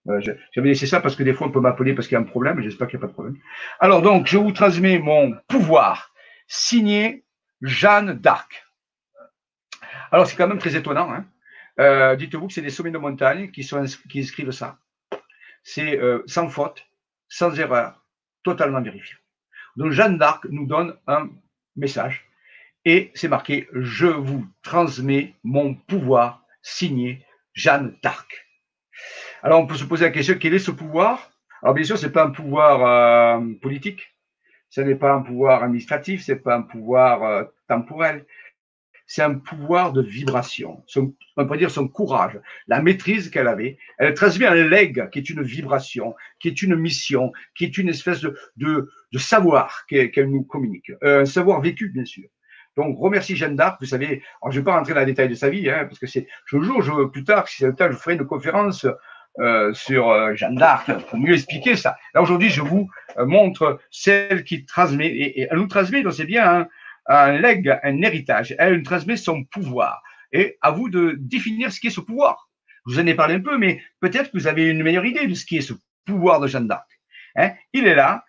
Euh, 0.09 0.21
j'avais 0.53 0.69
laissé 0.69 0.87
ça 0.87 1.01
parce 1.01 1.17
que 1.17 1.23
des 1.23 1.33
fois, 1.33 1.47
on 1.47 1.51
peut 1.51 1.61
m'appeler 1.61 1.95
parce 1.95 2.09
qu'il 2.09 2.15
y 2.15 2.19
a 2.19 2.21
un 2.21 2.25
problème. 2.25 2.61
J'espère 2.61 2.89
qu'il 2.89 2.99
n'y 2.99 3.05
a 3.05 3.07
pas 3.07 3.11
de 3.11 3.15
problème. 3.15 3.37
Alors, 3.81 4.03
donc, 4.03 4.27
je 4.27 4.39
vous 4.39 4.53
transmets 4.53 4.99
mon 4.99 5.37
pouvoir 5.49 6.13
signé 6.47 7.25
Jeanne 7.61 8.15
d'Arc. 8.15 8.65
Alors, 10.13 10.27
c'est 10.27 10.37
quand 10.37 10.49
même 10.49 10.59
très 10.59 10.77
étonnant. 10.77 11.13
Hein. 11.13 11.27
Euh, 11.81 12.17
dites-vous 12.17 12.47
que 12.47 12.53
c'est 12.53 12.63
des 12.63 12.71
sommets 12.71 12.91
de 12.91 12.99
montagne 12.99 13.51
qui 13.51 13.69
inscrivent 13.73 14.51
ça. 14.51 14.79
C'est 15.63 15.99
euh, 15.99 16.23
sans 16.27 16.49
faute, 16.49 16.87
sans 17.29 17.59
erreur, 17.59 18.05
totalement 18.45 18.81
vérifié. 18.81 19.17
Donc, 19.77 19.91
Jeanne 19.91 20.19
d'Arc 20.19 20.47
nous 20.51 20.67
donne 20.67 20.97
un 21.07 21.29
message 21.75 22.25
et 22.85 23.11
c'est 23.15 23.29
marqué 23.29 23.69
Je 23.73 24.07
vous 24.07 24.47
transmets 24.63 25.35
mon 25.43 25.75
pouvoir 25.75 26.45
signé 26.63 27.27
Jeanne 27.53 27.97
d'Arc. 28.03 28.47
Alors, 29.47 29.61
on 29.61 29.67
peut 29.69 29.77
se 29.77 29.85
poser 29.85 30.07
la 30.07 30.11
question, 30.11 30.35
quel 30.41 30.55
est 30.55 30.59
ce 30.59 30.73
pouvoir? 30.73 31.31
Alors, 31.63 31.73
bien 31.73 31.85
sûr, 31.85 31.97
ce 31.97 32.07
n'est 32.07 32.13
pas 32.13 32.25
un 32.25 32.31
pouvoir 32.31 32.85
euh, 32.85 33.41
politique, 33.63 34.13
ce 34.71 34.81
n'est 34.81 34.97
pas 34.97 35.13
un 35.13 35.23
pouvoir 35.23 35.63
administratif, 35.63 36.25
ce 36.25 36.33
n'est 36.33 36.39
pas 36.39 36.57
un 36.57 36.63
pouvoir 36.63 37.23
euh, 37.23 37.45
temporel, 37.69 38.27
c'est 39.07 39.23
un 39.23 39.35
pouvoir 39.35 39.93
de 39.93 40.03
vibration. 40.03 40.83
on 41.37 41.47
peut 41.47 41.59
dire 41.59 41.71
son 41.71 41.87
courage, 41.87 42.41
la 42.67 42.83
maîtrise 42.83 43.31
qu'elle 43.31 43.47
avait. 43.47 43.79
Elle 43.99 44.15
transmet 44.15 44.47
un 44.47 44.57
leg 44.57 45.09
qui 45.11 45.21
est 45.21 45.31
une 45.31 45.45
vibration, 45.45 46.17
qui 46.41 46.49
est 46.49 46.63
une 46.63 46.75
mission, 46.75 47.31
qui 47.55 47.67
est 47.67 47.79
une 47.79 47.89
espèce 47.89 48.23
de, 48.57 48.91
savoir 49.17 49.87
qu'elle 49.87 50.29
nous 50.29 50.43
communique. 50.43 50.91
Euh, 51.05 51.21
un 51.21 51.25
savoir 51.25 51.61
vécu, 51.61 51.91
bien 51.91 52.05
sûr. 52.05 52.25
Donc, 52.77 52.99
remercie 52.99 53.37
Jeanne 53.37 53.55
d'Arc. 53.55 53.81
Vous 53.81 53.87
savez, 53.87 54.25
je 54.43 54.49
ne 54.49 54.55
vais 54.55 54.65
pas 54.65 54.77
rentrer 54.77 54.93
dans 54.93 55.01
les 55.01 55.07
détails 55.07 55.29
de 55.29 55.35
sa 55.35 55.51
vie, 55.51 55.71
hein, 55.71 55.85
parce 55.85 56.01
que 56.01 56.09
c'est, 56.09 56.27
je 56.47 56.59
jour, 56.59 56.83
je, 56.83 57.07
plus 57.07 57.23
tard, 57.23 57.47
si 57.47 57.59
c'est 57.59 57.69
le 57.69 57.77
temps, 57.77 57.87
je 57.89 57.97
ferai 57.97 58.17
une 58.17 58.27
conférence 58.27 58.87
euh, 59.39 59.75
sur 59.75 60.09
euh, 60.09 60.35
Jeanne 60.35 60.55
d'Arc 60.55 60.91
pour 61.09 61.19
mieux 61.19 61.35
expliquer 61.35 61.77
ça. 61.77 61.99
Là 62.15 62.23
aujourd'hui, 62.23 62.49
je 62.49 62.63
vous 62.63 62.89
euh, 63.19 63.27
montre 63.27 63.79
celle 63.91 64.45
qui 64.45 64.65
transmet 64.65 65.09
et, 65.09 65.47
elle 65.51 65.59
nous 65.59 65.67
transmet, 65.67 66.03
donc 66.03 66.15
c'est 66.15 66.25
bien 66.25 66.61
un, 66.61 66.69
un 67.07 67.33
leg, 67.33 67.79
un 67.83 68.01
héritage. 68.01 68.55
Elle 68.59 68.77
nous 68.77 68.83
transmet 68.83 69.19
son 69.19 69.45
pouvoir. 69.45 70.03
Et 70.33 70.57
à 70.63 70.71
vous 70.71 70.89
de 70.89 71.17
définir 71.19 71.71
ce 71.71 71.81
qu'est 71.81 71.91
ce 71.91 72.01
pouvoir. 72.01 72.49
Je 72.87 72.95
vous 72.95 73.01
en 73.01 73.07
ai 73.07 73.15
parlé 73.15 73.35
un 73.35 73.41
peu, 73.41 73.59
mais 73.59 73.83
peut-être 74.01 74.31
que 74.31 74.39
vous 74.39 74.47
avez 74.47 74.71
une 74.71 74.83
meilleure 74.83 75.05
idée 75.05 75.27
de 75.27 75.35
ce 75.35 75.45
qui 75.45 75.59
est 75.59 75.61
ce 75.61 75.75
pouvoir 76.07 76.41
de 76.41 76.47
Jeanne 76.47 76.69
d'Arc. 76.69 76.89
Hein 77.37 77.53
il 77.75 77.87
est 77.87 77.95
là, 77.95 78.25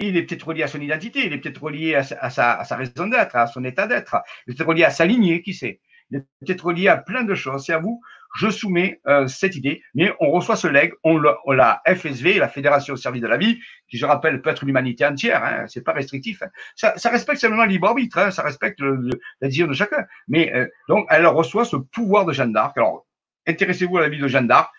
il 0.00 0.18
est 0.18 0.24
peut-être 0.24 0.48
relié 0.48 0.64
à 0.64 0.68
son 0.68 0.82
identité, 0.82 1.24
il 1.24 1.32
est 1.32 1.38
peut-être 1.38 1.62
relié 1.62 1.94
à 1.94 2.02
sa, 2.02 2.16
à 2.18 2.28
sa, 2.28 2.52
à 2.58 2.64
sa 2.64 2.76
raison 2.76 3.06
d'être, 3.06 3.36
à 3.36 3.46
son 3.46 3.64
état 3.64 3.86
d'être, 3.86 4.16
il 4.46 4.52
est 4.52 4.56
peut-être 4.56 4.68
relié 4.68 4.84
à 4.84 4.90
sa 4.90 5.06
lignée, 5.06 5.40
qui 5.40 5.54
sait. 5.54 5.80
Il 6.10 6.18
est 6.18 6.26
peut-être 6.44 6.66
relié 6.66 6.88
à 6.88 6.98
plein 6.98 7.24
de 7.24 7.34
choses. 7.34 7.64
C'est 7.64 7.72
à 7.72 7.78
vous 7.78 8.02
je 8.34 8.50
soumets 8.50 9.00
euh, 9.06 9.26
cette 9.26 9.56
idée, 9.56 9.82
mais 9.94 10.12
on 10.20 10.30
reçoit 10.30 10.56
ce 10.56 10.66
leg, 10.66 10.92
on, 11.04 11.18
la 11.18 11.82
FSV, 11.86 12.38
la 12.38 12.48
Fédération 12.48 12.94
au 12.94 12.96
service 12.96 13.22
de 13.22 13.26
la 13.26 13.36
vie, 13.36 13.60
qui 13.88 13.96
je 13.96 14.04
rappelle 14.04 14.42
peut 14.42 14.50
être 14.50 14.64
l'humanité 14.64 15.06
entière, 15.06 15.42
hein, 15.44 15.66
c'est 15.68 15.82
pas 15.82 15.92
restrictif. 15.92 16.42
Hein. 16.42 16.50
Ça, 16.74 17.10
respecte 17.10 17.40
seulement 17.40 17.64
le 17.64 17.70
libre 17.70 17.88
arbitre, 17.88 18.18
hein, 18.18 18.30
ça 18.30 18.42
respecte 18.42 18.80
le, 18.80 19.08
la 19.40 19.48
décision 19.48 19.66
de 19.66 19.72
chacun. 19.72 20.04
Mais 20.28 20.52
euh, 20.54 20.66
donc 20.88 21.06
elle 21.10 21.26
reçoit 21.26 21.64
ce 21.64 21.76
pouvoir 21.76 22.26
de 22.26 22.32
Jeanne 22.32 22.52
d'Arc. 22.52 22.76
Alors 22.76 23.06
intéressez-vous 23.46 23.96
à 23.98 24.02
la 24.02 24.08
vie 24.08 24.18
de 24.18 24.28
Jeanne 24.28 24.48
d'Arc. 24.48 24.72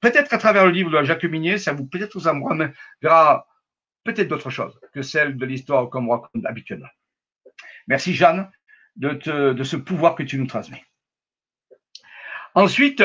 Peut-être 0.00 0.28
qu'à 0.28 0.38
travers 0.38 0.66
le 0.66 0.70
livre 0.70 0.90
de 0.90 1.02
Jacques 1.04 1.24
Minier, 1.24 1.58
ça 1.58 1.72
vous 1.72 1.86
peut-être 1.86 2.14
vous 2.14 2.28
en 2.28 2.40
verra 3.00 3.46
peut-être 4.04 4.28
d'autres 4.28 4.50
choses 4.50 4.78
que 4.92 5.02
celles 5.02 5.36
de 5.36 5.46
l'histoire 5.46 5.88
comme 5.88 6.08
on 6.08 6.12
raconte 6.12 6.44
habituellement. 6.44 6.88
Merci 7.88 8.14
Jeanne 8.14 8.50
de 8.96 9.64
ce 9.64 9.76
pouvoir 9.76 10.14
que 10.14 10.22
tu 10.22 10.38
nous 10.38 10.46
transmets. 10.46 10.84
Ensuite, 12.54 13.02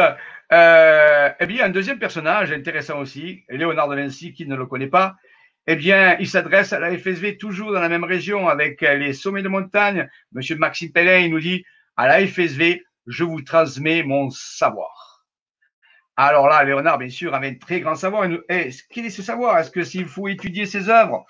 euh, 0.51 1.29
eh 1.39 1.45
bien, 1.47 1.65
un 1.65 1.69
deuxième 1.69 1.97
personnage 1.97 2.51
intéressant 2.51 2.99
aussi, 2.99 3.43
Léonard 3.49 3.87
de 3.87 3.95
Vinci, 3.95 4.31
qui 4.31 4.45
ne 4.45 4.55
le 4.55 4.67
connaît 4.67 4.87
pas, 4.87 5.15
eh 5.65 5.75
bien, 5.75 6.17
il 6.19 6.27
s'adresse 6.27 6.71
à 6.71 6.79
la 6.79 6.95
FSV 6.95 7.37
toujours 7.37 7.73
dans 7.73 7.79
la 7.79 7.89
même 7.89 8.03
région 8.03 8.47
avec 8.47 8.81
les 8.81 9.13
sommets 9.13 9.41
de 9.41 9.49
montagne. 9.49 10.07
Monsieur 10.31 10.55
Maxime 10.55 10.91
Pellin, 10.91 11.17
il 11.19 11.31
nous 11.31 11.39
dit, 11.39 11.63
à 11.97 12.07
la 12.07 12.25
FSV, 12.25 12.83
je 13.07 13.23
vous 13.23 13.41
transmets 13.41 14.03
mon 14.03 14.29
savoir. 14.29 15.25
Alors 16.15 16.47
là, 16.47 16.63
Léonard, 16.63 16.97
bien 16.97 17.09
sûr, 17.09 17.33
avait 17.33 17.49
un 17.49 17.55
très 17.55 17.79
grand 17.79 17.95
savoir. 17.95 18.27
nous, 18.27 18.39
eh, 18.49 18.69
quel 18.89 19.05
est 19.05 19.09
ce 19.09 19.23
savoir? 19.23 19.57
Est-ce 19.57 19.71
que 19.71 19.83
s'il 19.83 20.05
faut 20.05 20.27
étudier 20.27 20.65
ses 20.65 20.89
œuvres? 20.89 21.25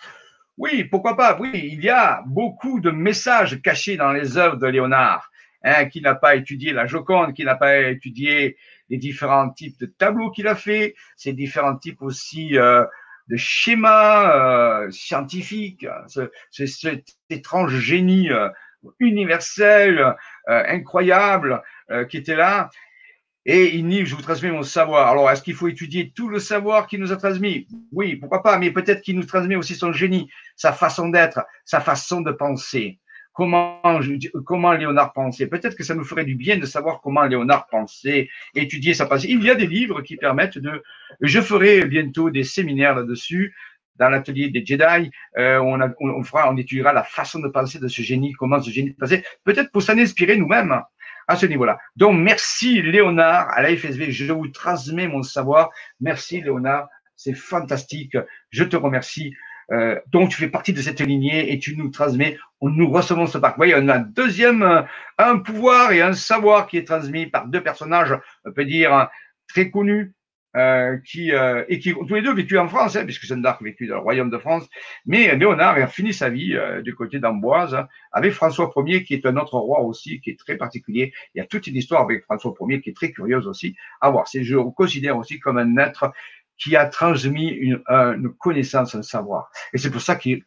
Oui, 0.57 0.83
pourquoi 0.83 1.15
pas? 1.15 1.37
Oui, 1.39 1.51
il 1.53 1.83
y 1.83 1.89
a 1.89 2.21
beaucoup 2.25 2.81
de 2.81 2.91
messages 2.91 3.61
cachés 3.61 3.97
dans 3.97 4.11
les 4.11 4.37
œuvres 4.37 4.57
de 4.57 4.67
Léonard. 4.67 5.28
Hein, 5.61 5.85
qui 5.85 5.99
n'a 5.99 6.15
pas 6.15 6.35
étudié 6.35 6.71
la 6.71 6.85
Joconde, 6.85 7.33
qui 7.33 7.43
n'a 7.43 7.55
pas 7.55 7.81
étudié 7.89 8.55
les 8.89 8.97
différents 8.97 9.49
types 9.49 9.77
de 9.77 9.87
tableaux 9.87 10.31
qu'il 10.31 10.47
a 10.47 10.55
fait, 10.55 10.95
ces 11.17 11.33
différents 11.33 11.75
types 11.75 12.01
aussi 12.01 12.57
euh, 12.57 12.85
de 13.27 13.35
schémas 13.35 14.37
euh, 14.37 14.89
scientifiques, 14.89 15.85
ce, 16.07 16.29
cet 16.49 17.09
étrange 17.29 17.75
génie 17.75 18.31
euh, 18.31 18.47
universel, 18.99 20.15
incroyable, 20.47 21.61
qui 22.09 22.15
était 22.15 22.37
là. 22.37 22.69
Et 23.45 23.75
il 23.75 23.85
dit, 23.89 24.05
je 24.05 24.15
vous 24.15 24.21
transmets 24.21 24.51
mon 24.51 24.63
savoir. 24.63 25.09
Alors, 25.09 25.29
est-ce 25.29 25.41
qu'il 25.41 25.53
faut 25.53 25.67
étudier 25.67 26.13
tout 26.15 26.29
le 26.29 26.39
savoir 26.39 26.87
qu'il 26.87 27.01
nous 27.01 27.11
a 27.11 27.17
transmis? 27.17 27.67
Oui, 27.91 28.15
pourquoi 28.15 28.41
pas, 28.41 28.57
mais 28.57 28.71
peut-être 28.71 29.01
qu'il 29.01 29.17
nous 29.17 29.25
transmet 29.25 29.57
aussi 29.57 29.75
son 29.75 29.91
génie, 29.91 30.29
sa 30.55 30.71
façon 30.71 31.09
d'être, 31.09 31.45
sa 31.65 31.81
façon 31.81 32.21
de 32.21 32.31
penser 32.31 32.99
comment, 33.33 33.81
comment 34.45 34.73
Léonard 34.73 35.13
pensait. 35.13 35.47
Peut-être 35.47 35.75
que 35.75 35.83
ça 35.83 35.95
nous 35.95 36.03
ferait 36.03 36.25
du 36.25 36.35
bien 36.35 36.57
de 36.57 36.65
savoir 36.65 37.01
comment 37.01 37.23
Léonard 37.23 37.67
pensait, 37.67 38.29
étudier 38.55 38.93
sa 38.93 39.05
pensée. 39.05 39.27
Il 39.29 39.43
y 39.43 39.49
a 39.49 39.55
des 39.55 39.67
livres 39.67 40.01
qui 40.01 40.17
permettent 40.17 40.57
de. 40.57 40.83
Je 41.21 41.39
ferai 41.41 41.85
bientôt 41.85 42.29
des 42.29 42.43
séminaires 42.43 42.95
là-dessus 42.95 43.55
dans 43.95 44.09
l'atelier 44.09 44.49
des 44.49 44.65
Jedi. 44.65 45.11
Euh, 45.37 45.59
on, 45.59 45.79
on, 45.99 46.23
fera, 46.23 46.51
on 46.51 46.57
étudiera 46.57 46.93
la 46.93 47.03
façon 47.03 47.39
de 47.39 47.47
penser 47.49 47.79
de 47.79 47.87
ce 47.87 48.01
génie, 48.01 48.33
comment 48.33 48.61
ce 48.61 48.71
génie 48.71 48.91
pensait. 48.91 49.23
Peut-être 49.43 49.71
pour 49.71 49.83
s'en 49.83 49.97
inspirer 49.97 50.37
nous-mêmes 50.37 50.81
à 51.27 51.35
ce 51.35 51.45
niveau-là. 51.45 51.77
Donc 51.95 52.17
merci 52.17 52.81
Léonard 52.81 53.49
à 53.51 53.61
la 53.61 53.75
FSV. 53.75 54.11
Je 54.11 54.33
vous 54.33 54.47
transmets 54.47 55.07
mon 55.07 55.21
savoir. 55.21 55.69
Merci 55.99 56.41
Léonard. 56.41 56.87
C'est 57.15 57.35
fantastique. 57.35 58.17
Je 58.49 58.63
te 58.63 58.75
remercie. 58.75 59.35
Euh, 59.71 59.99
donc 60.07 60.29
tu 60.29 60.37
fais 60.37 60.47
partie 60.47 60.73
de 60.73 60.81
cette 60.81 61.01
lignée 61.01 61.53
et 61.53 61.59
tu 61.59 61.75
nous 61.77 61.89
transmets, 61.89 62.37
nous 62.61 62.89
recevons 62.89 63.27
ce 63.27 63.37
parc. 63.37 63.55
Vous 63.55 63.59
voyez, 63.59 63.75
on 63.77 63.87
a 63.87 63.95
un 63.95 63.99
deuxième, 63.99 64.63
euh, 64.63 64.81
un 65.17 65.37
pouvoir 65.37 65.91
et 65.91 66.01
un 66.01 66.13
savoir 66.13 66.67
qui 66.67 66.77
est 66.77 66.85
transmis 66.85 67.27
par 67.27 67.47
deux 67.47 67.61
personnages, 67.61 68.17
on 68.45 68.51
peut 68.51 68.65
dire, 68.65 69.09
très 69.47 69.69
connus, 69.69 70.13
euh, 70.57 70.97
qui, 71.05 71.31
euh, 71.31 71.63
et 71.69 71.77
qui 71.77 71.93
tous 71.93 72.15
les 72.15 72.23
deux 72.23 72.33
vécu 72.33 72.57
en 72.57 72.67
France, 72.67 72.95
hein, 72.95 73.05
puisque 73.05 73.25
Jeanne 73.25 73.43
d'Arc 73.43 73.61
vécu 73.61 73.85
dans 73.85 73.95
le 73.95 74.01
royaume 74.01 74.31
de 74.31 74.37
France, 74.39 74.67
mais 75.05 75.35
Léonard 75.35 75.75
a 75.77 75.85
fini 75.85 76.11
sa 76.11 76.29
vie 76.29 76.57
du 76.83 76.95
côté 76.95 77.19
d'Amboise 77.19 77.85
avec 78.11 78.33
François 78.33 78.73
Ier, 78.77 79.03
qui 79.03 79.13
est 79.13 79.27
un 79.27 79.37
autre 79.37 79.59
roi 79.59 79.81
aussi, 79.81 80.19
qui 80.21 80.31
est 80.31 80.39
très 80.39 80.57
particulier. 80.57 81.13
Il 81.35 81.37
y 81.37 81.41
a 81.41 81.45
toute 81.45 81.67
une 81.67 81.75
histoire 81.75 82.01
avec 82.01 82.23
François 82.23 82.55
Ier 82.67 82.81
qui 82.81 82.89
est 82.89 82.95
très 82.95 83.11
curieuse 83.11 83.47
aussi 83.47 83.75
à 84.01 84.09
voir. 84.09 84.27
C'est, 84.27 84.43
je 84.43 84.57
considère 84.57 85.17
aussi 85.17 85.39
comme 85.39 85.59
un 85.59 85.77
être 85.77 86.11
qui 86.59 86.75
a 86.75 86.85
transmis 86.85 87.47
une, 87.47 87.81
une 87.89 88.33
connaissance, 88.37 88.93
un 88.95 89.01
savoir. 89.01 89.49
Et 89.73 89.77
c'est 89.77 89.89
pour 89.89 90.01
ça 90.01 90.15
qu'il 90.15 90.43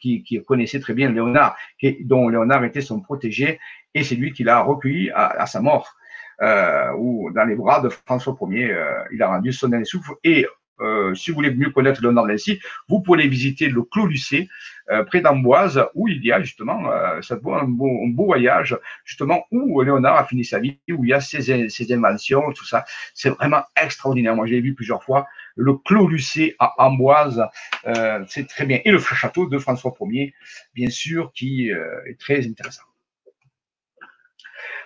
connaissait 0.46 0.80
très 0.80 0.94
bien 0.94 1.10
Léonard, 1.10 1.56
dont 2.04 2.28
Léonard 2.28 2.64
était 2.64 2.82
son 2.82 3.00
protégé, 3.00 3.58
et 3.94 4.04
c'est 4.04 4.14
lui 4.14 4.32
qui 4.32 4.44
l'a 4.44 4.60
recueilli 4.60 5.10
à, 5.10 5.26
à, 5.42 5.46
sa 5.46 5.60
mort, 5.60 5.96
euh, 6.42 6.92
ou 6.98 7.30
dans 7.32 7.44
les 7.44 7.54
bras 7.54 7.80
de 7.80 7.88
François 7.88 8.36
Ier, 8.50 8.72
euh, 8.72 9.04
il 9.12 9.22
a 9.22 9.28
rendu 9.28 9.52
son 9.52 9.68
dernier 9.68 9.84
souffle. 9.84 10.12
Et 10.24 10.46
euh, 10.80 11.14
si 11.14 11.30
vous 11.30 11.36
voulez 11.36 11.54
mieux 11.54 11.70
connaître 11.70 12.02
Léonard 12.02 12.26
Vinci, 12.26 12.60
vous 12.88 13.00
pouvez 13.00 13.28
visiter 13.28 13.68
le 13.68 13.82
Clos 13.82 14.06
Lucé, 14.06 14.48
euh, 14.90 15.04
près 15.04 15.20
d'Amboise, 15.20 15.86
où 15.94 16.08
il 16.08 16.24
y 16.24 16.32
a 16.32 16.40
justement 16.42 16.90
euh, 16.90 17.22
ça 17.22 17.36
un, 17.36 17.64
beau, 17.64 18.04
un 18.04 18.08
beau 18.08 18.24
voyage, 18.24 18.76
justement, 19.04 19.44
où 19.52 19.80
Léonard 19.82 20.16
a 20.16 20.24
fini 20.24 20.44
sa 20.44 20.58
vie, 20.58 20.80
où 20.90 21.04
il 21.04 21.10
y 21.10 21.12
a 21.12 21.20
ses, 21.20 21.68
ses 21.68 21.92
inventions, 21.92 22.50
tout 22.52 22.66
ça. 22.66 22.84
C'est 23.14 23.30
vraiment 23.30 23.62
extraordinaire. 23.80 24.34
Moi, 24.34 24.46
j'ai 24.46 24.60
vu 24.60 24.74
plusieurs 24.74 25.04
fois 25.04 25.26
le 25.56 25.74
Clos 25.74 26.08
Lucé 26.08 26.56
à 26.58 26.74
Amboise, 26.78 27.44
euh, 27.86 28.24
c'est 28.28 28.46
très 28.46 28.64
bien. 28.64 28.80
Et 28.84 28.90
le 28.90 28.98
château 28.98 29.46
de 29.46 29.58
François 29.58 29.94
Ier, 30.00 30.34
bien 30.74 30.90
sûr, 30.90 31.32
qui 31.32 31.70
euh, 31.70 32.04
est 32.06 32.18
très 32.18 32.46
intéressant. 32.46 32.82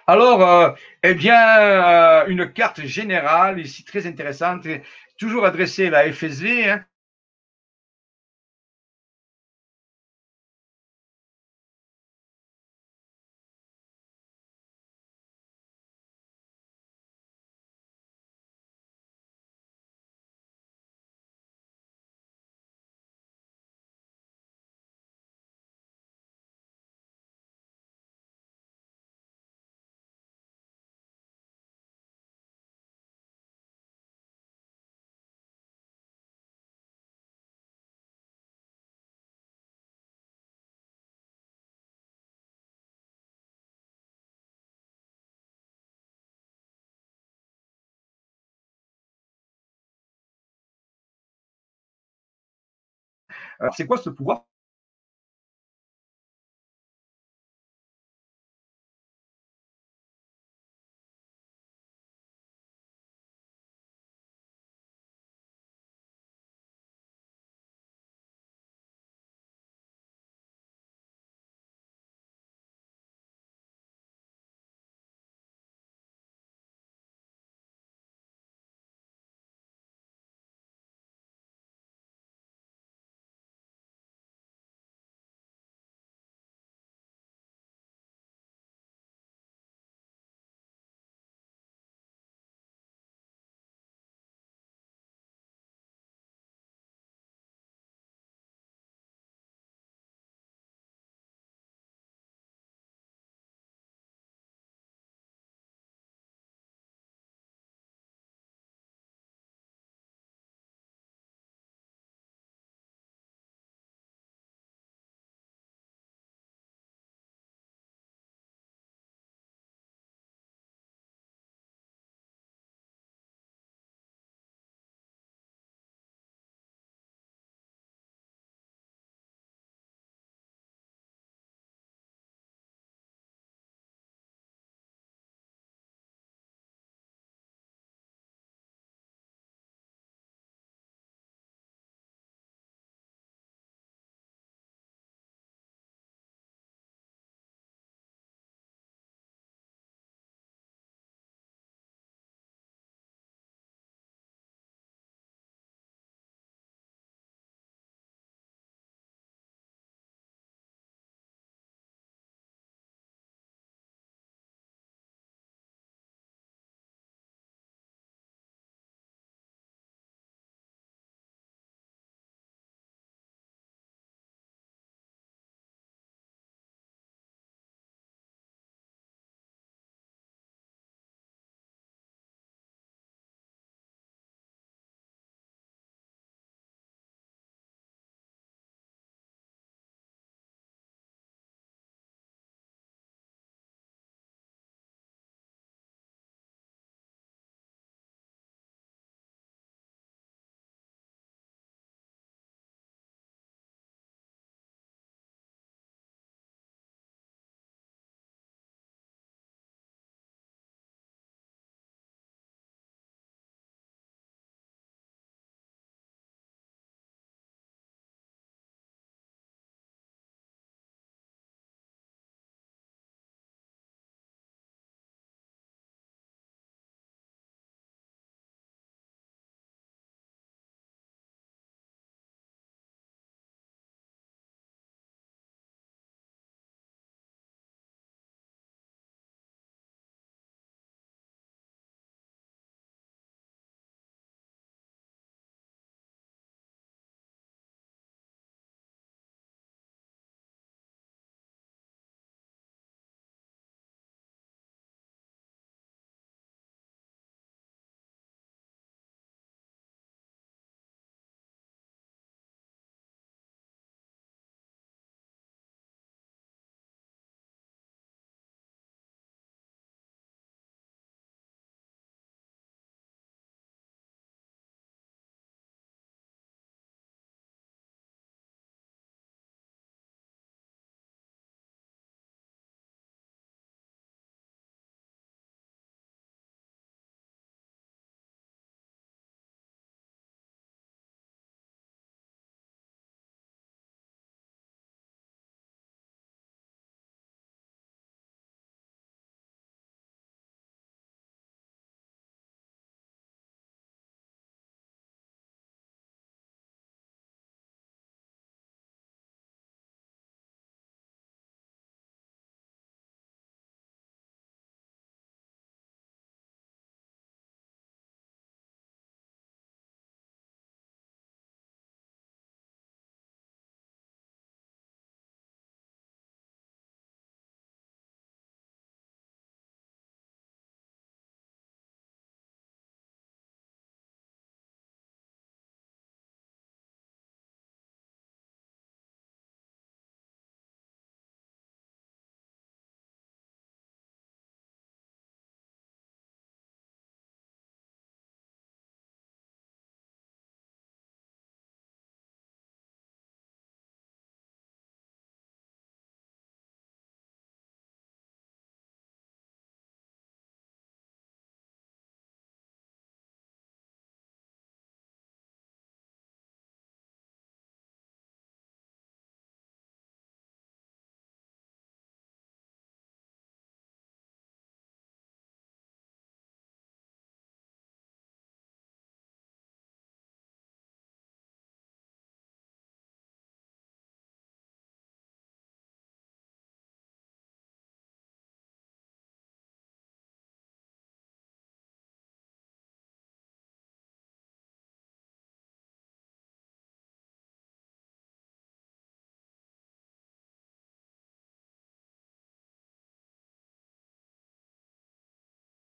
Alors, 0.07 0.49
euh, 0.49 0.71
eh 1.03 1.15
bien, 1.15 2.27
une 2.27 2.53
carte 2.53 2.83
générale 2.83 3.59
ici 3.59 3.85
très 3.85 4.07
intéressante, 4.07 4.67
toujours 5.19 5.45
adressée 5.45 5.89
à 5.89 5.91
la 5.91 6.13
FSV. 6.13 6.71
Hein. 6.71 6.85
Alors, 53.61 53.75
c'est 53.75 53.87
quoi 53.87 53.99
ce 53.99 54.11
pouvoir 54.11 54.45